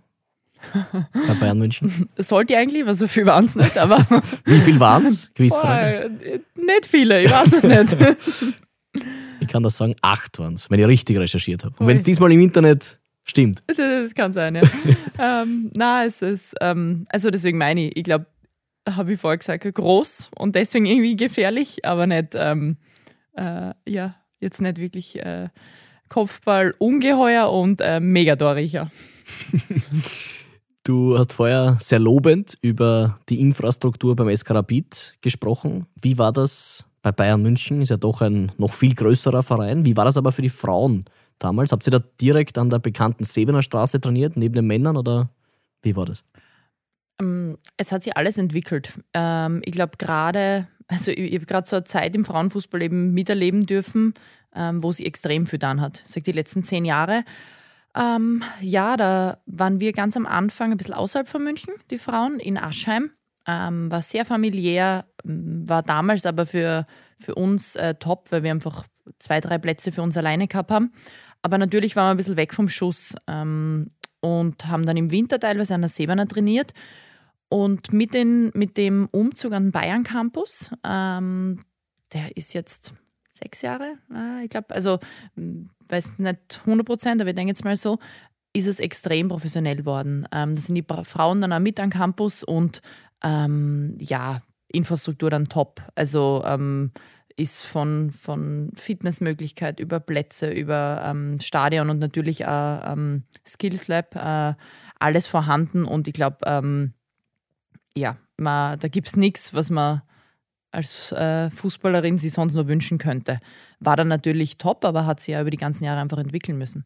bei 1.27 1.33
Bayern 1.39 1.59
München? 1.59 2.09
Sollte 2.17 2.57
eigentlich, 2.57 2.85
weil 2.85 2.95
so 2.95 3.07
viel 3.07 3.25
waren 3.25 3.45
es 3.45 3.55
nicht, 3.55 3.77
aber. 3.77 4.05
Wie 4.45 4.59
viel 4.59 4.79
waren 4.79 5.05
es? 5.05 5.31
Nicht 6.55 6.85
viele, 6.87 7.23
ich 7.23 7.31
weiß 7.31 7.53
es 7.53 7.63
nicht. 7.63 7.95
ich 9.39 9.47
kann 9.47 9.63
das 9.63 9.77
sagen, 9.77 9.95
acht 10.01 10.39
waren 10.39 10.53
es, 10.53 10.69
wenn 10.69 10.79
ich 10.79 10.87
richtig 10.87 11.17
recherchiert 11.17 11.63
habe. 11.65 11.75
Und 11.77 11.87
wenn 11.87 11.97
es 11.97 12.03
diesmal 12.03 12.31
im 12.31 12.41
Internet 12.41 12.99
stimmt. 13.25 13.63
Das 13.75 14.13
kann 14.15 14.33
sein, 14.33 14.55
ja. 14.55 14.61
ähm, 15.19 15.71
na, 15.75 16.05
es 16.05 16.21
ist, 16.21 16.55
ähm, 16.61 17.05
also 17.09 17.29
deswegen 17.29 17.57
meine 17.57 17.87
ich, 17.87 17.97
ich 17.97 18.03
glaube, 18.03 18.25
habe 18.89 19.13
ich 19.13 19.19
vorher 19.19 19.37
gesagt, 19.37 19.63
groß 19.73 20.29
und 20.35 20.55
deswegen 20.55 20.85
irgendwie 20.85 21.15
gefährlich, 21.15 21.85
aber 21.85 22.07
nicht, 22.07 22.35
ähm, 22.35 22.77
äh, 23.35 23.73
ja, 23.87 24.15
jetzt 24.39 24.61
nicht 24.61 24.77
wirklich 24.77 25.19
äh, 25.19 25.49
Kopfball 26.09 26.75
ungeheuer 26.77 27.51
und 27.51 27.81
äh, 27.81 27.99
mega 27.99 28.35
torricher. 28.35 28.91
Du 30.85 31.17
hast 31.17 31.31
vorher 31.31 31.77
sehr 31.79 31.99
lobend 31.99 32.57
über 32.61 33.17
die 33.29 33.39
Infrastruktur 33.39 34.17
beim 34.17 34.35
SK 34.35 34.51
Rapid 34.51 35.17
gesprochen. 35.21 35.87
Wie 35.95 36.17
war 36.17 36.33
das 36.33 36.85
bei 37.01 37.13
Bayern 37.13 37.41
München? 37.41 37.79
Ist 37.79 37.89
ja 37.89 37.95
doch 37.95 38.19
ein 38.19 38.51
noch 38.57 38.73
viel 38.73 38.93
größerer 38.93 39.43
Verein. 39.43 39.85
Wie 39.85 39.95
war 39.95 40.03
das 40.03 40.17
aber 40.17 40.33
für 40.33 40.41
die 40.41 40.49
Frauen 40.49 41.05
damals? 41.39 41.71
Habt 41.71 41.87
ihr 41.87 41.91
da 41.91 41.99
direkt 42.19 42.57
an 42.57 42.69
der 42.69 42.79
bekannten 42.79 43.23
Sebener 43.23 43.61
Straße 43.61 44.01
trainiert, 44.01 44.35
neben 44.35 44.55
den 44.55 44.67
Männern 44.67 44.97
oder 44.97 45.29
wie 45.83 45.95
war 45.95 46.03
das? 46.03 46.25
Ähm, 47.21 47.57
es 47.77 47.93
hat 47.93 48.03
sich 48.03 48.17
alles 48.17 48.37
entwickelt. 48.37 48.91
Ähm, 49.13 49.61
ich 49.63 49.71
glaube 49.71 49.93
gerade, 49.97 50.67
also 50.89 51.11
ich 51.11 51.33
habe 51.33 51.45
gerade 51.45 51.65
so 51.65 51.77
eine 51.77 51.85
Zeit 51.85 52.13
im 52.13 52.25
Frauenfußball 52.25 52.81
eben 52.81 53.13
miterleben 53.13 53.65
dürfen, 53.65 54.15
ähm, 54.53 54.83
wo 54.83 54.91
sie 54.91 55.05
extrem 55.05 55.45
viel 55.45 55.59
getan 55.59 55.79
hat. 55.79 56.03
Sage 56.05 56.23
die 56.23 56.33
letzten 56.33 56.61
zehn 56.63 56.83
Jahre. 56.83 57.23
Ähm, 57.95 58.43
ja, 58.61 58.97
da 58.97 59.37
waren 59.45 59.79
wir 59.79 59.93
ganz 59.93 60.17
am 60.17 60.25
Anfang 60.25 60.71
ein 60.71 60.77
bisschen 60.77 60.95
außerhalb 60.95 61.27
von 61.27 61.43
München, 61.43 61.73
die 61.91 61.97
Frauen, 61.97 62.39
in 62.39 62.57
Aschheim. 62.57 63.11
Ähm, 63.45 63.91
war 63.91 64.01
sehr 64.01 64.25
familiär, 64.25 65.05
war 65.23 65.83
damals 65.83 66.25
aber 66.25 66.45
für, 66.45 66.85
für 67.19 67.35
uns 67.35 67.75
äh, 67.75 67.95
top, 67.95 68.31
weil 68.31 68.43
wir 68.43 68.51
einfach 68.51 68.85
zwei, 69.19 69.41
drei 69.41 69.57
Plätze 69.57 69.91
für 69.91 70.01
uns 70.01 70.17
alleine 70.17 70.47
gehabt 70.47 70.71
haben. 70.71 70.93
Aber 71.41 71.57
natürlich 71.57 71.95
waren 71.95 72.07
wir 72.07 72.11
ein 72.11 72.17
bisschen 72.17 72.37
weg 72.37 72.53
vom 72.53 72.69
Schuss 72.69 73.15
ähm, 73.27 73.89
und 74.21 74.65
haben 74.67 74.85
dann 74.85 74.97
im 74.97 75.11
Winter 75.11 75.39
teilweise 75.39 75.75
an 75.75 75.81
der 75.81 75.89
Seebanner 75.89 76.27
trainiert. 76.27 76.73
Und 77.49 77.93
mit, 77.93 78.13
den, 78.13 78.49
mit 78.55 78.77
dem 78.77 79.07
Umzug 79.11 79.53
an 79.53 79.65
den 79.65 79.71
Bayern 79.71 80.03
Campus, 80.03 80.71
ähm, 80.83 81.59
der 82.13 82.35
ist 82.35 82.53
jetzt 82.53 82.95
sechs 83.29 83.61
Jahre, 83.61 83.97
äh, 84.13 84.45
ich 84.45 84.49
glaube, 84.49 84.73
also 84.73 84.99
weiß 85.87 86.19
nicht 86.19 86.61
100 86.61 86.85
Prozent, 86.85 87.21
aber 87.21 87.29
ich 87.29 87.35
denke 87.35 87.51
jetzt 87.51 87.63
mal 87.63 87.77
so, 87.77 87.99
ist 88.53 88.67
es 88.67 88.79
extrem 88.79 89.27
professionell 89.27 89.85
worden. 89.85 90.27
Ähm, 90.31 90.53
da 90.53 90.61
sind 90.61 90.75
die 90.75 90.85
Frauen 91.03 91.41
dann 91.41 91.53
auch 91.53 91.59
mit 91.59 91.79
am 91.79 91.89
Campus 91.89 92.43
und 92.43 92.81
ähm, 93.23 93.97
ja, 93.99 94.41
Infrastruktur 94.67 95.29
dann 95.29 95.45
top. 95.45 95.81
Also 95.95 96.43
ähm, 96.45 96.91
ist 97.35 97.63
von, 97.63 98.11
von 98.11 98.71
Fitnessmöglichkeit 98.75 99.79
über 99.79 99.99
Plätze, 99.99 100.51
über 100.51 101.01
ähm, 101.03 101.39
Stadion 101.41 101.89
und 101.89 101.99
natürlich 101.99 102.45
auch 102.45 102.93
ähm, 102.93 103.23
Skills 103.45 103.87
Lab, 103.87 104.15
äh, 104.15 104.53
alles 104.99 105.27
vorhanden 105.27 105.85
und 105.85 106.07
ich 106.07 106.13
glaube, 106.13 106.37
ähm, 106.45 106.93
ja, 107.97 108.17
man, 108.37 108.79
da 108.79 108.87
gibt 108.87 109.07
es 109.07 109.15
nichts, 109.15 109.53
was 109.53 109.69
man 109.69 110.01
als 110.73 111.11
äh, 111.11 111.49
Fußballerin 111.49 112.17
sie 112.17 112.29
sonst 112.29 112.55
nur 112.55 112.67
wünschen 112.67 112.97
könnte. 112.97 113.39
War 113.79 113.95
dann 113.95 114.07
natürlich 114.07 114.57
top, 114.57 114.85
aber 114.85 115.05
hat 115.05 115.19
sie 115.19 115.33
ja 115.33 115.41
über 115.41 115.51
die 115.51 115.57
ganzen 115.57 115.83
Jahre 115.83 116.01
einfach 116.01 116.17
entwickeln 116.17 116.57
müssen. 116.57 116.85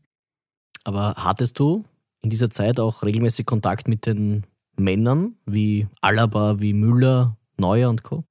Aber 0.84 1.16
hattest 1.18 1.60
du 1.60 1.86
in 2.22 2.30
dieser 2.30 2.50
Zeit 2.50 2.80
auch 2.80 3.04
regelmäßig 3.04 3.46
Kontakt 3.46 3.88
mit 3.88 4.06
den 4.06 4.44
Männern 4.78 5.36
wie 5.46 5.88
Alaba, 6.02 6.60
wie 6.60 6.74
Müller, 6.74 7.38
Neuer 7.58 7.90
und 7.90 8.04
Co.? 8.04 8.24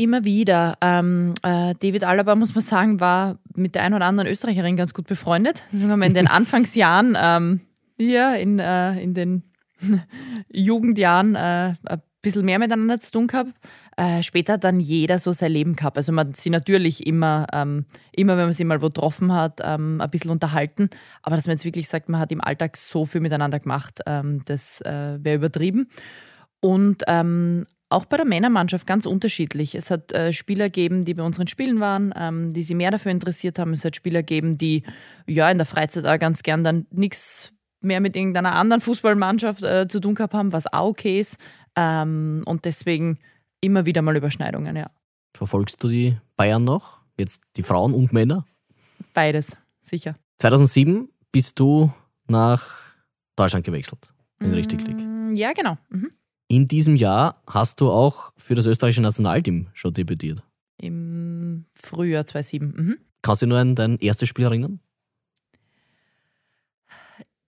Immer 0.00 0.24
wieder. 0.24 0.76
Ähm, 0.80 1.34
äh, 1.42 1.74
David 1.74 2.04
Alaba, 2.04 2.36
muss 2.36 2.54
man 2.54 2.62
sagen, 2.62 3.00
war 3.00 3.38
mit 3.54 3.74
der 3.74 3.82
einen 3.82 3.94
oder 3.94 4.06
anderen 4.06 4.28
Österreicherin 4.28 4.76
ganz 4.76 4.94
gut 4.94 5.08
befreundet. 5.08 5.64
Deswegen 5.72 5.90
haben 5.90 6.00
wir 6.00 6.06
in 6.06 6.14
den 6.14 6.26
Anfangsjahren, 6.28 7.16
ähm, 7.20 7.60
ja, 7.96 8.34
in, 8.34 8.60
äh, 8.60 9.00
in 9.00 9.14
den 9.14 9.42
Jugendjahren 10.52 11.34
äh, 11.34 11.74
ein 11.84 12.02
bisschen 12.22 12.44
mehr 12.44 12.58
miteinander 12.58 13.00
zu 13.00 13.12
tun 13.12 13.26
gehabt 13.26 13.52
äh, 13.98 14.22
später 14.22 14.52
hat 14.54 14.64
dann 14.64 14.78
jeder 14.78 15.18
so 15.18 15.32
sein 15.32 15.50
Leben 15.50 15.74
gehabt. 15.74 15.96
Also 15.96 16.12
man 16.12 16.32
sie 16.32 16.50
natürlich 16.50 17.04
immer, 17.04 17.48
ähm, 17.52 17.84
immer 18.12 18.36
wenn 18.36 18.44
man 18.44 18.52
sie 18.52 18.62
mal 18.62 18.80
wo 18.80 18.86
getroffen 18.86 19.34
hat, 19.34 19.60
ähm, 19.64 20.00
ein 20.00 20.08
bisschen 20.08 20.30
unterhalten. 20.30 20.88
Aber 21.20 21.34
dass 21.34 21.48
man 21.48 21.56
jetzt 21.56 21.64
wirklich 21.64 21.88
sagt, 21.88 22.08
man 22.08 22.20
hat 22.20 22.30
im 22.30 22.40
Alltag 22.40 22.76
so 22.76 23.06
viel 23.06 23.20
miteinander 23.20 23.58
gemacht, 23.58 24.00
ähm, 24.06 24.42
das 24.44 24.80
äh, 24.82 25.18
wäre 25.20 25.34
übertrieben. 25.34 25.90
Und 26.60 27.02
ähm, 27.08 27.64
auch 27.88 28.04
bei 28.04 28.16
der 28.18 28.26
Männermannschaft 28.26 28.86
ganz 28.86 29.04
unterschiedlich. 29.04 29.74
Es 29.74 29.90
hat 29.90 30.12
äh, 30.12 30.32
Spieler 30.32 30.66
gegeben, 30.66 31.04
die 31.04 31.14
bei 31.14 31.24
unseren 31.24 31.48
Spielen 31.48 31.80
waren, 31.80 32.14
ähm, 32.16 32.52
die 32.52 32.62
sich 32.62 32.76
mehr 32.76 32.92
dafür 32.92 33.10
interessiert 33.10 33.58
haben. 33.58 33.72
Es 33.72 33.84
hat 33.84 33.96
Spieler 33.96 34.20
gegeben, 34.20 34.58
die 34.58 34.84
ja 35.26 35.50
in 35.50 35.58
der 35.58 35.66
Freizeit 35.66 36.06
auch 36.06 36.18
ganz 36.20 36.44
gern 36.44 36.62
dann 36.62 36.86
nichts 36.92 37.52
mehr 37.80 38.00
mit 38.00 38.16
irgendeiner 38.16 38.54
anderen 38.54 38.80
Fußballmannschaft 38.80 39.62
äh, 39.62 39.88
zu 39.88 40.00
tun 40.00 40.14
gehabt 40.14 40.34
haben, 40.34 40.52
was 40.52 40.72
auch 40.72 40.88
okay 40.88 41.20
ist. 41.20 41.38
Ähm, 41.80 42.42
und 42.44 42.64
deswegen 42.64 43.18
immer 43.60 43.86
wieder 43.86 44.02
mal 44.02 44.16
Überschneidungen, 44.16 44.74
ja. 44.74 44.90
Verfolgst 45.36 45.80
du 45.82 45.88
die 45.88 46.16
Bayern 46.36 46.64
noch? 46.64 47.00
Jetzt 47.16 47.42
die 47.56 47.62
Frauen 47.62 47.94
und 47.94 48.12
Männer? 48.12 48.44
Beides, 49.14 49.56
sicher. 49.82 50.16
2007 50.40 51.08
bist 51.30 51.58
du 51.60 51.92
nach 52.26 52.66
Deutschland 53.36 53.64
gewechselt, 53.64 54.12
in 54.40 54.50
die 54.50 54.56
Richtig 54.56 54.84
League. 54.86 54.98
Mm, 55.00 55.34
Ja, 55.34 55.52
genau. 55.52 55.78
Mhm. 55.90 56.10
In 56.48 56.66
diesem 56.66 56.96
Jahr 56.96 57.42
hast 57.46 57.80
du 57.80 57.90
auch 57.90 58.32
für 58.36 58.54
das 58.56 58.66
österreichische 58.66 59.02
Nationalteam 59.02 59.68
schon 59.74 59.92
debütiert. 59.94 60.42
Im 60.78 61.66
Frühjahr 61.74 62.24
2007. 62.24 62.74
Mhm. 62.76 62.98
Kannst 63.22 63.42
du 63.42 63.46
dich 63.46 63.50
nur 63.50 63.58
an 63.58 63.74
dein 63.74 63.98
erstes 63.98 64.28
Spiel 64.28 64.46
erinnern? 64.46 64.80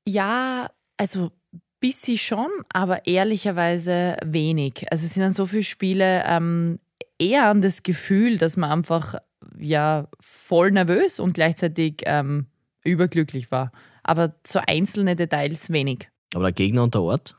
Ja, 0.07 0.71
also 0.97 1.33
bisschen 1.81 2.19
schon, 2.19 2.51
aber 2.73 3.07
ehrlicherweise 3.07 4.17
wenig. 4.25 4.87
Also 4.91 5.07
es 5.07 5.15
sind 5.15 5.23
dann 5.23 5.33
so 5.33 5.47
viele 5.47 5.65
Spiele 5.65 6.23
ähm, 6.27 6.79
eher 7.19 7.47
an 7.47 7.63
das 7.63 7.83
Gefühl, 7.83 8.39
dass 8.39 8.57
man 8.57 8.71
einfach 8.71 9.17
ja 9.59 10.09
voll 10.21 10.71
nervös 10.71 11.21
und 11.21 11.35
gleichzeitig 11.35 12.03
ähm, 12.05 12.47
überglücklich 12.85 13.51
war. 13.51 13.73
Aber 14.03 14.35
so 14.47 14.61
einzelne 14.67 15.17
Details 15.17 15.71
wenig. 15.71 16.09
Aber 16.35 16.45
der 16.45 16.53
Gegner 16.53 16.83
und 16.83 16.95
der 16.95 17.03
Ort? 17.03 17.35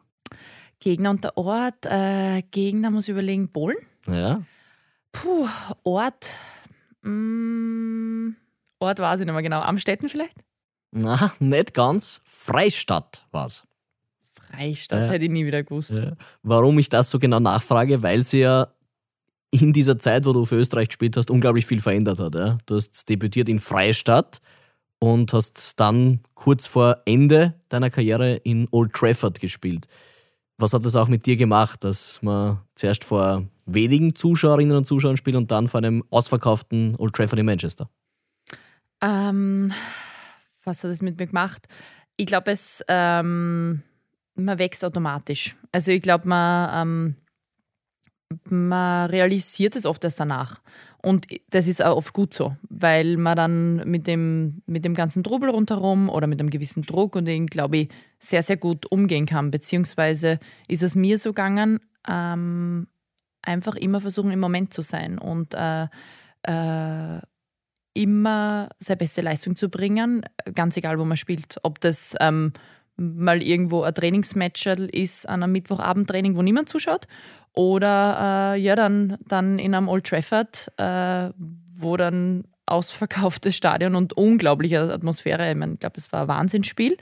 Gegner 0.79 1.11
und 1.11 1.23
der 1.23 1.37
Ort, 1.37 1.85
äh, 1.85 2.41
Gegner 2.51 2.91
muss 2.91 3.05
ich 3.05 3.11
überlegen, 3.11 3.49
Polen? 3.49 3.77
Ja. 4.07 4.41
Puh, 5.11 5.47
Ort. 5.83 6.35
Mm, 7.03 8.31
Ort 8.79 8.99
weiß 8.99 9.19
ich 9.19 9.25
nicht 9.25 9.33
mehr 9.33 9.43
genau. 9.43 9.61
Amstetten 9.61 10.09
vielleicht? 10.09 10.37
Na, 10.91 11.31
nicht 11.39 11.73
ganz. 11.73 12.21
Freistadt 12.25 13.25
war's. 13.31 13.65
Freistadt 14.51 15.07
Ja. 15.07 15.11
hätte 15.13 15.25
ich 15.25 15.31
nie 15.31 15.45
wieder 15.45 15.63
gewusst. 15.63 15.91
Ja. 15.91 16.13
Warum 16.43 16.77
ich 16.79 16.89
das 16.89 17.09
so 17.09 17.19
genau 17.19 17.39
nachfrage, 17.39 18.03
weil 18.03 18.23
sie 18.23 18.39
ja 18.39 18.67
in 19.51 19.73
dieser 19.73 19.99
Zeit, 19.99 20.25
wo 20.25 20.33
du 20.33 20.45
für 20.45 20.55
Österreich 20.55 20.87
gespielt 20.89 21.17
hast, 21.17 21.29
unglaublich 21.29 21.65
viel 21.65 21.81
verändert 21.81 22.19
hat. 22.19 22.35
Ja? 22.35 22.57
Du 22.65 22.75
hast 22.75 23.09
debütiert 23.09 23.49
in 23.49 23.59
Freistadt 23.59 24.39
und 24.99 25.33
hast 25.33 25.79
dann 25.79 26.21
kurz 26.35 26.67
vor 26.67 27.01
Ende 27.05 27.55
deiner 27.69 27.89
Karriere 27.89 28.35
in 28.35 28.67
Old 28.71 28.93
Trafford 28.93 29.39
gespielt. 29.39 29.87
Was 30.57 30.73
hat 30.73 30.85
das 30.85 30.95
auch 30.95 31.07
mit 31.07 31.25
dir 31.25 31.37
gemacht, 31.37 31.83
dass 31.83 32.21
man 32.21 32.59
zuerst 32.75 33.03
vor 33.03 33.43
wenigen 33.65 34.15
Zuschauerinnen 34.15 34.77
und 34.77 34.85
Zuschauern 34.85 35.17
spielt 35.17 35.35
und 35.35 35.51
dann 35.51 35.67
vor 35.67 35.79
einem 35.79 36.03
ausverkauften 36.11 36.95
Old 36.97 37.13
Trafford 37.13 37.39
in 37.39 37.45
Manchester? 37.45 37.89
Ähm, 39.01 39.73
was 40.63 40.83
hat 40.83 40.91
das 40.91 41.01
mit 41.01 41.19
mir 41.19 41.27
gemacht? 41.27 41.67
Ich 42.15 42.27
glaube, 42.27 42.51
es 42.51 42.83
ähm, 42.87 43.81
man 44.45 44.59
wächst 44.59 44.83
automatisch. 44.83 45.55
Also 45.71 45.91
ich 45.91 46.01
glaube, 46.01 46.27
man, 46.27 46.69
ähm, 46.73 47.15
man 48.49 49.09
realisiert 49.09 49.75
es 49.75 49.85
oft 49.85 50.03
erst 50.03 50.19
danach. 50.19 50.61
Und 51.03 51.25
das 51.49 51.67
ist 51.67 51.83
auch 51.83 51.97
oft 51.97 52.13
gut 52.13 52.33
so, 52.33 52.55
weil 52.69 53.17
man 53.17 53.35
dann 53.35 53.89
mit 53.89 54.05
dem, 54.05 54.61
mit 54.67 54.85
dem 54.85 54.93
ganzen 54.93 55.23
Trubel 55.23 55.49
rundherum 55.49 56.09
oder 56.09 56.27
mit 56.27 56.39
einem 56.39 56.51
gewissen 56.51 56.83
Druck 56.83 57.15
und 57.15 57.25
den, 57.25 57.47
glaube 57.47 57.77
ich, 57.77 57.89
sehr, 58.19 58.43
sehr 58.43 58.57
gut 58.57 58.91
umgehen 58.91 59.25
kann. 59.25 59.49
Beziehungsweise 59.49 60.39
ist 60.67 60.83
es 60.83 60.95
mir 60.95 61.17
so 61.17 61.31
gegangen, 61.31 61.79
ähm, 62.07 62.87
einfach 63.41 63.75
immer 63.75 63.99
versuchen, 63.99 64.31
im 64.31 64.39
Moment 64.39 64.73
zu 64.73 64.83
sein 64.83 65.17
und 65.17 65.55
äh, 65.55 65.87
äh, 66.43 67.19
immer 67.93 68.69
seine 68.79 68.97
beste 68.97 69.21
Leistung 69.21 69.55
zu 69.55 69.69
bringen, 69.69 70.23
ganz 70.53 70.77
egal, 70.77 70.99
wo 70.99 71.05
man 71.05 71.17
spielt. 71.17 71.57
Ob 71.63 71.81
das 71.81 72.15
ähm, 72.19 72.53
mal 73.01 73.41
irgendwo 73.41 73.83
ein 73.83 73.93
Trainingsmatch 73.93 74.67
ist 74.67 75.27
an 75.27 75.43
einem 75.43 75.53
Mittwochabendtraining, 75.53 76.35
wo 76.35 76.41
niemand 76.41 76.69
zuschaut, 76.69 77.07
oder 77.53 78.53
äh, 78.55 78.61
ja, 78.61 78.75
dann, 78.75 79.17
dann 79.27 79.59
in 79.59 79.75
einem 79.75 79.89
Old 79.89 80.05
Trafford, 80.05 80.71
äh, 80.77 81.29
wo 81.75 81.97
dann 81.97 82.45
ausverkauftes 82.65 83.55
Stadion 83.55 83.95
und 83.95 84.13
unglaubliche 84.13 84.81
Atmosphäre. 84.93 85.49
Ich, 85.49 85.57
mein, 85.57 85.73
ich 85.73 85.79
glaube, 85.79 85.97
es 85.97 86.11
war 86.13 86.23
ein 86.23 86.27
Wahnsinnsspiel. 86.27 86.95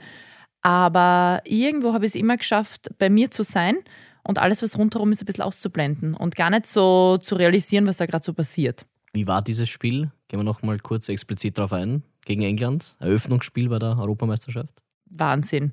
Aber 0.62 1.40
irgendwo 1.44 1.92
habe 1.94 2.04
ich 2.04 2.10
es 2.10 2.14
immer 2.16 2.36
geschafft, 2.36 2.90
bei 2.98 3.08
mir 3.08 3.30
zu 3.30 3.44
sein 3.44 3.76
und 4.24 4.38
alles, 4.38 4.62
was 4.62 4.76
rundherum 4.76 5.12
ist, 5.12 5.22
ein 5.22 5.26
bisschen 5.26 5.44
auszublenden 5.44 6.14
und 6.14 6.36
gar 6.36 6.50
nicht 6.50 6.66
so 6.66 7.16
zu 7.18 7.36
realisieren, 7.36 7.86
was 7.86 7.98
da 7.98 8.06
gerade 8.06 8.24
so 8.24 8.34
passiert. 8.34 8.84
Wie 9.12 9.26
war 9.26 9.42
dieses 9.42 9.68
Spiel? 9.68 10.10
Gehen 10.28 10.40
wir 10.40 10.44
noch 10.44 10.62
mal 10.62 10.78
kurz 10.78 11.08
explizit 11.08 11.58
darauf 11.58 11.72
ein. 11.72 12.02
Gegen 12.24 12.42
England, 12.42 12.96
Eröffnungsspiel 13.00 13.68
bei 13.68 13.78
der 13.78 13.98
Europameisterschaft. 13.98 14.82
Wahnsinn. 15.10 15.72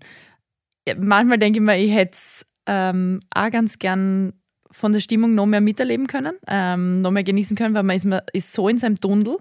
Manchmal 0.97 1.37
denke 1.37 1.59
ich 1.59 1.63
mir, 1.63 1.77
ich 1.77 1.93
hätte 1.93 2.13
es 2.13 2.45
ähm, 2.65 3.19
auch 3.33 3.49
ganz 3.49 3.79
gern 3.79 4.33
von 4.71 4.93
der 4.93 4.99
Stimmung 4.99 5.35
noch 5.35 5.45
mehr 5.45 5.61
miterleben 5.61 6.07
können, 6.07 6.35
ähm, 6.47 7.01
noch 7.01 7.11
mehr 7.11 7.23
genießen 7.23 7.57
können, 7.57 7.73
weil 7.73 7.83
man 7.83 7.95
ist, 7.95 8.05
man 8.05 8.21
ist 8.33 8.53
so 8.53 8.69
in 8.69 8.77
seinem 8.77 8.99
Tunnel. 8.99 9.37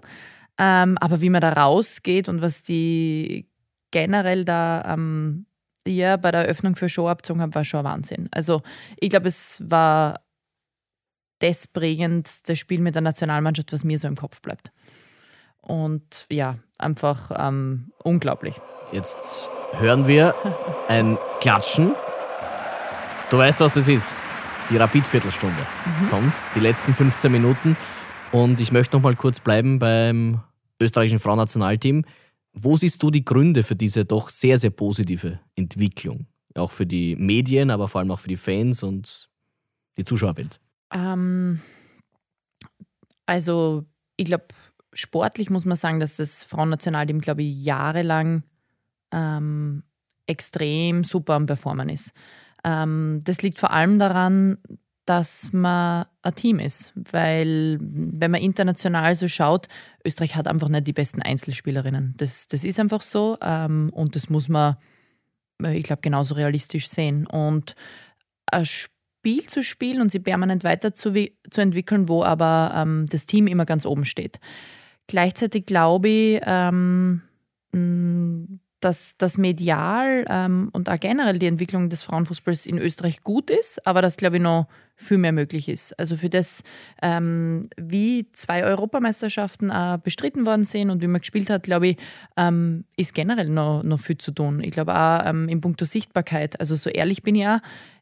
Ähm, 0.57 0.97
aber 0.99 1.21
wie 1.21 1.29
man 1.29 1.41
da 1.41 1.53
rausgeht 1.53 2.29
und 2.29 2.41
was 2.41 2.63
die 2.63 3.47
generell 3.91 4.43
da 4.43 4.83
ähm, 4.93 5.45
ja, 5.87 6.17
bei 6.17 6.31
der 6.31 6.41
Eröffnung 6.41 6.75
für 6.75 6.89
Show 6.89 7.07
abgezogen 7.07 7.41
haben, 7.41 7.55
war 7.55 7.63
schon 7.63 7.83
Wahnsinn. 7.83 8.27
Also 8.31 8.61
ich 8.99 9.09
glaube, 9.09 9.27
es 9.27 9.61
war 9.65 10.21
das 11.39 11.67
prägendste 11.67 12.55
Spiel 12.55 12.79
mit 12.79 12.95
der 12.95 13.03
Nationalmannschaft, 13.03 13.71
was 13.71 13.83
mir 13.83 13.99
so 13.99 14.07
im 14.07 14.15
Kopf 14.15 14.41
bleibt. 14.41 14.71
Und 15.61 16.25
ja, 16.31 16.57
einfach 16.77 17.31
ähm, 17.37 17.91
unglaublich. 18.03 18.55
Jetzt 18.91 19.49
hören 19.73 20.07
wir 20.07 20.35
ein 20.87 21.17
Klatschen. 21.39 21.93
Du 23.29 23.37
weißt, 23.37 23.59
was 23.59 23.73
das 23.73 23.87
ist. 23.87 24.13
Die 24.69 24.77
Rapid-Viertelstunde 24.77 25.65
kommt, 26.09 26.33
die 26.55 26.59
letzten 26.59 26.93
15 26.93 27.31
Minuten. 27.31 27.77
Und 28.31 28.59
ich 28.59 28.71
möchte 28.71 28.97
noch 28.97 29.03
mal 29.03 29.15
kurz 29.15 29.39
bleiben 29.39 29.79
beim 29.79 30.41
österreichischen 30.81 31.19
Frauennationalteam. 31.19 32.03
Wo 32.53 32.75
siehst 32.75 33.01
du 33.01 33.11
die 33.11 33.23
Gründe 33.23 33.63
für 33.63 33.75
diese 33.75 34.03
doch 34.03 34.29
sehr, 34.29 34.59
sehr 34.59 34.71
positive 34.71 35.39
Entwicklung? 35.55 36.27
Auch 36.55 36.71
für 36.71 36.85
die 36.85 37.15
Medien, 37.15 37.69
aber 37.69 37.87
vor 37.87 37.99
allem 37.99 38.11
auch 38.11 38.19
für 38.19 38.27
die 38.27 38.37
Fans 38.37 38.83
und 38.83 39.29
die 39.97 40.03
Zuschauerwelt. 40.03 40.59
Ähm, 40.91 41.61
also, 43.25 43.85
ich 44.17 44.25
glaube, 44.25 44.47
sportlich 44.93 45.49
muss 45.49 45.65
man 45.65 45.77
sagen, 45.77 45.99
dass 45.99 46.17
das 46.17 46.43
Frauennationalteam, 46.43 47.21
glaube 47.21 47.43
ich, 47.43 47.63
jahrelang 47.63 48.43
ähm, 49.17 49.83
extrem 50.27 51.03
super 51.03 51.33
am 51.33 51.45
Performen 51.45 51.89
ist. 51.89 52.13
Ähm, 52.63 53.21
das 53.23 53.41
liegt 53.41 53.59
vor 53.59 53.71
allem 53.71 53.97
daran, 53.97 54.57
dass 55.05 55.53
man 55.53 56.05
ein 56.21 56.35
Team 56.35 56.59
ist, 56.59 56.91
weil 56.95 57.77
wenn 57.79 58.29
man 58.29 58.41
international 58.41 59.15
so 59.15 59.29
schaut, 59.29 59.67
Österreich 60.05 60.35
hat 60.35 60.47
einfach 60.47 60.67
nicht 60.67 60.85
die 60.85 60.93
besten 60.93 61.21
Einzelspielerinnen. 61.21 62.13
Das, 62.17 62.47
das 62.47 62.65
ist 62.65 62.79
einfach 62.79 63.01
so 63.01 63.37
ähm, 63.41 63.89
und 63.93 64.15
das 64.15 64.29
muss 64.29 64.49
man, 64.49 64.75
äh, 65.63 65.77
ich 65.77 65.83
glaube, 65.83 66.01
genauso 66.01 66.35
realistisch 66.35 66.89
sehen. 66.89 67.25
Und 67.25 67.75
ein 68.51 68.65
Spiel 68.65 69.43
zu 69.43 69.63
spielen 69.63 70.01
und 70.01 70.11
sie 70.11 70.19
permanent 70.19 70.65
weiter 70.65 70.93
zu, 70.93 71.13
zu 71.49 71.61
entwickeln, 71.61 72.09
wo 72.09 72.23
aber 72.23 72.73
ähm, 72.75 73.05
das 73.09 73.25
Team 73.25 73.47
immer 73.47 73.65
ganz 73.65 73.85
oben 73.85 74.03
steht. 74.03 74.41
Gleichzeitig 75.07 75.65
glaube 75.65 76.09
ich, 76.09 76.41
ähm, 76.45 77.21
dass 78.79 79.17
das 79.17 79.37
medial 79.37 80.25
ähm, 80.29 80.69
und 80.71 80.89
auch 80.89 80.99
generell 80.99 81.39
die 81.39 81.47
Entwicklung 81.47 81.89
des 81.89 82.03
Frauenfußballs 82.03 82.65
in 82.65 82.77
Österreich 82.77 83.21
gut 83.21 83.49
ist, 83.49 83.85
aber 83.87 84.01
dass, 84.01 84.17
glaube 84.17 84.37
ich, 84.37 84.41
noch 84.41 84.67
viel 84.95 85.17
mehr 85.17 85.31
möglich 85.31 85.69
ist. 85.69 85.97
Also 85.99 86.17
für 86.17 86.29
das, 86.29 86.63
ähm, 87.01 87.67
wie 87.77 88.31
zwei 88.31 88.63
Europameisterschaften 88.63 89.71
auch 89.71 89.97
bestritten 89.97 90.45
worden 90.45 90.63
sind 90.63 90.89
und 90.89 91.01
wie 91.01 91.07
man 91.07 91.21
gespielt 91.21 91.49
hat, 91.49 91.63
glaube 91.63 91.89
ich, 91.89 91.97
ähm, 92.35 92.85
ist 92.97 93.13
generell 93.13 93.49
noch, 93.49 93.83
noch 93.83 93.99
viel 93.99 94.17
zu 94.17 94.31
tun. 94.31 94.61
Ich 94.63 94.71
glaube 94.71 94.95
auch 94.95 95.25
ähm, 95.25 95.49
in 95.49 95.61
puncto 95.61 95.85
Sichtbarkeit, 95.85 96.59
also 96.59 96.75
so 96.75 96.89
ehrlich 96.89 97.21
bin 97.21 97.35
ich 97.35 97.47
auch, 97.47 97.59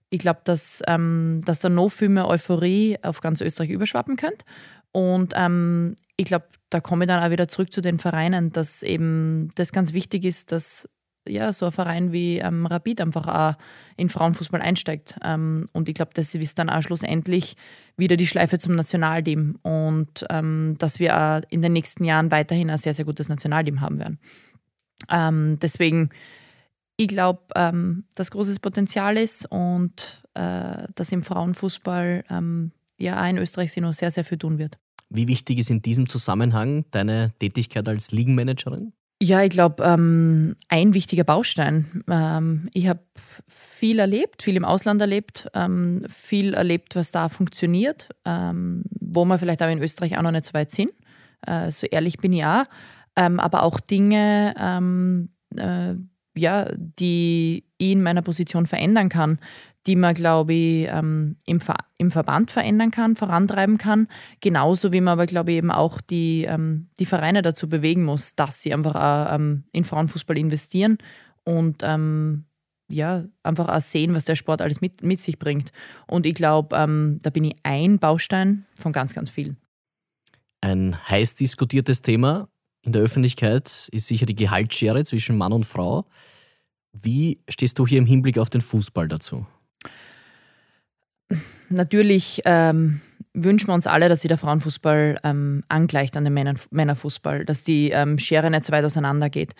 ich 0.09 0.19
glaube, 0.19 0.41
dass, 0.43 0.81
ähm, 0.88 1.41
dass 1.45 1.59
da 1.59 1.69
noch 1.69 1.89
viel 1.89 2.09
mehr 2.09 2.27
Euphorie 2.27 2.97
auf 3.01 3.21
ganz 3.21 3.41
Österreich 3.41 3.69
überschwappen 3.69 4.15
könnte. 4.15 4.45
Und 4.91 5.33
ähm, 5.35 5.95
ich 6.17 6.25
glaube, 6.25 6.45
da 6.70 6.80
komme 6.80 7.05
ich 7.05 7.07
dann 7.07 7.24
auch 7.24 7.32
wieder 7.32 7.47
zurück 7.47 7.72
zu 7.72 7.82
den 7.82 7.99
Vereinen, 7.99 8.51
dass 8.51 8.84
eben 8.84 9.49
das 9.55 9.72
ganz 9.72 9.93
wichtig 9.93 10.26
ist, 10.26 10.51
dass 10.51 10.88
ja, 11.28 11.51
so 11.51 11.66
ein 11.66 11.72
Verein 11.72 12.11
wie 12.11 12.38
ähm, 12.38 12.66
Rapid 12.66 13.01
einfach 13.01 13.28
auch 13.28 13.57
in 13.97 14.09
Frauenfußball 14.09 14.61
einsteigt. 14.61 15.18
Ähm, 15.24 15.68
und 15.74 15.89
ich 15.89 15.95
glaube, 15.95 16.11
das 16.13 16.36
ist 16.36 16.59
dann 16.59 16.70
auch 16.70 16.84
schlussendlich 16.84 17.55
wieder 17.97 18.18
die 18.18 18.28
Schleife 18.28 18.59
zum 18.59 18.76
Nationalteam 18.76 19.57
und 19.63 20.26
ähm, 20.30 20.76
dass 20.78 20.99
wir 20.99 21.18
auch 21.18 21.41
in 21.49 21.61
den 21.61 21.74
nächsten 21.74 22.03
Jahren 22.03 22.32
weiterhin 22.32 22.70
ein 22.70 22.78
sehr, 22.78 22.93
sehr 22.93 23.05
gutes 23.05 23.30
Nationalteam 23.30 23.82
haben 23.82 23.97
werden. 23.97 24.20
Ähm, 25.09 25.57
deswegen, 25.61 26.09
ich 26.97 27.07
glaube, 27.07 27.41
ähm, 27.55 28.05
dass 28.16 28.32
großes 28.32 28.59
Potenzial 28.59 29.18
ist 29.18 29.45
und 29.47 30.24
äh, 30.36 30.88
dass 30.93 31.11
im 31.11 31.24
Frauenfußball 31.24 32.24
ähm, 32.30 32.72
ja 32.97 33.22
auch 33.22 33.30
in 33.30 33.38
Österreich 33.38 33.72
sich 33.72 33.82
noch 33.82 33.93
sehr, 33.93 34.11
sehr 34.11 34.26
viel 34.26 34.38
tun 34.38 34.57
wird. 34.57 34.78
Wie 35.10 35.28
wichtig 35.28 35.60
ist 35.60 35.70
in 35.70 35.82
diesem 35.82 36.10
Zusammenhang 36.10 36.86
deine 36.91 37.32
Tätigkeit 37.39 37.88
als 37.88 38.12
Ligenmanagerin? 38.12 38.93
Ja, 39.22 39.43
ich 39.43 39.49
glaube, 39.49 39.84
ähm, 39.84 40.56
ein 40.68 40.93
wichtiger 40.93 41.24
Baustein. 41.24 42.03
Ähm, 42.10 42.68
ich 42.74 42.88
habe 42.88 42.99
viel 43.47 43.99
erlebt, 43.99 44.43
viel 44.43 44.58
im 44.58 44.66
Ausland 44.66 44.99
erlebt, 44.99 45.47
ähm, 45.53 46.01
viel 46.10 46.53
erlebt, 46.53 46.95
was 46.95 47.12
da 47.12 47.30
funktioniert, 47.30 48.10
ähm, 48.26 48.84
wo 48.99 49.24
wir 49.24 49.39
vielleicht 49.39 49.64
auch 49.64 49.70
in 49.70 49.82
Österreich 49.82 50.18
auch 50.18 50.22
noch 50.22 50.32
nicht 50.32 50.43
so 50.43 50.53
weit 50.53 50.72
sind. 50.72 50.91
Äh, 51.47 51.72
so 51.72 51.88
ehrlich 51.88 52.18
bin 52.18 52.34
ich 52.34 52.45
auch. 52.45 52.66
Ähm, 53.16 53.39
aber 53.39 53.64
auch 53.64 53.80
Dinge, 53.80 54.53
ähm, 54.60 55.30
äh, 55.56 55.95
ja, 56.38 56.70
die 56.76 57.64
ich 57.78 57.91
in 57.91 58.03
meiner 58.03 58.22
Position 58.22 58.66
verändern 58.66 59.08
kann, 59.08 59.39
die 59.88 59.95
man, 59.95 60.15
glaube 60.15 60.53
ich, 60.53 60.88
ähm, 60.89 61.38
im, 61.45 61.59
Ver 61.59 61.77
im 61.97 62.11
Verband 62.11 62.51
verändern 62.51 62.91
kann, 62.91 63.15
vorantreiben 63.15 63.77
kann. 63.77 64.07
Genauso 64.41 64.91
wie 64.91 65.01
man 65.01 65.13
aber, 65.13 65.25
glaube 65.25 65.51
ich, 65.51 65.57
eben 65.57 65.71
auch 65.71 66.01
die, 66.01 66.45
ähm, 66.45 66.89
die 66.99 67.05
Vereine 67.05 67.41
dazu 67.41 67.69
bewegen 67.69 68.03
muss, 68.03 68.36
dass 68.36 68.61
sie 68.61 68.73
einfach 68.73 68.95
auch, 68.95 69.36
ähm, 69.36 69.63
in 69.71 69.83
Frauenfußball 69.83 70.38
investieren 70.38 70.97
und 71.43 71.81
ähm, 71.83 72.45
ja, 72.89 73.25
einfach 73.43 73.67
auch 73.67 73.81
sehen, 73.81 74.13
was 74.13 74.25
der 74.25 74.36
Sport 74.36 74.61
alles 74.61 74.81
mit, 74.81 75.03
mit 75.03 75.19
sich 75.19 75.39
bringt. 75.39 75.71
Und 76.07 76.25
ich 76.25 76.36
glaube, 76.36 76.75
ähm, 76.75 77.19
da 77.21 77.29
bin 77.29 77.45
ich 77.45 77.55
ein 77.63 77.99
Baustein 77.99 78.65
von 78.79 78.93
ganz, 78.93 79.13
ganz 79.13 79.29
vielen. 79.29 79.57
Ein 80.61 80.97
heiß 81.09 81.36
diskutiertes 81.36 82.01
Thema 82.01 82.47
in 82.81 82.91
der 82.91 83.01
Öffentlichkeit 83.01 83.89
ist 83.91 84.07
sicher 84.07 84.25
die 84.25 84.36
Gehaltsschere 84.36 85.03
zwischen 85.03 85.38
Mann 85.38 85.53
und 85.53 85.65
Frau. 85.65 86.05
Wie 86.93 87.39
stehst 87.49 87.79
du 87.79 87.88
hier 87.88 87.97
im 87.97 88.05
Hinblick 88.05 88.38
auf 88.38 88.49
den 88.49 88.61
Fußball 88.61 89.07
dazu? 89.07 89.45
Natürlich 91.69 92.41
ähm, 92.45 93.01
wünschen 93.34 93.67
wir 93.67 93.73
uns 93.73 93.88
alle, 93.88 94.09
dass 94.09 94.21
sich 94.21 94.30
der 94.30 94.38
Frauenfußball 94.38 95.19
ähm, 95.23 95.63
angleicht 95.67 96.15
an 96.17 96.23
den 96.23 96.34
Männern, 96.34 96.59
Männerfußball, 96.71 97.45
dass 97.45 97.63
die 97.63 97.89
ähm, 97.91 98.17
Schere 98.17 98.49
nicht 98.49 98.63
so 98.63 98.71
weit 98.71 98.86
auseinander 98.86 99.30
geht. 99.30 99.53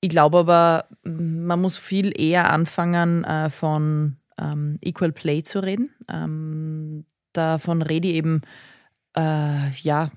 Ich 0.00 0.10
glaube 0.10 0.38
aber, 0.38 0.88
man 1.04 1.60
muss 1.60 1.76
viel 1.76 2.12
eher 2.18 2.50
anfangen, 2.50 3.24
äh, 3.24 3.50
von 3.50 4.16
ähm, 4.38 4.78
Equal 4.82 5.12
Play 5.12 5.42
zu 5.42 5.60
reden. 5.60 5.90
Ähm, 6.08 7.04
davon 7.32 7.82
rede 7.82 8.08
ich 8.08 8.14
eben, 8.14 8.42
äh, 9.16 9.70
ja, 9.82 10.10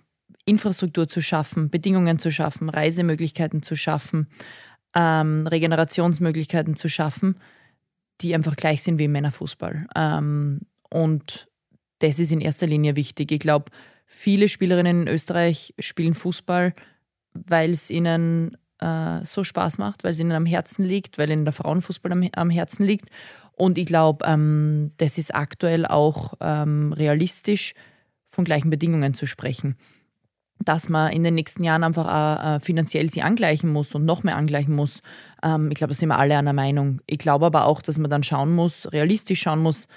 Infrastruktur 0.45 1.07
zu 1.07 1.21
schaffen, 1.21 1.69
Bedingungen 1.69 2.19
zu 2.19 2.31
schaffen, 2.31 2.69
Reisemöglichkeiten 2.69 3.61
zu 3.61 3.75
schaffen, 3.75 4.27
ähm, 4.95 5.45
Regenerationsmöglichkeiten 5.47 6.75
zu 6.75 6.89
schaffen, 6.89 7.37
die 8.21 8.33
einfach 8.35 8.55
gleich 8.55 8.83
sind 8.83 8.97
wie 8.97 9.05
im 9.05 9.11
Männerfußball. 9.11 9.87
Ähm, 9.95 10.61
und 10.89 11.47
das 11.99 12.19
ist 12.19 12.31
in 12.31 12.41
erster 12.41 12.67
Linie 12.67 12.95
wichtig. 12.95 13.31
Ich 13.31 13.39
glaube, 13.39 13.71
viele 14.05 14.49
Spielerinnen 14.49 15.03
in 15.03 15.13
Österreich 15.13 15.73
spielen 15.79 16.15
Fußball, 16.15 16.73
weil 17.33 17.71
es 17.71 17.89
ihnen 17.89 18.57
äh, 18.79 19.23
so 19.23 19.43
Spaß 19.43 19.77
macht, 19.77 20.03
weil 20.03 20.11
es 20.11 20.19
ihnen 20.19 20.31
am 20.31 20.45
Herzen 20.45 20.83
liegt, 20.83 21.17
weil 21.17 21.29
ihnen 21.29 21.45
der 21.45 21.53
Frauenfußball 21.53 22.11
am, 22.11 22.27
am 22.35 22.49
Herzen 22.49 22.83
liegt. 22.83 23.09
Und 23.53 23.77
ich 23.77 23.85
glaube, 23.85 24.25
ähm, 24.25 24.91
das 24.97 25.17
ist 25.17 25.35
aktuell 25.35 25.85
auch 25.85 26.33
ähm, 26.39 26.93
realistisch, 26.93 27.73
von 28.29 28.45
gleichen 28.45 28.69
Bedingungen 28.69 29.13
zu 29.13 29.25
sprechen. 29.25 29.75
Dass 30.59 30.87
man 30.87 31.11
in 31.11 31.23
den 31.23 31.35
nächsten 31.35 31.63
Jahren 31.63 31.83
einfach 31.83 32.05
auch, 32.05 32.55
äh, 32.55 32.59
finanziell 32.59 33.09
sie 33.09 33.21
angleichen 33.21 33.71
muss 33.71 33.95
und 33.95 34.05
noch 34.05 34.23
mehr 34.23 34.37
angleichen 34.37 34.75
muss. 34.75 35.01
Ähm, 35.43 35.71
ich 35.71 35.75
glaube, 35.75 35.93
da 35.93 35.99
sind 35.99 36.09
wir 36.09 36.19
alle 36.19 36.37
einer 36.37 36.53
Meinung. 36.53 37.01
Ich 37.07 37.17
glaube 37.17 37.47
aber 37.47 37.65
auch, 37.65 37.81
dass 37.81 37.97
man 37.97 38.11
dann 38.11 38.23
schauen 38.23 38.53
muss, 38.53 38.91
realistisch 38.91 39.41
schauen 39.41 39.61
muss, 39.61 39.87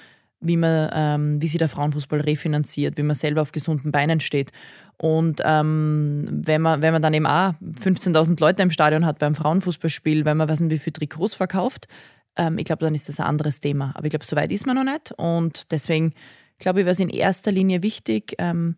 wie, 0.43 0.57
man, 0.57 0.90
ähm, 0.93 1.43
wie 1.43 1.49
sich 1.49 1.59
der 1.59 1.68
Frauenfußball 1.68 2.20
refinanziert, 2.20 2.99
wie 2.99 3.03
man 3.03 3.16
selber 3.16 3.43
auf 3.43 3.53
gesunden 3.53 3.93
Beinen 3.93 4.20
steht. 4.20 4.53
Und 4.99 5.40
ähm, 5.45 6.28
wenn, 6.30 6.62
man, 6.62 6.82
wenn 6.82 6.93
man 6.93 7.03
dann 7.03 7.14
eben 7.14 7.26
auch 7.26 7.55
15.000 7.62 8.40
Leute 8.40 8.62
im 8.62 8.70
Stadion 8.70 9.07
hat 9.07 9.18
beim 9.18 9.34
Frauenfußballspiel, 9.34 10.24
wenn 10.24 10.36
man 10.36 10.49
weiß 10.49 10.61
nicht, 10.61 10.70
wie 10.70 10.78
viele 10.78 10.93
Trikots 10.95 11.34
verkauft, 11.34 11.88
ähm, 12.36 12.59
ich 12.59 12.64
glaube, 12.64 12.84
dann 12.84 12.95
ist 12.95 13.09
das 13.09 13.20
ein 13.20 13.26
anderes 13.26 13.61
Thema. 13.61 13.93
Aber 13.95 14.07
ich 14.07 14.11
glaube, 14.11 14.24
so 14.24 14.36
weit 14.36 14.53
ist 14.53 14.66
man 14.66 14.76
noch 14.76 14.84
nicht. 14.84 15.12
Und 15.16 15.72
deswegen 15.72 16.12
glaube 16.59 16.80
ich, 16.80 16.86
wäre 16.86 16.93
es 16.93 17.01
in 17.01 17.09
erster 17.09 17.53
Linie 17.53 17.82
wichtig, 17.82 18.34
ähm, 18.38 18.76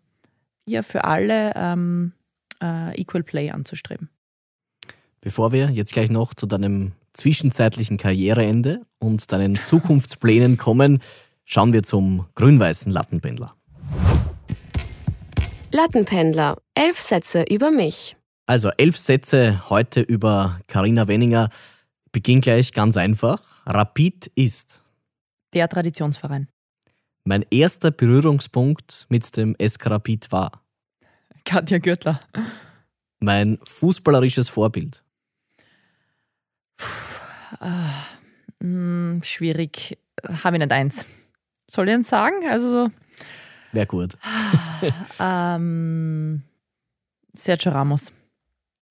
ja, 0.67 0.81
für 0.81 1.03
alle 1.03 1.53
ähm, 1.55 2.13
äh, 2.61 2.99
Equal 2.99 3.23
Play 3.23 3.51
anzustreben. 3.51 4.09
Bevor 5.21 5.51
wir 5.51 5.69
jetzt 5.69 5.93
gleich 5.93 6.09
noch 6.09 6.33
zu 6.33 6.45
deinem 6.45 6.93
zwischenzeitlichen 7.13 7.97
Karriereende 7.97 8.81
und 8.99 9.31
deinen 9.31 9.55
Zukunftsplänen 9.55 10.57
kommen, 10.57 10.99
Schauen 11.47 11.73
wir 11.73 11.83
zum 11.83 12.25
grün-weißen 12.33 12.91
Lattenpendler. 12.91 13.55
Lattenpendler, 15.71 16.57
elf 16.73 16.99
Sätze 16.99 17.43
über 17.43 17.69
mich. 17.69 18.17
Also 18.47 18.69
elf 18.77 18.97
Sätze 18.97 19.69
heute 19.69 20.01
über 20.01 20.59
Karina 20.67 21.07
Wenninger. 21.07 21.49
Beginn 22.11 22.41
gleich 22.41 22.71
ganz 22.71 22.97
einfach. 22.97 23.63
Rapid 23.67 24.31
ist. 24.35 24.81
Der 25.53 25.69
Traditionsverein. 25.69 26.47
Mein 27.25 27.45
erster 27.51 27.91
Berührungspunkt 27.91 29.05
mit 29.09 29.37
dem 29.37 29.55
SK 29.59 29.87
Rapid 29.91 30.31
war. 30.31 30.63
Katja 31.43 31.77
Gürtler. 31.77 32.19
Mein 33.19 33.59
fußballerisches 33.65 34.49
Vorbild. 34.49 35.03
Puh, 36.77 36.85
äh, 37.61 38.65
mh, 38.65 39.23
schwierig. 39.23 39.97
Habe 40.43 40.57
ich 40.57 40.59
nicht 40.61 40.71
eins. 40.71 41.05
Soll 41.75 41.89
ich 41.89 41.95
ihn 41.95 42.03
sagen? 42.03 42.35
Also 42.49 42.69
so. 42.69 42.91
Wäre 43.73 43.85
gut. 43.85 44.17
ähm, 45.19 46.41
Sergio 47.33 47.73
Ramos. 47.73 48.13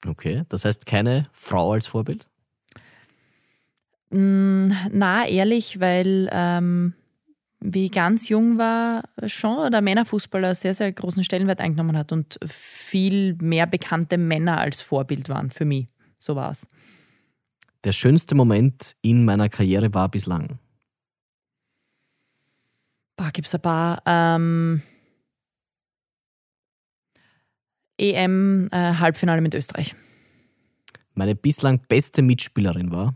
Okay, 0.07 0.43
das 0.51 0.67
heißt 0.67 0.85
keine 0.85 1.27
Frau 1.33 1.73
als 1.73 1.87
Vorbild? 1.87 2.29
Mm, 4.11 4.67
na, 4.93 5.27
ehrlich, 5.27 5.81
weil 5.81 6.29
ähm, 6.31 6.93
wie 7.61 7.87
ich 7.87 7.93
ganz 7.93 8.29
jung 8.29 8.59
war, 8.59 9.05
schon 9.25 9.73
der 9.73 9.81
Männerfußball 9.81 10.45
einen 10.45 10.55
sehr, 10.55 10.75
sehr 10.75 10.93
großen 10.93 11.25
Stellenwert 11.25 11.63
eingenommen 11.63 11.97
hat 11.97 12.13
und 12.13 12.39
viel 12.47 13.35
mehr 13.41 13.67
bekannte 13.67 14.19
Männer 14.19 14.59
als 14.59 14.83
Vorbild 14.83 15.31
waren 15.31 15.51
für 15.51 15.65
mich. 15.65 15.87
So 16.19 16.37
war 16.37 16.51
es. 16.51 16.67
Der 17.85 17.93
schönste 17.93 18.35
Moment 18.35 18.95
in 19.01 19.25
meiner 19.25 19.49
Karriere 19.49 19.95
war 19.95 20.11
bislang. 20.11 20.59
Boah, 23.17 23.31
gibt 23.33 23.47
es 23.47 23.55
ein 23.55 23.63
paar. 23.63 24.03
Ähm, 24.07 24.83
EM-Halbfinale 27.97 29.39
äh, 29.39 29.43
mit 29.43 29.55
Österreich. 29.55 29.95
Meine 31.15 31.37
bislang 31.37 31.81
beste 31.87 32.23
Mitspielerin 32.23 32.91
war? 32.91 33.15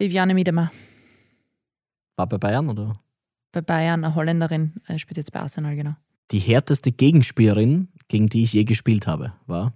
Viviane 0.00 0.32
Miedemer. 0.32 0.72
War 2.16 2.26
bei 2.26 2.38
Bayern 2.38 2.70
oder? 2.70 2.98
Bei 3.52 3.60
Bayern, 3.60 4.02
eine 4.02 4.14
Holländerin, 4.14 4.80
äh, 4.86 4.98
spielt 4.98 5.18
jetzt 5.18 5.30
bei 5.32 5.40
Arsenal, 5.40 5.76
genau. 5.76 5.94
Die 6.30 6.38
härteste 6.38 6.90
Gegenspielerin, 6.90 7.88
gegen 8.08 8.28
die 8.28 8.44
ich 8.44 8.54
je 8.54 8.64
gespielt 8.64 9.06
habe, 9.06 9.34
war? 9.46 9.74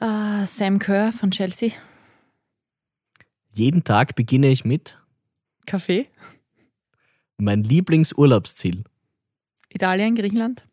Uh, 0.00 0.44
Sam 0.44 0.78
Kerr 0.78 1.12
von 1.12 1.32
Chelsea. 1.32 1.72
Jeden 3.52 3.84
Tag 3.84 4.14
beginne 4.14 4.48
ich 4.48 4.64
mit 4.64 4.98
Kaffee. 5.66 6.08
Mein 7.36 7.62
Lieblingsurlaubsziel. 7.62 8.84
Italien, 9.72 10.14
Griechenland. 10.14 10.66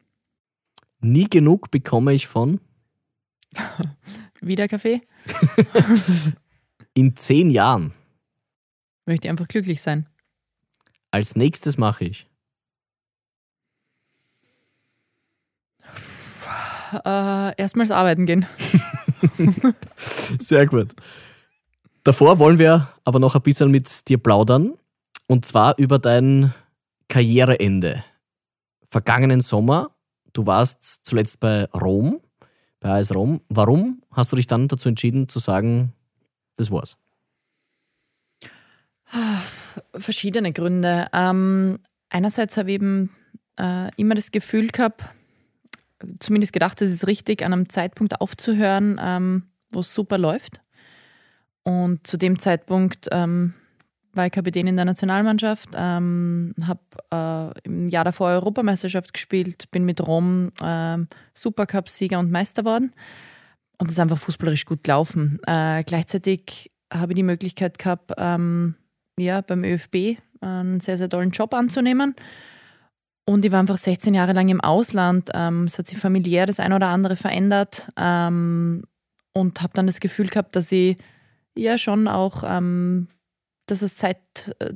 Nie 1.00 1.30
genug 1.30 1.72
bekomme 1.72 2.14
ich 2.14 2.28
von 2.28 2.60
Wieder 4.42 4.68
Kaffee. 4.68 5.02
In 6.94 7.16
zehn 7.16 7.50
Jahren. 7.50 7.94
Möchte 9.06 9.30
einfach 9.30 9.48
glücklich 9.48 9.82
sein. 9.82 10.08
Als 11.12 11.36
nächstes 11.36 11.78
mache 11.78 12.06
ich. 12.06 12.28
Äh, 17.06 17.56
erstmals 17.58 17.92
arbeiten 17.92 18.26
gehen. 18.26 18.46
Sehr 19.96 20.66
gut. 20.66 20.94
Davor 22.08 22.40
wollen 22.40 22.58
wir 22.58 22.88
aber 23.04 23.20
noch 23.20 23.36
ein 23.36 23.42
bisschen 23.42 23.70
mit 23.70 24.08
dir 24.08 24.18
plaudern. 24.18 24.76
Und 25.28 25.46
zwar 25.46 25.78
über 25.78 26.00
dein 26.00 26.54
Karriereende. 27.10 28.02
Vergangenen 28.86 29.42
Sommer, 29.42 29.92
du 30.32 30.46
warst 30.46 31.06
zuletzt 31.06 31.42
bei 31.42 31.66
Rom, 31.66 32.22
bei 32.80 32.92
AS 32.92 33.14
Rom. 33.14 33.42
Warum 33.50 34.02
hast 34.10 34.32
du 34.32 34.38
dich 34.38 34.48
dann 34.48 34.70
dazu 34.70 34.88
entschieden 34.88 35.28
zu 35.28 35.40
sagen, 35.40 35.92
das 36.56 36.72
war's? 36.72 36.96
Verschiedene 39.94 40.54
Gründe. 40.54 41.10
Ähm, 41.12 41.78
einerseits 42.08 42.56
habe 42.56 42.70
ich 42.70 42.76
eben 42.76 43.10
äh, 43.60 43.92
immer 43.98 44.16
das 44.16 44.32
Gefühl 44.32 44.70
gehabt, 44.70 45.04
zumindest 46.22 46.54
gedacht, 46.54 46.82
es 46.82 46.90
ist 46.90 47.06
richtig, 47.06 47.44
an 47.44 47.52
einem 47.52 47.68
Zeitpunkt 47.68 48.22
aufzuhören, 48.22 48.98
ähm, 49.04 49.44
wo 49.74 49.82
es 49.82 49.94
super 49.94 50.18
läuft. 50.18 50.62
Und 51.68 52.08
zu 52.08 52.16
dem 52.16 52.40
Zeitpunkt 52.40 53.10
ähm, 53.12 53.54
war 54.14 54.26
ich 54.26 54.32
Kapitän 54.32 54.68
in 54.68 54.78
der 54.78 54.86
Nationalmannschaft, 54.86 55.72
ähm, 55.76 56.56
habe 56.66 56.80
äh, 57.12 57.60
im 57.66 57.90
Jahr 57.90 58.06
davor 58.06 58.30
Europameisterschaft 58.30 59.14
gespielt, 59.14 59.70
bin 59.72 59.84
mit 59.84 60.00
Rom 60.08 60.54
äh, 60.62 60.98
Supercup-Sieger 61.34 62.20
und 62.20 62.32
Meister 62.32 62.64
geworden. 62.64 62.94
Und 63.80 63.88
es 63.88 63.96
ist 63.96 64.00
einfach 64.00 64.18
fußballerisch 64.18 64.64
gut 64.64 64.86
gelaufen. 64.86 65.42
Äh, 65.46 65.84
gleichzeitig 65.84 66.72
habe 66.92 67.12
ich 67.12 67.18
die 67.18 67.24
Möglichkeit 67.24 67.78
gehabt, 67.78 68.14
ähm, 68.18 68.76
ja, 69.20 69.42
beim 69.42 69.66
ÖFB 69.66 70.20
einen 70.40 70.80
sehr, 70.80 70.98
sehr 70.98 71.10
tollen 71.10 71.32
Job 71.32 71.54
anzunehmen. 71.54 72.16
Und 73.26 73.44
ich 73.44 73.52
war 73.52 73.60
einfach 73.60 73.76
16 73.76 74.14
Jahre 74.14 74.32
lang 74.32 74.48
im 74.48 74.62
Ausland. 74.62 75.32
Ähm, 75.34 75.66
es 75.66 75.78
hat 75.78 75.88
sich 75.88 75.98
familiär 75.98 76.46
das 76.46 76.62
eine 76.62 76.78
oder 76.78 76.88
andere 76.88 77.18
verändert 77.18 77.92
ähm, 77.98 78.84
und 79.34 79.62
habe 79.62 79.74
dann 79.74 79.88
das 79.88 80.00
Gefühl 80.00 80.30
gehabt, 80.30 80.56
dass 80.56 80.72
ich 80.72 80.96
ja 81.58 81.78
schon 81.78 82.08
auch, 82.08 82.44
ähm, 82.46 83.08
dass 83.68 83.82
es 83.82 83.96
Zeit, 83.96 84.18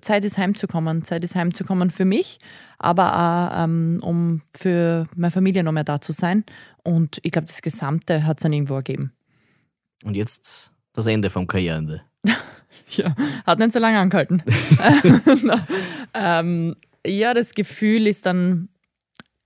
Zeit 0.01 0.25
ist, 0.25 0.37
heimzukommen. 0.37 1.03
Zeit 1.03 1.23
ist, 1.23 1.35
heimzukommen 1.35 1.91
für 1.91 2.05
mich, 2.05 2.39
aber 2.77 3.13
auch, 3.15 3.63
ähm, 3.63 3.99
um 4.03 4.41
für 4.55 5.07
meine 5.15 5.31
Familie 5.31 5.63
noch 5.63 5.71
mehr 5.71 5.83
da 5.83 6.01
zu 6.01 6.11
sein. 6.11 6.43
Und 6.83 7.19
ich 7.23 7.31
glaube, 7.31 7.47
das 7.47 7.61
Gesamte 7.61 8.25
hat 8.25 8.39
es 8.39 8.43
dann 8.43 8.53
irgendwo 8.53 8.75
ergeben. 8.75 9.13
Und 10.03 10.15
jetzt 10.15 10.71
das 10.93 11.07
Ende 11.07 11.29
vom 11.29 11.47
Karriereende. 11.47 12.01
ja, 12.91 13.15
hat 13.45 13.59
nicht 13.59 13.71
so 13.71 13.79
lange 13.79 13.99
angehalten. 13.99 14.43
ähm, 16.13 16.75
ja, 17.05 17.33
das 17.33 17.53
Gefühl 17.53 18.07
ist 18.07 18.25
dann, 18.25 18.69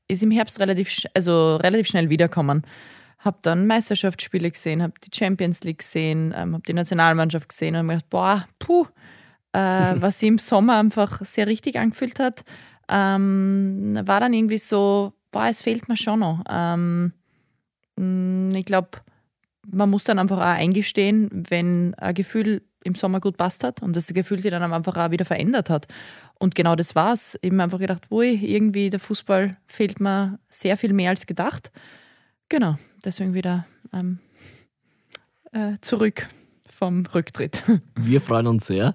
ist 0.08 0.24
im 0.24 0.32
Herbst 0.32 0.60
relativ, 0.60 1.04
also 1.14 1.58
relativ 1.58 1.88
schnell 1.88 2.10
wiederkommen. 2.10 2.66
Habe 3.26 3.40
dann 3.42 3.68
Meisterschaftsspiele 3.68 4.52
gesehen, 4.52 4.82
habe 4.82 4.94
die 5.04 5.16
Champions 5.16 5.64
League 5.64 5.80
gesehen, 5.80 6.34
ähm, 6.36 6.54
habe 6.54 6.64
die 6.66 6.74
Nationalmannschaft 6.74 7.50
gesehen 7.50 7.74
und 7.74 7.80
habe 7.80 7.88
mir 7.88 7.94
gedacht, 7.96 8.10
boah, 8.10 8.48
puh, 8.60 8.86
äh, 9.52 9.96
was 10.02 10.20
sie 10.20 10.28
im 10.28 10.38
Sommer 10.38 10.78
einfach 10.78 11.26
sehr 11.26 11.48
richtig 11.48 11.78
angefühlt 11.78 12.20
hat, 12.20 12.46
ähm, 12.88 14.00
war 14.04 14.20
dann 14.20 14.34
irgendwie 14.34 14.60
so, 14.60 15.14
boah, 15.32 15.48
es 15.48 15.62
fehlt 15.62 15.90
mir 15.90 15.98
schon 15.98 16.20
noch. 16.20 16.44
Ähm, 16.50 17.14
mm, 17.98 18.52
ich 18.56 18.66
glaube, 18.66 18.90
man 19.68 19.90
muss 19.90 20.04
dann 20.04 20.20
einfach 20.20 20.38
auch 20.38 20.42
eingestehen, 20.42 21.30
wenn 21.50 21.94
ein 21.96 22.14
Gefühl 22.14 22.62
im 22.84 22.96
Sommer 22.96 23.20
gut 23.20 23.38
passt 23.38 23.64
hat 23.64 23.82
und 23.82 23.96
das 23.96 24.14
Gefühl 24.14 24.40
sich 24.40 24.52
dann 24.52 24.72
einfach 24.72 24.96
auch 24.96 25.12
wieder 25.12 25.26
verändert 25.26 25.70
hat. 25.70 25.88
Und 26.40 26.54
genau 26.54 26.76
das 26.76 26.96
war's. 26.96 27.38
Eben 27.42 27.60
einfach 27.60 27.80
gedacht, 27.80 28.04
wo 28.10 28.22
irgendwie 28.22 28.90
der 28.90 29.00
Fußball 29.00 29.58
fehlt 29.66 30.00
mir 30.00 30.38
sehr 30.50 30.78
viel 30.78 30.94
mehr 30.94 31.10
als 31.10 31.26
gedacht. 31.26 31.72
Genau, 32.50 32.76
deswegen 33.04 33.34
wieder 33.34 33.66
ähm, 33.92 34.20
äh, 35.52 35.78
zurück 35.82 36.28
vom 36.70 37.06
Rücktritt. 37.08 37.64
Wir 37.96 38.22
freuen 38.22 38.48
uns 38.48 38.68
sehr, 38.68 38.94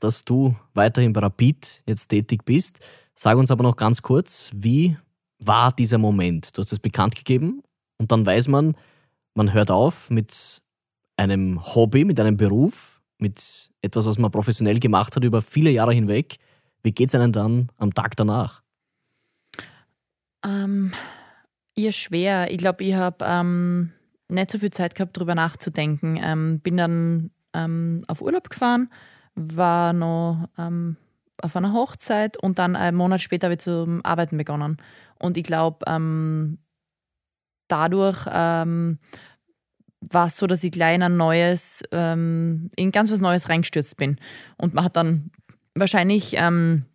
dass 0.00 0.24
du 0.24 0.56
weiterhin 0.74 1.12
bei 1.12 1.20
Rapid 1.20 1.82
jetzt 1.86 2.08
tätig 2.08 2.44
bist. 2.44 2.80
Sag 3.14 3.36
uns 3.36 3.50
aber 3.50 3.62
noch 3.62 3.76
ganz 3.76 4.02
kurz, 4.02 4.50
wie 4.54 4.96
war 5.38 5.72
dieser 5.72 5.98
Moment? 5.98 6.56
Du 6.56 6.62
hast 6.62 6.72
es 6.72 6.78
bekannt 6.78 7.14
gegeben 7.14 7.62
und 7.98 8.10
dann 8.10 8.24
weiß 8.26 8.48
man, 8.48 8.74
man 9.34 9.52
hört 9.52 9.70
auf 9.70 10.10
mit 10.10 10.62
einem 11.16 11.62
Hobby, 11.62 12.04
mit 12.04 12.18
einem 12.18 12.36
Beruf, 12.36 13.00
mit 13.18 13.70
etwas, 13.82 14.06
was 14.06 14.18
man 14.18 14.30
professionell 14.30 14.80
gemacht 14.80 15.14
hat 15.14 15.24
über 15.24 15.42
viele 15.42 15.70
Jahre 15.70 15.94
hinweg. 15.94 16.36
Wie 16.82 16.92
geht 16.92 17.08
es 17.08 17.14
einem 17.14 17.32
dann 17.32 17.68
am 17.76 17.94
Tag 17.94 18.16
danach? 18.16 18.62
Ähm, 20.44 20.92
ihr 21.74 21.92
schwer. 21.92 22.50
Ich 22.50 22.58
glaube, 22.58 22.84
ich 22.84 22.94
habe 22.94 23.24
ähm, 23.26 23.92
nicht 24.28 24.50
so 24.50 24.58
viel 24.58 24.70
Zeit 24.70 24.94
gehabt, 24.94 25.16
darüber 25.16 25.34
nachzudenken. 25.34 26.18
Ähm, 26.22 26.60
bin 26.60 26.76
dann 26.76 27.30
ähm, 27.54 28.04
auf 28.08 28.22
Urlaub 28.22 28.50
gefahren, 28.50 28.90
war 29.34 29.92
noch 29.92 30.48
ähm, 30.58 30.96
auf 31.40 31.56
einer 31.56 31.72
Hochzeit 31.72 32.36
und 32.36 32.58
dann 32.58 32.76
einen 32.76 32.96
Monat 32.96 33.20
später 33.20 33.46
habe 33.46 33.54
ich 33.54 33.60
zum 33.60 34.04
Arbeiten 34.04 34.36
begonnen. 34.36 34.76
Und 35.18 35.36
ich 35.36 35.44
glaube, 35.44 35.78
ähm, 35.86 36.58
dadurch 37.68 38.26
ähm, 38.30 38.98
war 40.10 40.26
es 40.26 40.36
so, 40.36 40.46
dass 40.46 40.64
ich 40.64 40.72
gleich 40.72 40.96
in 40.96 41.02
ein 41.02 41.16
neues, 41.16 41.82
in 41.92 42.70
ganz 42.92 43.12
was 43.12 43.20
Neues 43.20 43.48
reingestürzt 43.48 43.96
bin. 43.96 44.16
Und 44.56 44.74
man 44.74 44.84
hat 44.84 44.96
dann 44.96 45.30
wahrscheinlich 45.76 46.34
ähm, 46.36 46.86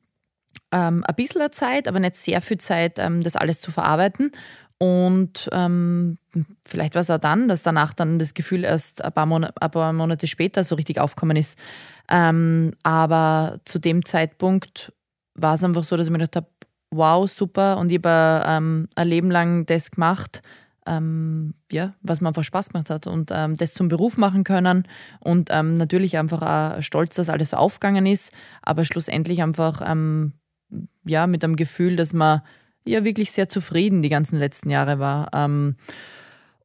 ein 0.72 1.16
bisschen 1.16 1.52
Zeit, 1.54 1.88
aber 1.88 2.00
nicht 2.00 2.18
sehr 2.18 2.42
viel 2.42 2.58
Zeit, 2.58 3.00
ähm, 3.00 3.24
das 3.24 3.36
alles 3.36 3.62
zu 3.62 3.72
verarbeiten. 3.72 4.32
Und 4.80 5.50
ähm, 5.54 6.18
vielleicht 6.64 6.94
war 6.94 7.02
es 7.02 7.10
auch 7.10 7.18
dann, 7.18 7.48
dass 7.48 7.64
danach 7.64 7.94
dann 7.94 8.20
das 8.20 8.34
Gefühl 8.34 8.64
erst 8.64 9.04
ein 9.04 9.12
paar, 9.12 9.26
Monate, 9.26 9.54
ein 9.60 9.72
paar 9.72 9.92
Monate 9.94 10.28
später 10.28 10.64
so 10.64 10.76
richtig 10.76 11.00
aufgekommen 11.00 11.38
ist. 11.38 11.58
Ähm, 12.10 12.74
aber 12.84 13.60
zu 13.66 13.80
dem 13.80 14.06
Zeitpunkt 14.06 14.94
war 15.34 15.56
es 15.56 15.64
einfach 15.64 15.84
so, 15.84 15.98
dass 15.98 16.08
ich 16.08 16.12
mir 16.12 16.20
gedacht 16.20 16.36
habe, 16.36 16.48
wow, 16.92 17.30
super. 17.30 17.78
Und 17.78 17.92
ich 17.92 18.00
habe 18.04 18.44
ähm, 18.46 18.88
ein 18.96 19.08
Leben 19.08 19.32
lang 19.32 19.66
das 19.66 19.90
gemacht, 19.90 20.42
ähm, 20.86 21.56
ja, 21.72 21.96
was 22.02 22.22
mir 22.22 22.30
einfach 22.30 22.44
Spaß 22.44 22.70
gemacht 22.70 22.92
hat 22.92 23.08
und 23.08 23.32
ähm, 23.34 23.56
das 23.56 23.74
zum 23.74 23.88
Beruf 23.88 24.18
machen 24.18 24.44
können 24.44 24.88
und 25.20 25.50
ähm, 25.52 25.74
natürlich 25.74 26.18
einfach 26.18 26.42
auch 26.78 26.82
stolz, 26.82 27.16
dass 27.16 27.30
alles 27.30 27.50
so 27.50 27.58
aufgegangen 27.58 28.06
ist, 28.06 28.32
aber 28.62 28.86
schlussendlich 28.86 29.44
einfach 29.44 29.82
ja, 31.06 31.28
mit 31.28 31.44
einem 31.44 31.56
Gefühl, 31.56 31.96
dass 31.96 32.14
man 32.14 32.42
ja 32.88 33.04
wirklich 33.04 33.32
sehr 33.32 33.50
zufrieden 33.50 34.02
die 34.02 34.10
ganzen 34.10 34.38
letzten 34.38 34.70
Jahre 34.70 35.00
war. 35.00 35.30
Ähm, 35.34 35.76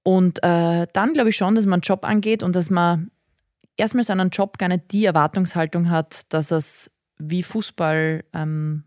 und 0.03 0.43
äh, 0.43 0.87
dann 0.93 1.13
glaube 1.13 1.31
ich 1.31 1.37
schon, 1.37 1.55
dass 1.55 1.67
man 1.67 1.75
einen 1.75 1.83
Job 1.83 2.05
angeht 2.05 2.43
und 2.43 2.57
dass 2.57 2.71
man 2.71 3.11
erstmals 3.77 4.11
an 4.11 4.21
einem 4.21 4.31
Job 4.31 4.59
gar 4.59 4.69
nicht 4.69 4.93
die 4.93 5.05
Erwartungshaltung 5.05 5.91
hat, 5.91 6.23
dass 6.31 6.51
es 6.51 6.91
wie 7.19 7.43
Fußball 7.43 8.25
ähm, 8.33 8.85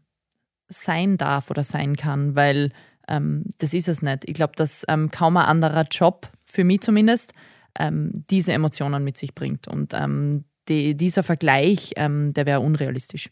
sein 0.67 1.17
darf 1.17 1.49
oder 1.49 1.63
sein 1.63 1.95
kann, 1.95 2.35
weil 2.35 2.71
ähm, 3.07 3.45
das 3.59 3.73
ist 3.73 3.87
es 3.87 4.01
nicht. 4.01 4.27
Ich 4.27 4.33
glaube, 4.33 4.53
dass 4.55 4.83
ähm, 4.87 5.11
kaum 5.11 5.37
ein 5.37 5.45
anderer 5.45 5.85
Job, 5.89 6.29
für 6.43 6.63
mich 6.63 6.81
zumindest, 6.81 7.33
ähm, 7.79 8.11
diese 8.29 8.53
Emotionen 8.53 9.03
mit 9.03 9.17
sich 9.17 9.35
bringt. 9.35 9.67
Und 9.67 9.93
ähm, 9.93 10.45
die, 10.67 10.95
dieser 10.95 11.21
Vergleich, 11.21 11.93
der 11.95 12.45
wäre 12.47 12.59
unrealistisch. 12.59 13.29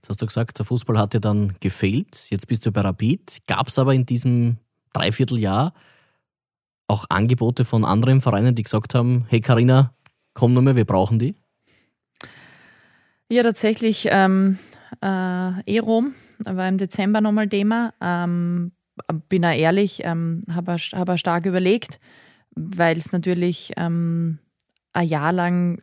Jetzt 0.00 0.08
hast 0.08 0.22
du 0.22 0.26
gesagt, 0.26 0.58
der 0.58 0.64
Fußball 0.64 0.98
hat 0.98 1.12
dir 1.12 1.20
dann 1.20 1.52
gefehlt. 1.60 2.30
Jetzt 2.30 2.46
bist 2.46 2.64
du 2.64 2.72
bei 2.72 2.80
Rapid. 2.80 3.40
Gab 3.46 3.68
es 3.68 3.78
aber 3.78 3.92
in 3.92 4.06
diesem 4.06 4.56
Dreivierteljahr 4.94 5.74
auch 6.88 7.04
Angebote 7.10 7.66
von 7.66 7.84
anderen 7.84 8.22
Vereinen, 8.22 8.54
die 8.54 8.62
gesagt 8.62 8.94
haben: 8.94 9.26
Hey 9.28 9.42
Karina, 9.42 9.92
komm 10.32 10.54
nur 10.54 10.62
mehr, 10.62 10.74
wir 10.74 10.86
brauchen 10.86 11.18
die? 11.18 11.34
Ja, 13.28 13.42
tatsächlich. 13.42 14.08
Ähm, 14.10 14.58
äh, 15.02 15.60
E-Rom 15.70 16.14
war 16.46 16.66
im 16.66 16.78
Dezember 16.78 17.20
nochmal 17.20 17.48
Thema. 17.48 17.92
Ähm, 18.00 18.72
bin 19.28 19.44
auch 19.44 19.54
ehrlich, 19.54 20.00
ähm, 20.04 20.44
habe 20.50 20.76
hab 20.76 21.18
stark 21.18 21.44
überlegt, 21.44 22.00
weil 22.54 22.96
es 22.96 23.12
natürlich 23.12 23.72
ähm, 23.76 24.38
ein 24.94 25.08
Jahr 25.08 25.32
lang 25.32 25.82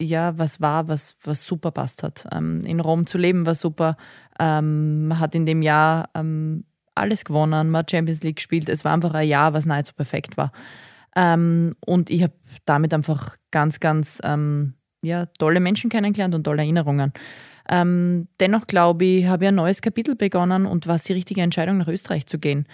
ja 0.00 0.38
was 0.38 0.60
war, 0.60 0.88
was, 0.88 1.16
was 1.22 1.44
super 1.44 1.70
passt 1.70 2.02
hat. 2.02 2.26
Ähm, 2.32 2.60
in 2.66 2.80
Rom 2.80 3.06
zu 3.06 3.18
leben 3.18 3.46
war 3.46 3.54
super. 3.54 3.96
Ähm, 4.38 5.08
man 5.08 5.20
hat 5.20 5.34
in 5.34 5.46
dem 5.46 5.62
Jahr 5.62 6.08
ähm, 6.14 6.64
alles 6.94 7.24
gewonnen, 7.24 7.70
man 7.70 7.80
hat 7.80 7.90
Champions 7.90 8.22
League 8.22 8.36
gespielt. 8.36 8.68
Es 8.68 8.84
war 8.84 8.92
einfach 8.92 9.14
ein 9.14 9.28
Jahr, 9.28 9.52
was 9.52 9.66
nahezu 9.66 9.94
perfekt 9.94 10.36
war. 10.36 10.52
Ähm, 11.16 11.76
und 11.86 12.10
ich 12.10 12.22
habe 12.22 12.34
damit 12.64 12.92
einfach 12.92 13.36
ganz, 13.50 13.80
ganz 13.80 14.20
ähm, 14.24 14.74
ja, 15.02 15.26
tolle 15.38 15.60
Menschen 15.60 15.90
kennengelernt 15.90 16.34
und 16.34 16.44
tolle 16.44 16.62
Erinnerungen. 16.62 17.12
Ähm, 17.68 18.28
dennoch 18.40 18.66
glaube 18.66 19.04
ich, 19.04 19.26
habe 19.26 19.44
ich 19.44 19.48
ein 19.48 19.54
neues 19.54 19.80
Kapitel 19.80 20.16
begonnen 20.16 20.66
und 20.66 20.86
war 20.86 20.96
es 20.96 21.04
die 21.04 21.12
richtige 21.12 21.40
Entscheidung, 21.40 21.78
nach 21.78 21.88
Österreich 21.88 22.26
zu 22.26 22.38
gehen. 22.38 22.66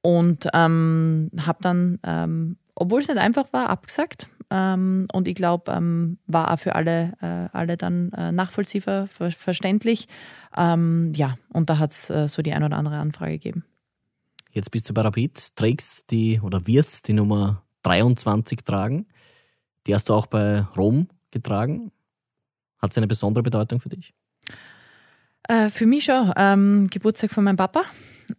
Und 0.00 0.48
ähm, 0.52 1.30
habe 1.46 1.58
dann, 1.60 2.00
ähm, 2.04 2.56
obwohl 2.74 3.00
es 3.00 3.08
nicht 3.08 3.18
einfach 3.18 3.52
war, 3.52 3.68
abgesagt. 3.68 4.28
Ähm, 4.50 5.06
und 5.12 5.28
ich 5.28 5.34
glaube, 5.34 5.72
ähm, 5.72 6.18
war 6.26 6.52
auch 6.52 6.58
für 6.58 6.74
alle, 6.74 7.14
äh, 7.22 7.56
alle 7.56 7.76
dann 7.76 8.12
äh, 8.12 8.32
nachvollziehbar, 8.32 9.06
ver 9.06 9.30
verständlich. 9.30 10.08
Ähm, 10.56 11.12
ja, 11.14 11.36
und 11.48 11.70
da 11.70 11.78
hat 11.78 11.92
es 11.92 12.10
äh, 12.10 12.28
so 12.28 12.42
die 12.42 12.52
ein 12.52 12.62
oder 12.62 12.76
andere 12.76 12.96
Anfrage 12.96 13.32
gegeben. 13.32 13.64
Jetzt 14.50 14.70
bist 14.70 14.88
du 14.88 14.94
bei 14.94 15.00
Rapid, 15.00 15.56
trägst 15.56 16.10
die 16.10 16.38
oder 16.42 16.66
wirst 16.66 17.08
die 17.08 17.14
Nummer 17.14 17.62
23 17.84 18.62
tragen. 18.62 19.06
Die 19.86 19.94
hast 19.94 20.10
du 20.10 20.14
auch 20.14 20.26
bei 20.26 20.60
Rom 20.76 21.08
getragen. 21.30 21.90
Hat 22.78 22.92
sie 22.92 23.00
eine 23.00 23.06
besondere 23.06 23.42
Bedeutung 23.42 23.80
für 23.80 23.88
dich? 23.88 24.12
Äh, 25.48 25.70
für 25.70 25.86
mich 25.86 26.04
schon. 26.04 26.32
Ähm, 26.36 26.88
Geburtstag 26.90 27.30
von 27.30 27.44
meinem 27.44 27.56
Papa. 27.56 27.82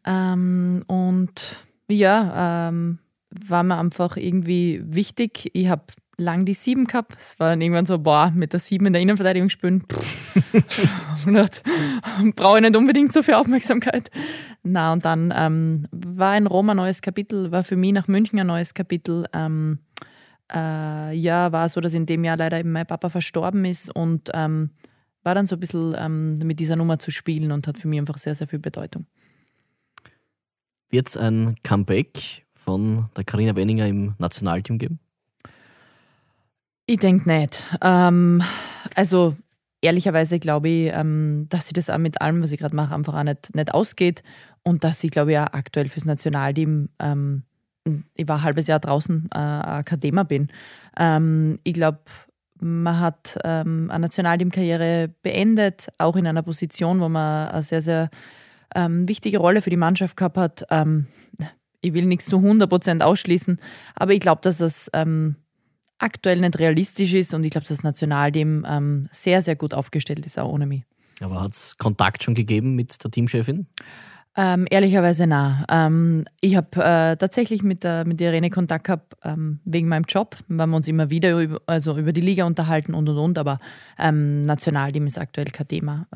Ähm, 0.06 0.84
und 0.88 1.58
ja, 1.88 2.70
ähm, 2.70 3.00
war 3.48 3.64
mir 3.64 3.78
einfach 3.78 4.18
irgendwie 4.18 4.82
wichtig. 4.86 5.50
Ich 5.54 5.68
habe 5.68 5.84
lang 6.18 6.46
die 6.46 6.54
sieben 6.54 6.86
gehabt. 6.86 7.16
Es 7.20 7.40
war 7.40 7.50
dann 7.50 7.62
irgendwann 7.62 7.86
so, 7.86 8.00
boah, 8.00 8.32
mit 8.36 8.54
der 8.54 8.60
sieben 8.60 8.86
in 8.86 8.94
der 8.94 9.02
Innenverteidigung 9.02 9.50
spielen, 9.50 9.80
brauche 12.36 12.58
ich 12.58 12.62
nicht 12.62 12.76
unbedingt 12.76 13.14
so 13.14 13.24
viel 13.24 13.34
Aufmerksamkeit. 13.34 14.10
Na, 14.64 14.94
und 14.94 15.06
dann 15.06 15.34
ähm, 15.36 15.88
war 15.92 16.38
in 16.38 16.48
Rom 16.48 16.70
ein 16.70 16.78
neues 16.78 17.02
Kapitel, 17.02 17.52
war 17.52 17.64
für 17.64 17.76
mich 17.76 17.94
nach 17.94 18.08
München 18.08 18.40
ein 18.40 18.48
neues 18.48 18.74
Kapitel. 18.74 19.26
Ähm, 19.34 19.80
äh, 20.52 21.16
ja, 21.16 21.52
war 21.52 21.70
so, 21.70 21.82
dass 21.82 21.94
in 21.94 22.06
dem 22.06 22.24
Jahr 22.24 22.38
leider 22.38 22.60
eben 22.60 22.72
mein 22.72 22.86
Papa 22.86 23.10
verstorben 23.10 23.66
ist 23.66 23.94
und 23.94 24.30
ähm, 24.34 24.70
war 25.24 25.36
dann 25.36 25.48
so 25.48 25.56
ein 25.56 25.60
bisschen 25.60 25.96
ähm, 25.98 26.36
mit 26.36 26.60
dieser 26.60 26.76
Nummer 26.76 27.00
zu 27.00 27.12
spielen 27.12 27.52
und 27.52 27.68
hat 27.68 27.78
für 27.78 27.88
mich 27.88 28.00
einfach 28.00 28.18
sehr, 28.18 28.36
sehr 28.36 28.48
viel 28.48 28.60
Bedeutung. 28.60 29.06
Wird 30.90 31.08
es 31.08 31.18
ein 31.18 31.56
Comeback 31.64 32.43
von 32.64 33.09
der 33.18 33.24
Karina 33.24 33.55
Wenninger 33.55 33.88
im 33.88 34.16
Nationalteam 34.20 34.78
geben? 34.78 34.99
Ich 36.86 36.97
denke 36.97 37.30
nicht. 37.30 37.61
Ähm, 37.82 38.41
also 38.95 39.36
ehrlicherweise 39.82 40.39
glaube 40.39 40.70
ich, 40.70 40.91
ähm, 40.93 41.47
dass 41.49 41.68
sie 41.68 41.74
das 41.74 41.89
auch 41.89 41.97
mit 41.97 42.22
allem, 42.22 42.41
was 42.41 42.51
ich 42.51 42.59
gerade 42.59 42.76
mache, 42.76 42.95
einfach 42.95 43.14
auch 43.14 43.24
nicht, 43.24 43.53
nicht 43.55 43.74
ausgeht 43.74 44.24
und 44.64 44.84
dass 44.84 45.03
ich 45.03 45.11
glaube 45.11 45.34
ich 45.34 45.39
auch 45.39 45.53
aktuell 45.53 45.89
fürs 45.89 46.05
Nationalteam, 46.05 46.89
ähm, 46.99 47.43
ich 48.16 48.28
war 48.28 48.38
ein 48.38 48.43
halbes 48.43 48.68
Jahr 48.68 48.80
draußen, 48.80 49.30
äh, 49.34 49.38
Akadema 49.38 50.24
bin. 50.24 50.47
Ähm, 50.97 51.59
ich 51.64 51.74
glaube, 51.74 51.99
man 52.61 52.99
hat 52.99 53.38
ähm, 53.43 53.89
eine 53.91 54.03
Nationalteamkarriere 54.03 55.09
beendet, 55.22 55.89
auch 55.97 56.16
in 56.16 56.26
einer 56.26 56.43
Position, 56.43 57.01
wo 57.01 57.09
man 57.09 57.49
eine 57.49 57.64
sehr, 57.64 57.82
sehr 57.82 58.09
ähm, 58.74 59.07
wichtige 59.09 59.39
Rolle 59.39 59.61
für 59.61 59.70
die 59.70 59.78
Mannschaft 59.78 60.16
gehabt 60.16 60.38
hat. 60.38 60.66
Ähm, 60.70 61.07
ich 61.84 61.94
will 61.94 62.06
nichts 62.06 62.26
zu 62.26 62.38
100% 62.38 63.02
ausschließen, 63.02 63.60
aber 63.96 64.14
ich 64.14 64.20
glaube, 64.20 64.42
dass 64.42 64.58
das 64.58 64.90
ähm, 64.94 65.36
aktuell 66.00 66.40
nicht 66.40 66.58
realistisch 66.58 67.14
ist 67.14 67.34
und 67.34 67.44
ich 67.44 67.52
glaube, 67.52 67.68
dass 67.68 67.78
das 67.78 67.84
Nationalteam 67.84 68.66
ähm, 68.68 69.08
sehr, 69.12 69.42
sehr 69.42 69.56
gut 69.56 69.74
aufgestellt 69.74 70.26
ist, 70.26 70.40
auch 70.40 70.52
ohne 70.52 70.66
mich. 70.66 70.84
Aber 71.22 71.42
hat 71.42 71.52
es 71.52 71.78
Kontakt 71.78 72.24
schon 72.24 72.34
gegeben 72.34 72.76
mit 72.76 73.04
der 73.04 73.12
Teamchefin? 73.12 73.68
Ähm, 74.36 74.66
ehrlicherweise 74.72 75.28
na. 75.28 75.64
Ähm, 75.70 76.26
ich 76.42 76.56
habe 76.56 76.70
äh, 76.78 77.16
tatsächlich 77.18 77.62
mit 77.62 77.84
der, 77.84 78.08
mit 78.08 78.20
der 78.20 78.32
Irene 78.32 78.50
Kontakt 78.50 78.86
gehabt 78.86 79.14
ähm, 79.24 79.60
wegen 79.64 79.88
meinem 79.88 80.06
Job, 80.08 80.38
weil 80.48 80.66
wir 80.68 80.76
uns 80.76 80.88
immer 80.88 81.12
wieder 81.12 81.40
über, 81.40 81.62
also 81.68 81.98
über 81.98 82.14
die 82.14 82.22
Liga 82.22 82.46
unterhalten 82.46 82.96
und 82.96 83.08
und 83.08 83.18
und, 83.18 83.38
aber 83.38 83.60
ähm, 84.00 84.44
Nationalteam 84.46 85.06
ist 85.06 85.20
aktuell 85.20 85.48
kein 85.48 85.68
Thema. 85.68 86.08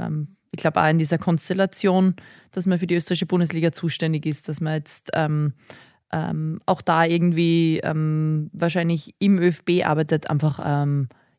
Ähm, 0.58 0.60
ich 0.60 0.62
glaube 0.62 0.82
auch 0.82 0.90
in 0.90 0.98
dieser 0.98 1.18
Konstellation, 1.18 2.16
dass 2.52 2.66
man 2.66 2.80
für 2.80 2.88
die 2.88 2.96
österreichische 2.96 3.28
Bundesliga 3.28 3.72
zuständig 3.72 4.26
ist, 4.26 4.50
dass 4.50 4.62
man 4.62 4.74
jetzt 4.74 5.12
ähm, 5.14 5.54
auch 6.66 6.82
da 6.82 7.04
irgendwie 7.04 7.82
wahrscheinlich 7.84 9.14
im 9.20 9.38
ÖFB 9.40 9.86
arbeitet, 9.86 10.30
einfach 10.30 10.60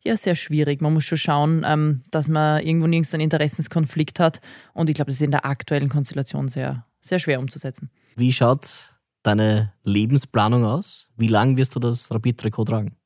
ja 0.09 0.17
sehr 0.17 0.35
schwierig. 0.35 0.81
Man 0.81 0.95
muss 0.95 1.05
schon 1.05 1.19
schauen, 1.19 1.65
ähm, 1.67 2.03
dass 2.11 2.29
man 2.29 2.63
irgendwo 2.63 2.87
nirgends 2.87 3.15
einen 3.15 3.23
Interessenskonflikt 3.25 4.21
hat. 4.21 4.41
Und 4.75 4.91
ich 4.91 4.95
glaube, 4.95 5.11
das 5.11 5.17
ist 5.17 5.23
in 5.23 5.31
der 5.31 5.45
aktuellen 5.45 5.89
Konstellation 5.89 6.49
sehr, 6.49 6.87
sehr 7.01 7.19
schwer 7.19 7.41
umzusetzen. 7.41 7.91
Wie 8.17 8.33
schaut 8.33 8.99
deine 9.23 9.73
Lebensplanung 9.85 10.65
aus? 10.65 11.09
Wie 11.17 11.29
lange 11.29 11.57
wirst 11.57 11.75
du 11.75 11.81
das 11.81 12.11
Rapid-Trikot 12.11 12.65
tragen? 12.65 12.97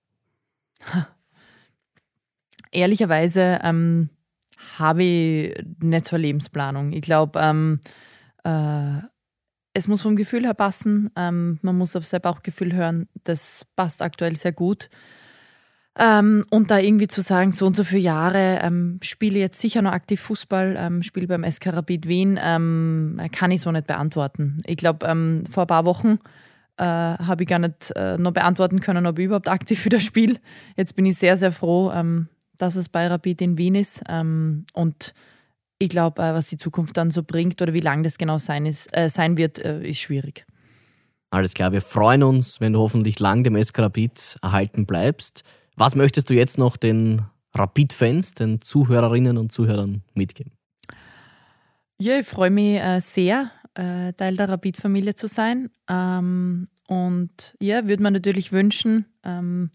Ehrlicherweise 2.73 3.59
ähm, 3.63 4.09
habe 4.79 5.03
ich 5.03 5.65
nicht 5.81 6.13
eine 6.13 6.23
Lebensplanung. 6.23 6.93
Ich 6.93 7.03
glaube, 7.03 7.41
ähm, 7.41 7.81
äh, 8.45 9.01
es 9.75 9.89
muss 9.89 10.03
vom 10.03 10.17
Gefühl 10.17 10.45
her 10.45 10.55
passen. 10.55 11.11
Ähm, 11.17 11.59
man 11.63 11.77
muss 11.79 11.97
auf 11.97 12.05
sein 12.05 12.21
Bauchgefühl 12.21 12.73
hören. 12.73 13.09
Das 13.25 13.67
passt 13.77 14.03
aktuell 14.03 14.37
sehr 14.37 14.53
gut. 14.53 14.89
Ähm, 15.99 16.45
und 16.51 16.71
da 16.71 16.79
irgendwie 16.79 17.07
zu 17.07 17.21
sagen, 17.21 17.53
so 17.53 17.67
und 17.67 17.77
so 17.77 17.85
viele 17.85 18.01
Jahre 18.01 18.61
ähm, 18.63 18.99
spiele 19.03 19.39
jetzt 19.39 19.61
sicher 19.61 19.83
noch 19.83 19.93
aktiv 19.93 20.21
Fußball, 20.21 20.75
ähm, 20.79 21.03
spiele 21.03 21.27
beim 21.27 21.45
SK 21.45 21.75
Rapid 21.75 22.09
Wien, 22.09 22.41
ähm, 22.43 23.21
kann 23.31 23.51
ich 23.51 23.61
so 23.61 23.71
nicht 23.71 23.87
beantworten. 23.87 24.63
Ich 24.65 24.79
glaube, 24.79 25.07
ähm, 25.07 25.45
vor 25.51 25.65
ein 25.65 25.67
paar 25.67 25.85
Wochen 25.85 26.19
äh, 26.79 26.85
habe 26.85 27.43
ich 27.43 27.49
gar 27.49 27.59
nicht 27.59 27.93
äh, 27.95 28.17
noch 28.17 28.33
beantworten 28.33 28.81
können, 28.81 29.07
ob 29.07 29.19
ich 29.19 29.27
überhaupt 29.27 29.49
aktiv 29.49 29.85
wieder 29.85 30.01
spiele. 30.01 30.41
Jetzt 30.77 30.97
bin 30.97 31.05
ich 31.05 31.19
sehr, 31.19 31.37
sehr 31.37 31.53
froh, 31.53 31.93
ähm, 31.93 32.29
dass 32.63 32.77
es 32.77 32.89
bei 32.89 33.07
Rapid 33.09 33.43
in 33.43 33.59
Wien 33.59 33.75
ist. 33.75 34.03
und 34.09 35.15
ich 35.83 35.89
glaube, 35.89 36.23
äh, 36.23 36.33
was 36.33 36.47
die 36.47 36.57
Zukunft 36.57 36.97
dann 36.97 37.11
so 37.11 37.25
bringt 37.25 37.61
oder 37.61 37.73
wie 37.73 37.81
lang 37.81 38.05
das 38.05 38.17
genau 38.17 38.39
sein, 38.39 38.67
ist, 38.67 38.89
äh, 38.97 39.09
sein 39.09 39.37
wird, 39.37 39.59
äh, 39.59 39.83
ist 39.83 39.99
schwierig. 39.99 40.47
Alles 41.31 41.55
klar, 41.55 41.73
wir 41.73 41.81
freuen 41.81 42.23
uns, 42.23 42.61
wenn 42.61 42.75
du 42.75 42.79
hoffentlich 42.79 43.19
lang 43.19 43.43
dem 43.43 43.57
SK 43.57 43.81
Rapid 43.81 44.39
erhalten 44.43 44.87
bleibst. 44.87 45.43
Was 45.75 45.97
möchtest 45.97 46.31
du 46.31 46.35
jetzt 46.35 46.57
noch 46.57 46.77
den 46.77 47.23
Rapid-Fans, 47.55 48.35
den 48.35 48.61
Zuhörerinnen 48.61 49.37
und 49.39 49.51
Zuhörern 49.51 50.03
mitgeben? 50.15 50.53
Ja, 51.99 52.19
ich 52.19 52.27
freue 52.27 52.51
mich 52.51 52.79
äh, 52.79 53.01
sehr, 53.01 53.51
äh, 53.75 54.13
Teil 54.13 54.37
der 54.37 54.51
Rapid-Familie 54.51 55.15
zu 55.17 55.27
sein. 55.27 55.69
Ähm, 55.89 56.69
und 56.87 57.57
ja, 57.61 57.89
würde 57.89 58.03
mir 58.03 58.11
natürlich 58.13 58.53
wünschen, 58.53 59.07
ähm, 59.25 59.71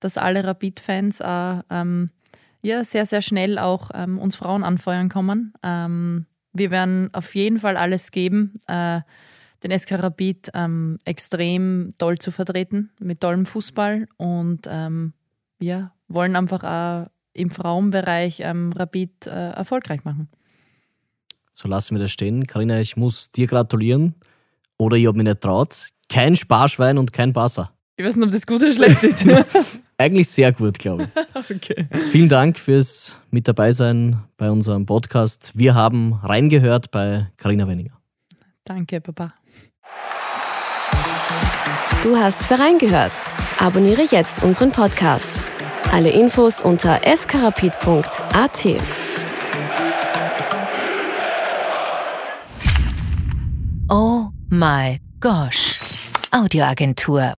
dass 0.00 0.18
alle 0.18 0.44
Rapid-Fans 0.44 1.20
äh, 1.20 1.62
ähm, 1.70 2.10
ja, 2.66 2.84
sehr, 2.84 3.06
sehr 3.06 3.22
schnell 3.22 3.58
auch 3.58 3.90
ähm, 3.94 4.18
uns 4.18 4.36
Frauen 4.36 4.64
anfeuern 4.64 5.08
kommen. 5.08 5.54
Ähm, 5.62 6.26
wir 6.52 6.70
werden 6.70 7.10
auf 7.12 7.34
jeden 7.34 7.60
Fall 7.60 7.76
alles 7.76 8.10
geben, 8.10 8.54
äh, 8.66 9.00
den 9.62 9.78
SK 9.78 10.02
Rapid 10.02 10.50
ähm, 10.54 10.98
extrem 11.04 11.92
toll 11.98 12.18
zu 12.18 12.30
vertreten, 12.30 12.90
mit 12.98 13.20
tollem 13.20 13.46
Fußball 13.46 14.08
und 14.16 14.66
ähm, 14.68 15.12
ja, 15.60 15.92
wollen 16.08 16.34
einfach 16.34 16.64
auch 16.64 17.10
im 17.32 17.50
Frauenbereich 17.50 18.40
ähm, 18.40 18.72
Rapid 18.72 19.26
äh, 19.26 19.50
erfolgreich 19.50 20.04
machen. 20.04 20.28
So 21.52 21.68
lassen 21.68 21.94
wir 21.94 22.02
das 22.02 22.10
stehen. 22.10 22.46
Karina, 22.46 22.80
ich 22.80 22.96
muss 22.96 23.30
dir 23.30 23.46
gratulieren. 23.46 24.14
Oder 24.78 24.96
ich 24.96 25.06
habe 25.06 25.16
mich 25.16 25.26
nicht 25.26 25.40
traut. 25.40 25.88
Kein 26.08 26.36
Sparschwein 26.36 26.98
und 26.98 27.12
kein 27.12 27.32
Basser. 27.32 27.72
Ich 27.96 28.04
weiß 28.04 28.16
nicht, 28.16 28.26
ob 28.26 28.32
das 28.32 28.46
gut 28.46 28.62
oder 28.62 28.72
schlecht 28.72 29.02
ist. 29.02 29.78
Eigentlich 29.98 30.28
sehr 30.28 30.52
gut, 30.52 30.78
glaube 30.78 31.04
ich. 31.04 31.50
okay. 31.56 31.88
Vielen 32.10 32.28
Dank 32.28 32.58
fürs 32.58 33.20
Mit 33.30 33.48
dabei 33.48 33.72
sein 33.72 34.22
bei 34.36 34.50
unserem 34.50 34.84
Podcast. 34.84 35.52
Wir 35.54 35.74
haben 35.74 36.12
reingehört 36.22 36.90
bei 36.90 37.28
Karina 37.38 37.66
Wenninger. 37.66 37.98
Danke, 38.64 39.00
Papa. 39.00 39.32
Du 42.02 42.16
hast 42.16 42.42
für 42.44 42.58
reingehört. 42.58 43.12
Abonniere 43.58 44.02
jetzt 44.10 44.42
unseren 44.42 44.70
Podcast. 44.70 45.30
Alle 45.92 46.10
Infos 46.10 46.60
unter 46.60 47.06
eskarapit.at. 47.06 48.66
Oh 53.88 54.26
my 54.50 55.00
gosh. 55.20 55.80
Audioagentur 56.32 57.34